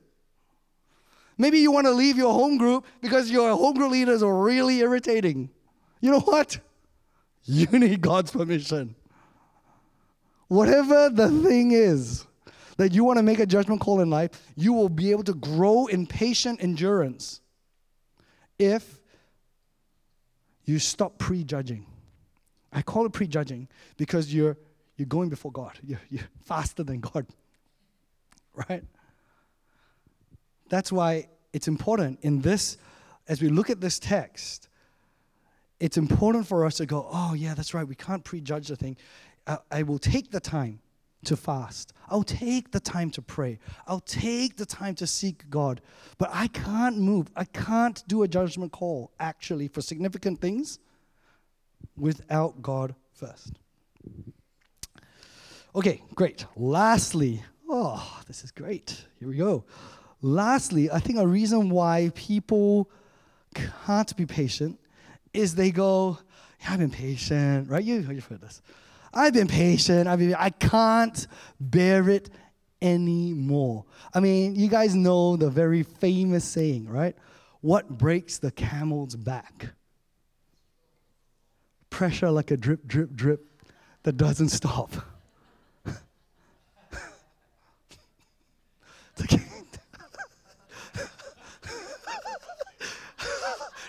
Maybe 1.37 1.59
you 1.59 1.71
want 1.71 1.87
to 1.87 1.91
leave 1.91 2.17
your 2.17 2.33
home 2.33 2.57
group 2.57 2.87
because 3.03 3.31
your 3.31 3.55
home 3.55 3.75
group 3.75 3.93
leaders 3.93 4.23
are 4.23 4.35
really 4.35 4.79
irritating. 4.79 5.51
You 6.01 6.11
know 6.13 6.21
what? 6.21 6.59
You 7.45 7.67
need 7.67 8.01
God's 8.01 8.31
permission. 8.31 8.95
Whatever 10.49 11.11
the 11.11 11.29
thing 11.43 11.73
is 11.73 12.27
that 12.77 12.93
you 12.93 13.05
want 13.05 13.19
to 13.19 13.23
make 13.23 13.41
a 13.41 13.47
judgment 13.47 13.81
call 13.81 14.01
in 14.01 14.09
life, 14.09 14.31
you 14.57 14.73
will 14.73 14.89
be 14.89 15.11
able 15.11 15.25
to 15.25 15.35
grow 15.35 15.87
in 15.87 16.07
patient 16.07 16.63
endurance 16.63 17.41
if 18.59 19.00
you 20.71 20.79
stop 20.79 21.19
prejudging. 21.19 21.85
I 22.73 22.83
call 22.83 23.05
it 23.05 23.13
prejudging 23.13 23.69
because 23.97 24.33
you're, 24.33 24.57
you're 24.97 25.07
going 25.07 25.29
before 25.29 25.51
God, 25.51 25.73
you're, 25.83 26.01
you're 26.09 26.29
faster 26.45 26.83
than 26.83 27.01
God. 27.01 27.27
Right? 28.69 28.83
That's 30.69 30.91
why 30.91 31.29
it's 31.53 31.69
important 31.69 32.19
in 32.23 32.41
this, 32.41 32.79
as 33.29 33.41
we 33.41 33.49
look 33.49 33.71
at 33.71 33.81
this 33.81 34.01
text, 34.01 34.69
it's 35.79 35.97
important 35.97 36.49
for 36.49 36.67
us 36.67 36.77
to 36.79 36.85
go, 36.85 37.09
oh, 37.11 37.33
yeah, 37.35 37.55
that's 37.55 37.75
right, 37.75 37.87
we 37.87 37.95
can't 37.95 38.25
prejudge 38.25 38.67
the 38.67 38.77
thing. 38.77 38.97
I, 39.47 39.59
I 39.71 39.83
will 39.85 40.01
take 40.01 40.33
the 40.33 40.41
time 40.41 40.81
to 41.25 41.37
fast. 41.37 41.93
I'll 42.09 42.23
take 42.23 42.73
the 42.73 42.81
time 42.81 43.11
to 43.13 43.23
pray. 43.23 43.59
I'll 43.87 44.01
take 44.01 44.57
the 44.57 44.67
time 44.67 44.95
to 44.97 45.07
seek 45.07 45.49
God. 45.51 45.81
But 46.19 46.31
I 46.33 46.49
can't 46.49 46.99
move. 46.99 47.31
I 47.37 47.45
can't 47.45 48.03
do 48.09 48.23
a 48.23 48.29
judgment 48.29 48.73
call, 48.73 49.13
actually, 49.21 49.69
for 49.69 49.81
significant 49.81 50.41
things 50.41 50.79
without 51.97 52.63
God 52.63 52.95
first. 53.13 53.53
Okay, 55.75 56.03
great. 56.15 56.47
Lastly, 56.57 57.43
oh, 57.69 58.21
this 58.27 58.43
is 58.43 58.51
great. 58.51 59.05
Here 59.19 59.29
we 59.29 59.37
go. 59.37 59.65
Lastly, 60.23 60.91
I 60.91 60.99
think 60.99 61.19
a 61.19 61.27
reason 61.27 61.71
why 61.71 62.11
people 62.15 62.91
can't 63.55 64.17
be 64.17 64.27
patient 64.27 64.79
is 65.33 65.55
they 65.55 65.71
go, 65.71 66.19
yeah, 66.61 66.73
I've 66.73 66.79
been 66.79 66.91
patient, 66.91 67.71
right? 67.71 67.83
You, 67.83 68.01
you've 68.01 68.27
heard 68.27 68.41
this. 68.41 68.61
I've 69.13 69.33
been 69.33 69.49
patient. 69.49 70.07
I've 70.09 70.21
been, 70.21 70.35
I 70.35 70.51
can't 70.51 71.27
bear 71.59 72.09
it 72.09 72.31
anymore. 72.81 73.85
I 74.15 74.21
mean, 74.21 74.55
you 74.55 74.69
guys 74.69 74.95
know 74.95 75.37
the 75.37 75.51
very 75.51 75.83
famous 75.83 76.45
saying, 76.45 76.89
right? 76.89 77.17
What 77.61 77.89
breaks 77.89 78.39
the 78.39 78.51
camel's 78.51 79.17
back? 79.17 79.75
Pressure 81.91 82.31
like 82.31 82.51
a 82.51 82.57
drip, 82.57 82.87
drip, 82.87 83.13
drip 83.15 83.45
that 84.05 84.17
doesn't 84.17 84.49
stop. 84.51 84.93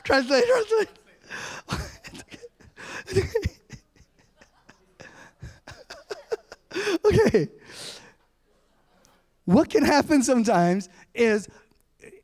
translate, 0.04 0.44
translate. 0.48 0.90
okay. 7.06 7.50
What 9.46 9.70
can 9.70 9.84
happen 9.84 10.24
sometimes 10.24 10.90
is 11.14 11.48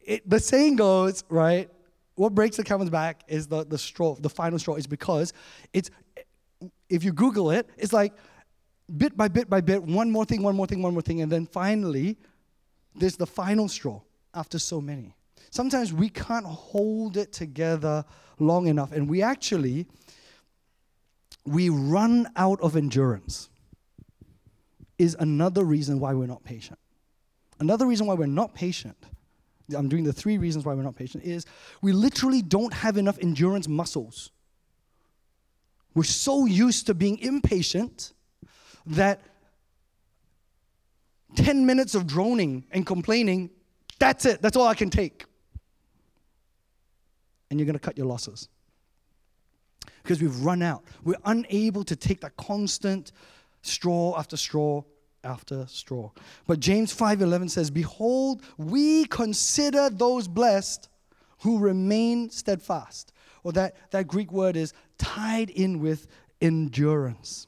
it, 0.05 0.27
the 0.29 0.39
saying 0.39 0.77
goes, 0.77 1.23
right? 1.29 1.69
What 2.15 2.33
breaks 2.33 2.57
the 2.57 2.63
camel's 2.63 2.89
back 2.89 3.23
is 3.27 3.47
the, 3.47 3.65
the 3.65 3.77
straw, 3.77 4.15
the 4.15 4.29
final 4.29 4.57
straw, 4.57 4.75
is 4.75 4.87
because 4.87 5.33
it's, 5.73 5.91
if 6.89 7.03
you 7.03 7.11
Google 7.11 7.51
it, 7.51 7.69
it's 7.77 7.93
like 7.93 8.13
bit 8.95 9.17
by 9.17 9.27
bit 9.27 9.49
by 9.49 9.61
bit, 9.61 9.83
one 9.83 10.09
more 10.09 10.25
thing, 10.25 10.41
one 10.41 10.55
more 10.55 10.65
thing, 10.65 10.81
one 10.81 10.93
more 10.93 11.01
thing, 11.01 11.21
and 11.21 11.31
then 11.31 11.45
finally, 11.45 12.17
there's 12.95 13.17
the 13.17 13.27
final 13.27 13.67
straw 13.67 14.01
after 14.33 14.57
so 14.57 14.79
many. 14.79 15.13
Sometimes 15.51 15.93
we 15.93 16.09
can't 16.09 16.45
hold 16.45 17.17
it 17.17 17.31
together 17.31 18.05
long 18.39 18.67
enough, 18.67 18.91
and 18.91 19.09
we 19.09 19.21
actually 19.21 19.87
we 21.45 21.69
run 21.69 22.27
out 22.35 22.59
of 22.61 22.75
endurance. 22.75 23.49
Is 24.97 25.15
another 25.19 25.63
reason 25.63 25.99
why 25.99 26.13
we're 26.13 26.27
not 26.27 26.43
patient. 26.43 26.79
Another 27.59 27.85
reason 27.85 28.07
why 28.07 28.13
we're 28.13 28.25
not 28.25 28.53
patient. 28.53 28.97
I'm 29.75 29.89
doing 29.89 30.03
the 30.03 30.13
three 30.13 30.37
reasons 30.37 30.65
why 30.65 30.73
we're 30.73 30.83
not 30.83 30.95
patient 30.95 31.23
is 31.23 31.45
we 31.81 31.91
literally 31.91 32.41
don't 32.41 32.73
have 32.73 32.97
enough 32.97 33.17
endurance 33.19 33.67
muscles. 33.67 34.31
We're 35.93 36.03
so 36.03 36.45
used 36.45 36.87
to 36.87 36.93
being 36.93 37.19
impatient 37.19 38.13
that 38.85 39.21
10 41.35 41.65
minutes 41.65 41.95
of 41.95 42.07
droning 42.07 42.65
and 42.71 42.85
complaining, 42.85 43.49
that's 43.99 44.25
it. 44.25 44.41
That's 44.41 44.55
all 44.55 44.67
I 44.67 44.75
can 44.75 44.89
take 44.89 45.25
and 47.49 47.59
you're 47.59 47.65
going 47.65 47.73
to 47.73 47.79
cut 47.79 47.97
your 47.97 48.07
losses. 48.07 48.49
Because 50.03 50.21
we've 50.21 50.39
run 50.39 50.61
out. 50.61 50.83
We're 51.03 51.15
unable 51.25 51.83
to 51.85 51.95
take 51.95 52.21
that 52.21 52.37
constant 52.37 53.11
straw 53.67 54.17
after 54.17 54.37
straw 54.37 54.83
after 55.23 55.65
straw. 55.67 56.11
But 56.45 56.59
James 56.59 56.93
5:11 56.93 57.49
says, 57.49 57.69
"Behold, 57.69 58.41
we 58.57 59.05
consider 59.05 59.89
those 59.89 60.27
blessed 60.27 60.89
who 61.39 61.59
remain 61.59 62.29
steadfast." 62.29 63.11
Or 63.43 63.51
that, 63.53 63.75
that 63.91 64.07
Greek 64.07 64.31
word 64.31 64.57
is 64.57 64.73
tied 64.97 65.49
in 65.49 65.79
with 65.79 66.07
endurance. 66.41 67.47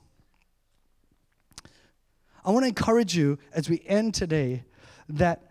I 2.45 2.51
want 2.51 2.63
to 2.63 2.69
encourage 2.69 3.15
you 3.15 3.37
as 3.51 3.69
we 3.69 3.81
end 3.85 4.13
today 4.13 4.63
that 5.09 5.43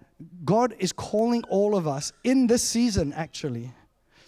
God 0.45 0.75
is 0.79 0.93
calling 0.93 1.45
all 1.45 1.77
of 1.77 1.87
us 1.87 2.13
in 2.25 2.47
this 2.47 2.63
season 2.63 3.13
actually 3.13 3.73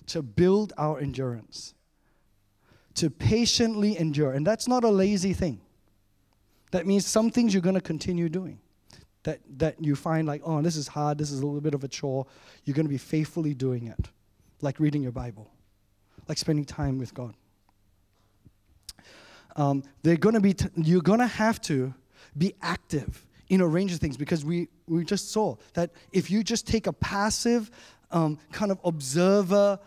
to 0.07 0.23
build 0.23 0.73
our 0.77 0.99
endurance, 0.99 1.75
to 2.95 3.11
patiently 3.11 3.99
endure. 3.99 4.33
And 4.33 4.47
that's 4.47 4.69
not 4.69 4.85
a 4.85 4.91
lazy 4.91 5.33
thing. 5.33 5.61
That 6.71 6.87
means 6.87 7.07
some 7.07 7.31
things 7.31 7.53
you're 7.53 7.63
going 7.63 7.75
to 7.75 7.81
continue 7.81 8.29
doing. 8.29 8.59
That, 9.25 9.41
that 9.59 9.85
you 9.85 9.97
find 9.97 10.27
like, 10.27 10.41
oh, 10.47 10.63
this 10.63 10.77
is 10.77 10.89
hard, 10.89 11.19
this 11.19 11.31
is 11.31 11.41
a 11.41 11.47
little 11.47 11.61
bit 11.61 11.75
of 11.75 11.85
a 11.85 11.89
chore. 11.89 12.27
You're 12.65 12.75
going 12.75 12.87
to 12.87 12.91
be 12.91 12.97
faithfully 12.97 13.53
doing 13.53 13.87
it, 13.87 14.09
like 14.63 14.81
reading 14.81 15.03
your 15.03 15.13
Bible, 15.13 15.51
like 16.27 16.39
spending 16.39 16.65
time 16.65 16.97
with 16.97 17.13
God. 17.13 17.35
Um, 19.57 19.83
they're 20.03 20.17
going 20.17 20.37
to 20.37 20.41
be, 20.41 20.55
t- 20.55 20.69
you're 20.77 21.03
going 21.03 21.19
to 21.19 21.27
have 21.27 21.61
to 21.63 21.93
be 22.39 22.55
active 22.63 23.27
in 23.51 23.61
a 23.61 23.67
range 23.67 23.93
of 23.93 23.99
things 23.99 24.17
because 24.17 24.43
we, 24.45 24.69
we 24.87 25.05
just 25.05 25.33
saw 25.33 25.57
that 25.75 25.91
if 26.13 26.31
you 26.31 26.43
just 26.43 26.67
take 26.67 26.87
a 26.87 26.93
passive 26.93 27.71
um, 28.11 28.39
kind 28.53 28.71
of 28.71 28.81
observer 28.85 29.79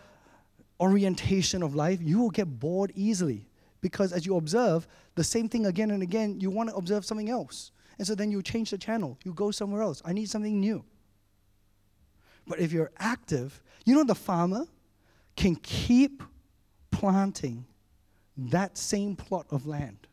orientation 0.78 1.62
of 1.62 1.74
life, 1.74 1.98
you 2.02 2.20
will 2.20 2.30
get 2.30 2.60
bored 2.60 2.92
easily 2.94 3.48
because 3.80 4.12
as 4.12 4.26
you 4.26 4.36
observe 4.36 4.86
the 5.14 5.24
same 5.24 5.48
thing 5.48 5.66
again 5.66 5.90
and 5.90 6.02
again, 6.02 6.40
you 6.40 6.50
want 6.50 6.70
to 6.70 6.74
observe 6.76 7.04
something 7.04 7.30
else. 7.30 7.70
And 7.98 8.06
so 8.06 8.14
then 8.14 8.30
you 8.30 8.42
change 8.42 8.70
the 8.70 8.78
channel, 8.78 9.18
you 9.24 9.32
go 9.32 9.50
somewhere 9.50 9.82
else. 9.82 10.02
I 10.04 10.12
need 10.12 10.28
something 10.28 10.58
new. 10.58 10.84
But 12.46 12.58
if 12.58 12.72
you're 12.72 12.90
active, 12.98 13.62
you 13.84 13.94
know 13.94 14.04
the 14.04 14.14
farmer 14.14 14.66
can 15.36 15.56
keep 15.56 16.22
planting 16.90 17.64
that 18.36 18.76
same 18.76 19.16
plot 19.16 19.46
of 19.50 19.66
land 19.66 20.06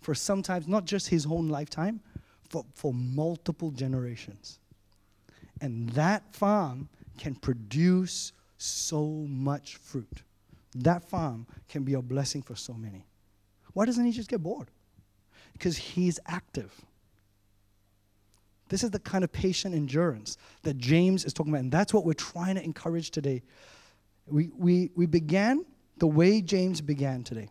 for 0.00 0.14
sometimes 0.14 0.68
not 0.68 0.84
just 0.84 1.08
his 1.08 1.26
own 1.26 1.48
lifetime, 1.48 2.00
for, 2.48 2.64
for 2.74 2.94
multiple 2.94 3.70
generations. 3.70 4.58
And 5.60 5.88
that 5.90 6.34
farm 6.34 6.88
can 7.18 7.34
produce 7.34 8.32
so 8.58 9.04
much 9.28 9.76
fruit. 9.76 10.22
That 10.74 11.02
farm 11.08 11.46
can 11.68 11.82
be 11.82 11.94
a 11.94 12.02
blessing 12.02 12.42
for 12.42 12.54
so 12.54 12.74
many. 12.74 13.06
Why 13.76 13.84
doesn't 13.84 14.06
he 14.06 14.10
just 14.10 14.30
get 14.30 14.42
bored? 14.42 14.70
Because 15.52 15.76
he's 15.76 16.18
active. 16.24 16.72
This 18.70 18.82
is 18.82 18.90
the 18.90 18.98
kind 18.98 19.22
of 19.22 19.30
patient 19.30 19.74
endurance 19.74 20.38
that 20.62 20.78
James 20.78 21.26
is 21.26 21.34
talking 21.34 21.52
about, 21.52 21.60
and 21.60 21.70
that's 21.70 21.92
what 21.92 22.06
we're 22.06 22.14
trying 22.14 22.54
to 22.54 22.64
encourage 22.64 23.10
today. 23.10 23.42
We, 24.26 24.50
we, 24.56 24.92
we 24.96 25.04
began 25.04 25.66
the 25.98 26.06
way 26.06 26.40
James 26.40 26.80
began 26.80 27.22
today 27.22 27.50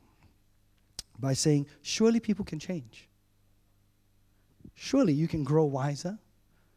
by 1.19 1.33
saying, 1.33 1.67
Surely 1.83 2.19
people 2.19 2.43
can 2.43 2.57
change. 2.57 3.07
Surely 4.73 5.13
you 5.13 5.27
can 5.27 5.43
grow 5.43 5.65
wiser. 5.65 6.17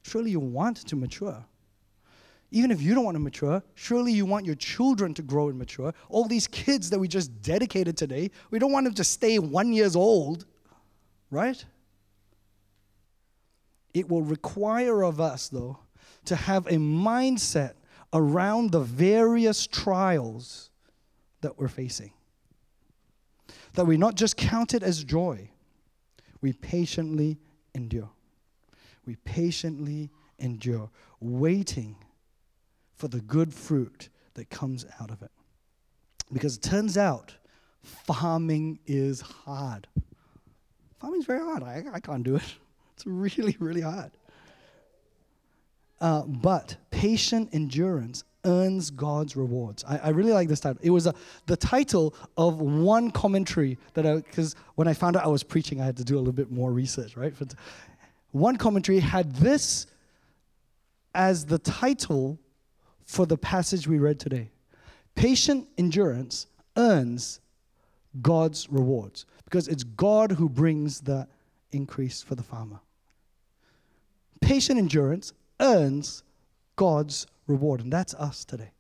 Surely 0.03 0.31
you 0.31 0.41
want 0.41 0.77
to 0.77 0.95
mature. 0.95 1.43
Even 2.51 2.71
if 2.71 2.81
you 2.81 2.95
don't 2.95 3.05
want 3.05 3.15
to 3.15 3.21
mature, 3.21 3.63
surely 3.75 4.13
you 4.13 4.25
want 4.25 4.47
your 4.47 4.55
children 4.55 5.13
to 5.15 5.23
grow 5.23 5.49
and 5.49 5.59
mature. 5.59 5.93
All 6.09 6.25
these 6.25 6.47
kids 6.47 6.89
that 6.91 6.99
we 6.99 7.07
just 7.07 7.43
dedicated 7.43 7.97
today, 7.97 8.31
we 8.51 8.59
don't 8.59 8.73
want 8.73 8.85
them 8.85 8.95
to 8.95 9.05
stay 9.05 9.39
one 9.39 9.73
years 9.73 9.95
old, 9.95 10.47
right? 11.31 11.63
It 13.93 14.09
will 14.09 14.23
require 14.23 15.03
of 15.03 15.21
us, 15.21 15.49
though, 15.49 15.79
to 16.25 16.37
have 16.37 16.67
a 16.67 16.77
mindset 16.77 17.75
around 18.15 18.73
the 18.73 18.81
various 18.81 19.67
trials 19.67 20.71
that 21.43 21.59
we're 21.59 21.69
facing. 21.69 22.13
That 23.75 23.85
we 23.85 23.99
not 23.99 24.15
just 24.15 24.39
count 24.39 24.73
it 24.73 24.83
as 24.83 25.05
joy, 25.05 25.51
we 26.41 26.55
patiently 26.55 27.39
endure. 27.75 28.11
We 29.05 29.17
patiently 29.17 30.11
endure, 30.39 30.91
waiting 31.21 31.97
for 32.99 33.09
the 33.09 33.21
good 33.21 33.55
fruit 33.55 34.09
that 34.35 34.51
comes 34.51 34.85
out 35.01 35.11
of 35.11 35.23
it. 35.23 35.31
Because 36.33 36.57
it 36.57 36.63
turns 36.63 36.99
out 36.99 37.35
farming 37.83 38.81
is 38.87 39.21
hard. 39.21 39.87
Farming 41.01 41.21
is 41.21 41.27
very 41.27 41.41
hard. 41.41 41.63
I, 41.63 41.85
I 41.93 42.01
can't 42.01 42.23
do 42.23 42.37
it. 42.37 42.43
It's 42.95 43.07
really, 43.07 43.57
really 43.61 43.83
hard. 43.83 44.11
Uh, 46.01 46.23
but 46.23 46.77
patient 46.91 47.51
endurance 47.53 48.25
earns 48.45 48.91
God's 48.91 49.37
rewards. 49.37 49.85
I, 49.85 49.99
I, 49.99 50.09
really 50.09 50.33
like 50.33 50.49
this 50.49 50.59
title. 50.59 50.81
It 50.83 50.91
was 50.91 51.07
a, 51.07 51.15
the 51.47 51.57
title 51.57 52.13
of 52.37 52.61
one 52.61 53.13
commentary 53.13 53.79
that 53.95 54.05
I, 54.05 54.17
because 54.17 54.57
when 54.75 54.89
I 54.89 54.95
found 54.95 55.17
out 55.17 55.25
I 55.25 55.29
was 55.29 55.45
preaching, 55.45 55.81
I 55.81 55.85
had 55.85 55.97
to 55.99 56.05
do 56.05 56.17
a 56.17 56.19
little 56.19 56.33
bit 56.33 56.51
more 56.51 56.73
research, 56.73 57.17
right? 57.17 57.33
But 57.39 57.55
one 58.33 58.57
commentary 58.57 58.99
had 58.99 59.33
this 59.37 59.87
as 61.15 61.47
the 61.47 61.59
title 61.59 62.37
for 63.09 63.27
the 63.27 63.39
passage 63.39 63.89
we 63.89 63.99
read 63.99 64.21
today. 64.21 64.51
Patient 65.17 65.67
endurance 65.79 66.47
earns 66.77 67.41
God's 68.23 68.69
rewards 68.71 69.27
because 69.45 69.67
it's 69.67 69.83
God 69.83 70.31
who 70.33 70.49
brings 70.49 71.01
the 71.01 71.27
increase 71.73 72.23
for 72.23 72.35
the 72.35 72.43
farmer. 72.43 72.79
Patient 74.41 74.79
endurance 74.79 75.33
earns 75.59 76.23
God's 76.77 77.27
reward, 77.49 77.81
and 77.81 77.93
that's 77.93 78.15
us 78.15 78.45
today. 78.45 78.71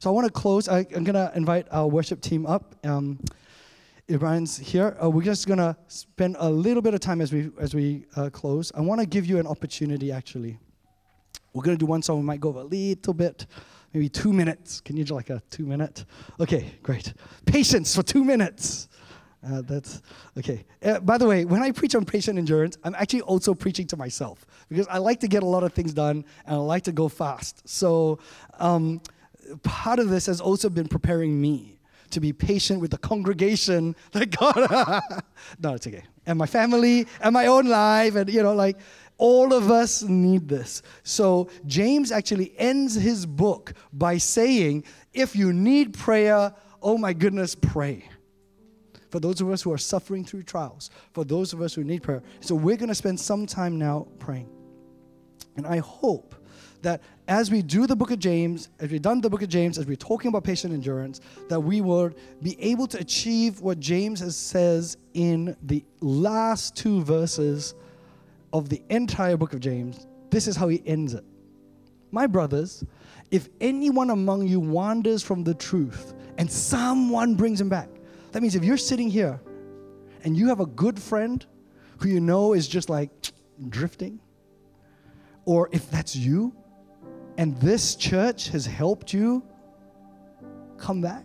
So 0.00 0.10
I 0.10 0.12
want 0.12 0.26
to 0.26 0.32
close. 0.32 0.68
I, 0.68 0.80
am 0.80 1.04
going 1.04 1.14
to 1.14 1.30
invite 1.36 1.66
our 1.70 1.86
worship 1.86 2.20
team 2.20 2.46
up. 2.46 2.74
Um, 2.84 3.20
Ibrahim's 4.10 4.56
here. 4.56 4.96
Uh, 5.02 5.10
we're 5.10 5.22
just 5.22 5.46
going 5.46 5.58
to 5.58 5.76
spend 5.88 6.36
a 6.38 6.48
little 6.48 6.82
bit 6.82 6.94
of 6.94 7.00
time 7.00 7.20
as 7.20 7.32
we 7.32 7.50
as 7.60 7.74
we 7.74 8.06
uh, 8.16 8.30
close. 8.30 8.72
I 8.74 8.80
want 8.80 9.00
to 9.00 9.06
give 9.06 9.26
you 9.26 9.38
an 9.38 9.46
opportunity, 9.46 10.10
actually, 10.10 10.58
we're 11.52 11.62
going 11.62 11.76
to 11.76 11.80
do 11.80 11.86
one 11.86 12.02
song. 12.02 12.18
We 12.18 12.24
might 12.24 12.40
go 12.40 12.50
a 12.58 12.62
little 12.62 13.14
bit, 13.14 13.46
maybe 13.92 14.08
two 14.08 14.32
minutes. 14.32 14.80
Can 14.80 14.96
you 14.96 15.04
do 15.04 15.14
like 15.14 15.30
a 15.30 15.42
two 15.50 15.66
minute? 15.66 16.04
Okay, 16.40 16.72
great. 16.82 17.12
Patience 17.46 17.94
for 17.94 18.02
two 18.02 18.24
minutes. 18.24 18.88
Uh, 19.46 19.62
that's 19.62 20.02
okay. 20.36 20.64
Uh, 20.82 20.98
by 21.00 21.16
the 21.16 21.26
way, 21.26 21.44
when 21.44 21.62
I 21.62 21.70
preach 21.70 21.94
on 21.94 22.04
patient 22.04 22.38
endurance, 22.38 22.76
I'm 22.82 22.94
actually 22.96 23.22
also 23.22 23.54
preaching 23.54 23.86
to 23.88 23.96
myself 23.96 24.44
because 24.68 24.88
I 24.88 24.98
like 24.98 25.20
to 25.20 25.28
get 25.28 25.42
a 25.42 25.46
lot 25.46 25.62
of 25.62 25.72
things 25.72 25.94
done 25.94 26.24
and 26.44 26.56
I 26.56 26.58
like 26.58 26.82
to 26.84 26.92
go 26.92 27.08
fast. 27.08 27.66
So, 27.68 28.18
um, 28.58 29.00
part 29.62 30.00
of 30.00 30.08
this 30.08 30.26
has 30.26 30.40
also 30.40 30.68
been 30.68 30.88
preparing 30.88 31.40
me 31.40 31.78
to 32.10 32.20
be 32.20 32.32
patient 32.32 32.80
with 32.80 32.90
the 32.90 32.98
congregation 32.98 33.94
that 34.12 34.36
God. 34.36 35.02
no, 35.60 35.74
it's 35.74 35.86
okay. 35.86 36.02
And 36.26 36.38
my 36.38 36.46
family 36.46 37.06
and 37.20 37.32
my 37.32 37.46
own 37.46 37.66
life, 37.66 38.16
and 38.16 38.28
you 38.28 38.42
know, 38.42 38.54
like 38.54 38.76
all 39.18 39.52
of 39.52 39.70
us 39.70 40.02
need 40.02 40.48
this. 40.48 40.82
So, 41.02 41.50
James 41.66 42.12
actually 42.12 42.54
ends 42.56 42.94
his 42.94 43.26
book 43.26 43.74
by 43.92 44.16
saying, 44.16 44.84
if 45.12 45.34
you 45.36 45.52
need 45.52 45.92
prayer, 45.92 46.54
oh 46.80 46.96
my 46.96 47.12
goodness, 47.12 47.54
pray. 47.54 48.08
For 49.10 49.20
those 49.20 49.40
of 49.40 49.50
us 49.50 49.62
who 49.62 49.72
are 49.72 49.78
suffering 49.78 50.24
through 50.24 50.44
trials, 50.44 50.90
for 51.12 51.24
those 51.24 51.52
of 51.52 51.60
us 51.60 51.74
who 51.74 51.82
need 51.82 52.02
prayer. 52.02 52.22
So, 52.40 52.54
we're 52.54 52.76
going 52.76 52.88
to 52.88 52.94
spend 52.94 53.18
some 53.18 53.44
time 53.44 53.76
now 53.76 54.06
praying. 54.20 54.48
And 55.56 55.66
I 55.66 55.78
hope 55.78 56.36
that 56.82 57.02
as 57.26 57.50
we 57.50 57.60
do 57.60 57.88
the 57.88 57.96
book 57.96 58.12
of 58.12 58.20
James, 58.20 58.68
as 58.78 58.90
we've 58.90 59.02
done 59.02 59.20
the 59.20 59.28
book 59.28 59.42
of 59.42 59.48
James, 59.48 59.78
as 59.78 59.86
we're 59.86 59.96
talking 59.96 60.28
about 60.28 60.44
patient 60.44 60.72
endurance, 60.72 61.20
that 61.48 61.58
we 61.58 61.80
will 61.80 62.12
be 62.40 62.60
able 62.62 62.86
to 62.86 62.98
achieve 62.98 63.60
what 63.60 63.80
James 63.80 64.36
says 64.36 64.96
in 65.14 65.56
the 65.62 65.84
last 66.00 66.76
two 66.76 67.02
verses 67.02 67.74
of 68.52 68.68
the 68.68 68.82
entire 68.90 69.36
book 69.36 69.52
of 69.52 69.60
James, 69.60 70.06
this 70.30 70.46
is 70.46 70.56
how 70.56 70.68
he 70.68 70.82
ends 70.86 71.14
it. 71.14 71.24
My 72.10 72.26
brothers, 72.26 72.84
if 73.30 73.48
anyone 73.60 74.10
among 74.10 74.46
you 74.46 74.60
wanders 74.60 75.22
from 75.22 75.44
the 75.44 75.54
truth 75.54 76.14
and 76.38 76.50
someone 76.50 77.34
brings 77.34 77.60
him 77.60 77.68
back, 77.68 77.88
that 78.32 78.42
means 78.42 78.54
if 78.54 78.64
you're 78.64 78.76
sitting 78.76 79.10
here 79.10 79.40
and 80.24 80.36
you 80.36 80.48
have 80.48 80.60
a 80.60 80.66
good 80.66 80.98
friend 80.98 81.44
who 81.98 82.08
you 82.08 82.20
know 82.20 82.54
is 82.54 82.68
just 82.68 82.88
like 82.88 83.10
drifting, 83.68 84.20
or 85.44 85.68
if 85.72 85.90
that's 85.90 86.14
you 86.14 86.54
and 87.36 87.56
this 87.60 87.94
church 87.94 88.48
has 88.48 88.66
helped 88.66 89.12
you 89.12 89.42
come 90.76 91.00
back, 91.00 91.24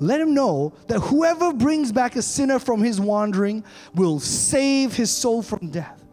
let 0.00 0.20
him 0.20 0.34
know 0.34 0.72
that 0.86 1.00
whoever 1.00 1.52
brings 1.52 1.92
back 1.92 2.16
a 2.16 2.22
sinner 2.22 2.58
from 2.58 2.82
his 2.82 3.00
wandering 3.00 3.64
will 3.94 4.20
save 4.20 4.94
his 4.94 5.10
soul 5.10 5.42
from 5.42 5.70
death. 5.70 6.04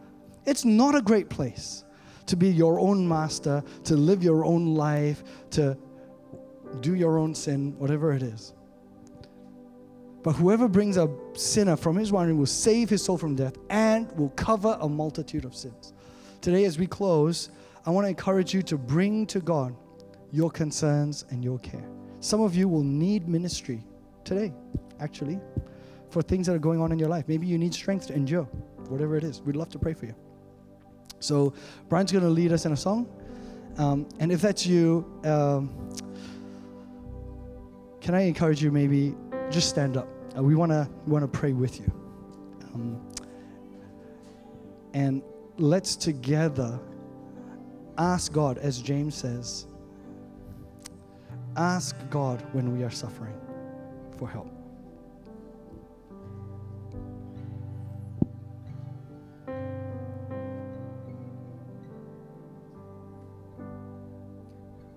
It's 0.44 0.64
not 0.64 0.94
a 0.94 1.02
great 1.02 1.28
place 1.28 1.84
to 2.26 2.36
be 2.36 2.48
your 2.48 2.80
own 2.80 3.06
master, 3.06 3.62
to 3.84 3.96
live 3.96 4.22
your 4.22 4.44
own 4.44 4.74
life, 4.74 5.22
to 5.50 5.76
do 6.80 6.94
your 6.94 7.18
own 7.18 7.34
sin, 7.34 7.74
whatever 7.78 8.12
it 8.12 8.22
is. 8.22 8.52
But 10.22 10.32
whoever 10.32 10.66
brings 10.66 10.96
a 10.96 11.08
sinner 11.34 11.76
from 11.76 11.96
his 11.96 12.10
wandering 12.10 12.36
will 12.36 12.46
save 12.46 12.90
his 12.90 13.04
soul 13.04 13.16
from 13.16 13.36
death 13.36 13.56
and 13.70 14.10
will 14.18 14.30
cover 14.30 14.76
a 14.80 14.88
multitude 14.88 15.44
of 15.44 15.54
sins. 15.54 15.92
Today, 16.40 16.64
as 16.64 16.78
we 16.78 16.86
close, 16.88 17.50
I 17.84 17.90
want 17.90 18.06
to 18.06 18.08
encourage 18.08 18.52
you 18.52 18.62
to 18.62 18.76
bring 18.76 19.26
to 19.26 19.38
God 19.38 19.76
your 20.32 20.50
concerns 20.50 21.24
and 21.30 21.44
your 21.44 21.60
care. 21.60 21.95
Some 22.20 22.40
of 22.40 22.54
you 22.54 22.68
will 22.68 22.82
need 22.82 23.28
ministry 23.28 23.84
today, 24.24 24.52
actually, 25.00 25.40
for 26.10 26.22
things 26.22 26.46
that 26.46 26.54
are 26.54 26.58
going 26.60 26.80
on 26.80 26.92
in 26.92 26.98
your 26.98 27.08
life. 27.08 27.26
Maybe 27.28 27.46
you 27.46 27.58
need 27.58 27.74
strength 27.74 28.06
to 28.08 28.14
endure, 28.14 28.44
whatever 28.88 29.16
it 29.16 29.24
is. 29.24 29.42
We'd 29.42 29.56
love 29.56 29.68
to 29.70 29.78
pray 29.78 29.94
for 29.94 30.06
you. 30.06 30.14
So, 31.20 31.54
Brian's 31.88 32.12
going 32.12 32.24
to 32.24 32.30
lead 32.30 32.52
us 32.52 32.66
in 32.66 32.72
a 32.72 32.76
song. 32.76 33.08
Um, 33.78 34.08
and 34.18 34.32
if 34.32 34.40
that's 34.40 34.66
you, 34.66 35.04
um, 35.24 35.92
can 38.00 38.14
I 38.14 38.22
encourage 38.22 38.62
you 38.62 38.70
maybe 38.70 39.14
just 39.50 39.68
stand 39.68 39.96
up? 39.96 40.08
Uh, 40.36 40.42
we 40.42 40.54
want 40.54 40.72
to 40.72 40.88
want 41.06 41.22
to 41.22 41.28
pray 41.28 41.52
with 41.52 41.80
you. 41.80 41.92
Um, 42.74 43.00
and 44.94 45.22
let's 45.58 45.96
together 45.96 46.80
ask 47.98 48.32
God, 48.32 48.58
as 48.58 48.80
James 48.80 49.14
says, 49.14 49.66
ask 51.56 51.96
God 52.10 52.42
when 52.52 52.76
we 52.76 52.84
are 52.84 52.90
suffering 52.90 53.34
for 54.18 54.28
help. 54.28 54.50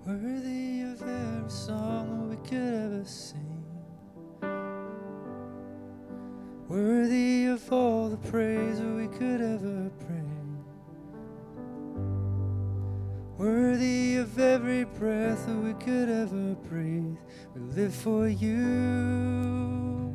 Worthy 0.05 0.81
of 0.81 1.01
every 1.01 1.49
song 1.49 2.29
we 2.29 2.35
could 2.49 2.73
ever 2.73 3.05
sing. 3.05 3.63
Worthy 6.67 7.45
of 7.45 7.71
all 7.71 8.09
the 8.09 8.17
praise 8.29 8.79
we 8.81 9.07
could 9.07 9.41
ever 9.41 9.91
bring. 10.05 10.63
Worthy 13.37 13.98
of 14.31 14.39
every 14.39 14.83
breath 14.83 15.47
that 15.47 15.55
we 15.55 15.73
could 15.73 16.07
ever 16.07 16.55
breathe. 16.69 17.17
We 17.55 17.61
live 17.73 17.95
for 17.95 18.27
you. 18.27 20.13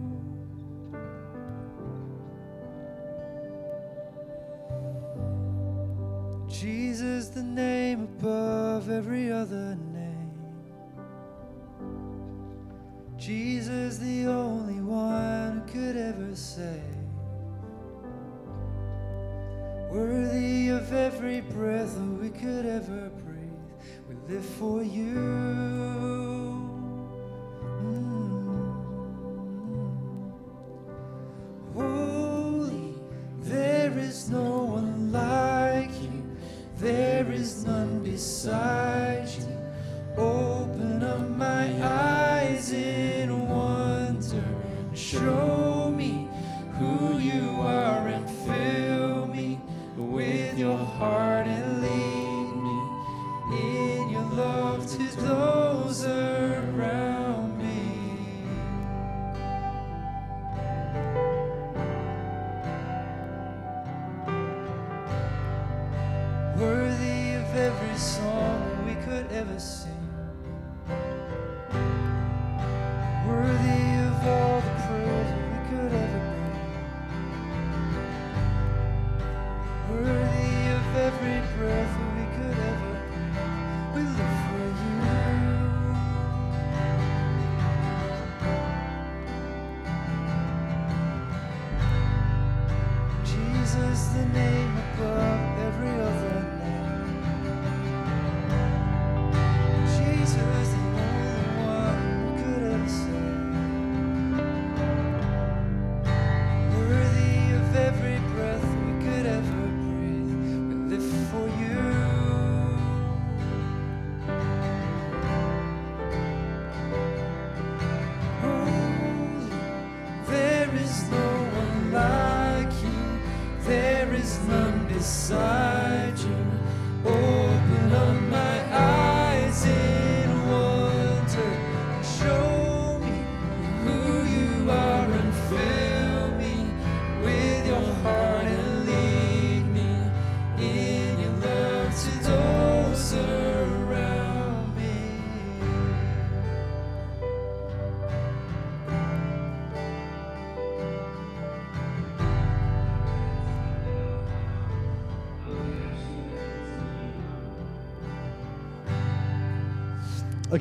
Jesus, 6.48 7.28
the 7.28 7.42
name 7.42 8.04
above 8.04 8.88
every 8.88 9.32
other 9.32 9.76
name. 9.92 10.30
Jesus, 13.16 13.98
the 13.98 14.26
only 14.26 14.80
one 14.80 15.64
who 15.66 15.72
could 15.72 15.96
ever 15.96 16.36
save. 16.36 16.82
Worthy 19.90 20.68
of 20.68 20.92
every 20.92 21.40
breath 21.40 21.94
that 21.96 22.20
we 22.20 22.30
could 22.30 22.66
ever. 22.66 23.10
We 24.06 24.34
live 24.34 24.44
for 24.44 24.82
you. 24.82 25.73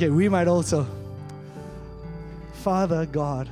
Okay, 0.04 0.10
we 0.10 0.28
might 0.28 0.50
also. 0.50 0.86
Father 2.56 3.06
God, 3.06 3.50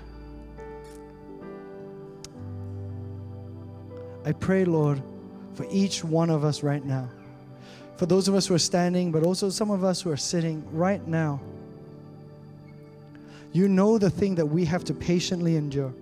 I 4.25 4.33
pray, 4.33 4.65
Lord, 4.65 5.01
for 5.53 5.65
each 5.71 6.03
one 6.03 6.29
of 6.29 6.43
us 6.43 6.61
right 6.61 6.83
now. 6.83 7.07
For 7.95 8.05
those 8.05 8.27
of 8.27 8.35
us 8.35 8.47
who 8.47 8.53
are 8.53 8.59
standing, 8.59 9.13
but 9.13 9.23
also 9.23 9.49
some 9.49 9.71
of 9.71 9.85
us 9.85 10.01
who 10.01 10.11
are 10.11 10.17
sitting 10.17 10.61
right 10.73 11.07
now. 11.07 11.39
You 13.53 13.69
know 13.69 13.97
the 13.97 14.09
thing 14.09 14.35
that 14.35 14.45
we 14.45 14.65
have 14.65 14.83
to 14.85 14.93
patiently 14.93 15.55
endure. 15.55 15.93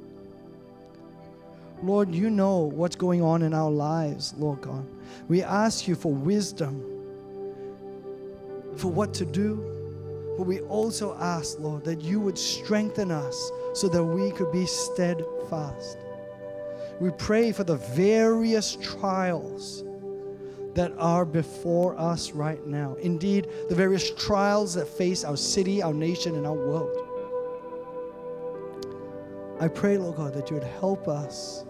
Lord, 1.84 2.16
you 2.16 2.32
know 2.32 2.62
what's 2.62 2.96
going 2.96 3.22
on 3.22 3.44
in 3.44 3.54
our 3.54 3.70
lives, 3.70 4.34
Lord 4.36 4.62
God. 4.62 4.84
We 5.28 5.44
ask 5.44 5.88
you 5.88 5.94
for 5.94 6.12
wisdom, 6.12 6.82
for 8.78 8.88
what 8.88 9.14
to 9.14 9.26
do. 9.26 9.79
But 10.40 10.48
we 10.48 10.62
also 10.62 11.18
ask, 11.20 11.60
Lord, 11.60 11.84
that 11.84 12.00
you 12.00 12.22
would 12.22 12.38
strengthen 12.38 13.12
us 13.12 13.52
so 13.74 13.90
that 13.90 14.02
we 14.02 14.32
could 14.32 14.54
be 14.54 14.66
steadfast. 14.66 15.98
We 17.02 17.10
pray 17.12 17.52
for 17.52 17.66
the 17.66 17.76
various 17.76 18.78
trials 18.78 19.84
that 20.76 20.94
are 20.98 21.26
before 21.26 22.00
us 22.00 22.32
right 22.32 22.66
now. 22.66 22.96
Indeed, 23.02 23.50
the 23.68 23.76
various 23.76 24.12
trials 24.12 24.76
that 24.76 24.88
face 24.88 25.26
our 25.26 25.36
city, 25.36 25.84
our 25.84 25.94
nation, 25.94 26.36
and 26.36 26.48
our 26.48 26.54
world. 26.54 26.98
I 29.60 29.68
pray, 29.68 29.98
Lord 29.98 30.16
God, 30.16 30.34
that 30.36 30.50
you 30.50 30.54
would 30.56 30.64
help 30.64 31.10
us 31.10 31.66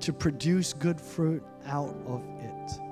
to 0.00 0.12
produce 0.12 0.72
good 0.72 1.00
fruit 1.00 1.44
out 1.64 1.94
of 2.08 2.24
it. 2.40 2.91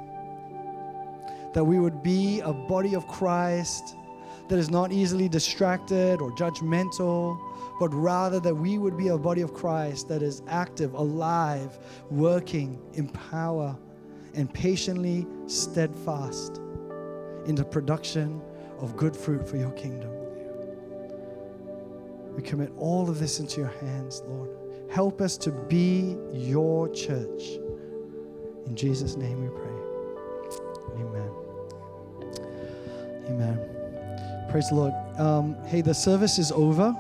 That 1.53 1.65
we 1.65 1.79
would 1.79 2.03
be 2.03 2.41
a 2.41 2.53
body 2.53 2.95
of 2.95 3.07
Christ 3.09 3.97
that 4.49 4.59
is 4.59 4.71
not 4.71 4.91
easily 4.91 5.29
distracted 5.29 6.21
or 6.21 6.33
judgmental, 6.33 7.39
but 7.79 7.95
rather 7.95 8.41
that 8.41 8.55
we 8.55 8.79
would 8.79 8.97
be 8.97 9.09
a 9.09 9.17
body 9.17 9.43
of 9.43 9.55
Christ 9.55 10.09
that 10.09 10.23
is 10.23 10.43
active, 10.49 10.95
alive, 10.95 11.79
working 12.11 12.81
in 12.95 13.09
power, 13.09 13.77
and 14.35 14.53
patiently 14.53 15.27
steadfast 15.47 16.61
in 17.47 17.55
the 17.55 17.65
production 17.65 18.41
of 18.79 18.97
good 18.97 19.17
fruit 19.17 19.49
for 19.49 19.57
your 19.57 19.71
kingdom. 19.73 20.11
We 22.35 22.43
commit 22.43 22.73
all 22.77 23.09
of 23.09 23.19
this 23.19 23.41
into 23.41 23.61
your 23.61 23.73
hands, 23.81 24.23
Lord. 24.27 24.51
Help 24.91 25.21
us 25.21 25.37
to 25.39 25.51
be 25.53 26.17
your 26.33 26.89
church. 26.89 27.43
In 28.67 28.75
Jesus' 28.75 29.17
name 29.17 29.43
we 29.43 29.49
pray. 29.49 29.70
Amen. 33.31 33.61
Praise 34.51 34.71
the 34.71 34.75
Lord. 34.75 34.95
Um, 35.17 35.57
hey, 35.67 35.83
the 35.83 35.95
service 35.95 36.37
is 36.37 36.51
over. 36.51 36.97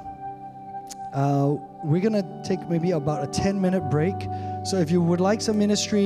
Uh, 1.13 1.57
we're 1.83 2.01
going 2.01 2.13
to 2.13 2.43
take 2.45 2.69
maybe 2.69 2.93
about 2.93 3.25
a 3.25 3.27
10 3.27 3.61
minute 3.61 3.91
break. 3.91 4.15
So 4.63 4.77
if 4.77 4.93
you 4.93 5.03
would 5.03 5.21
like 5.21 5.41
some 5.41 5.59
ministry, 5.59 5.99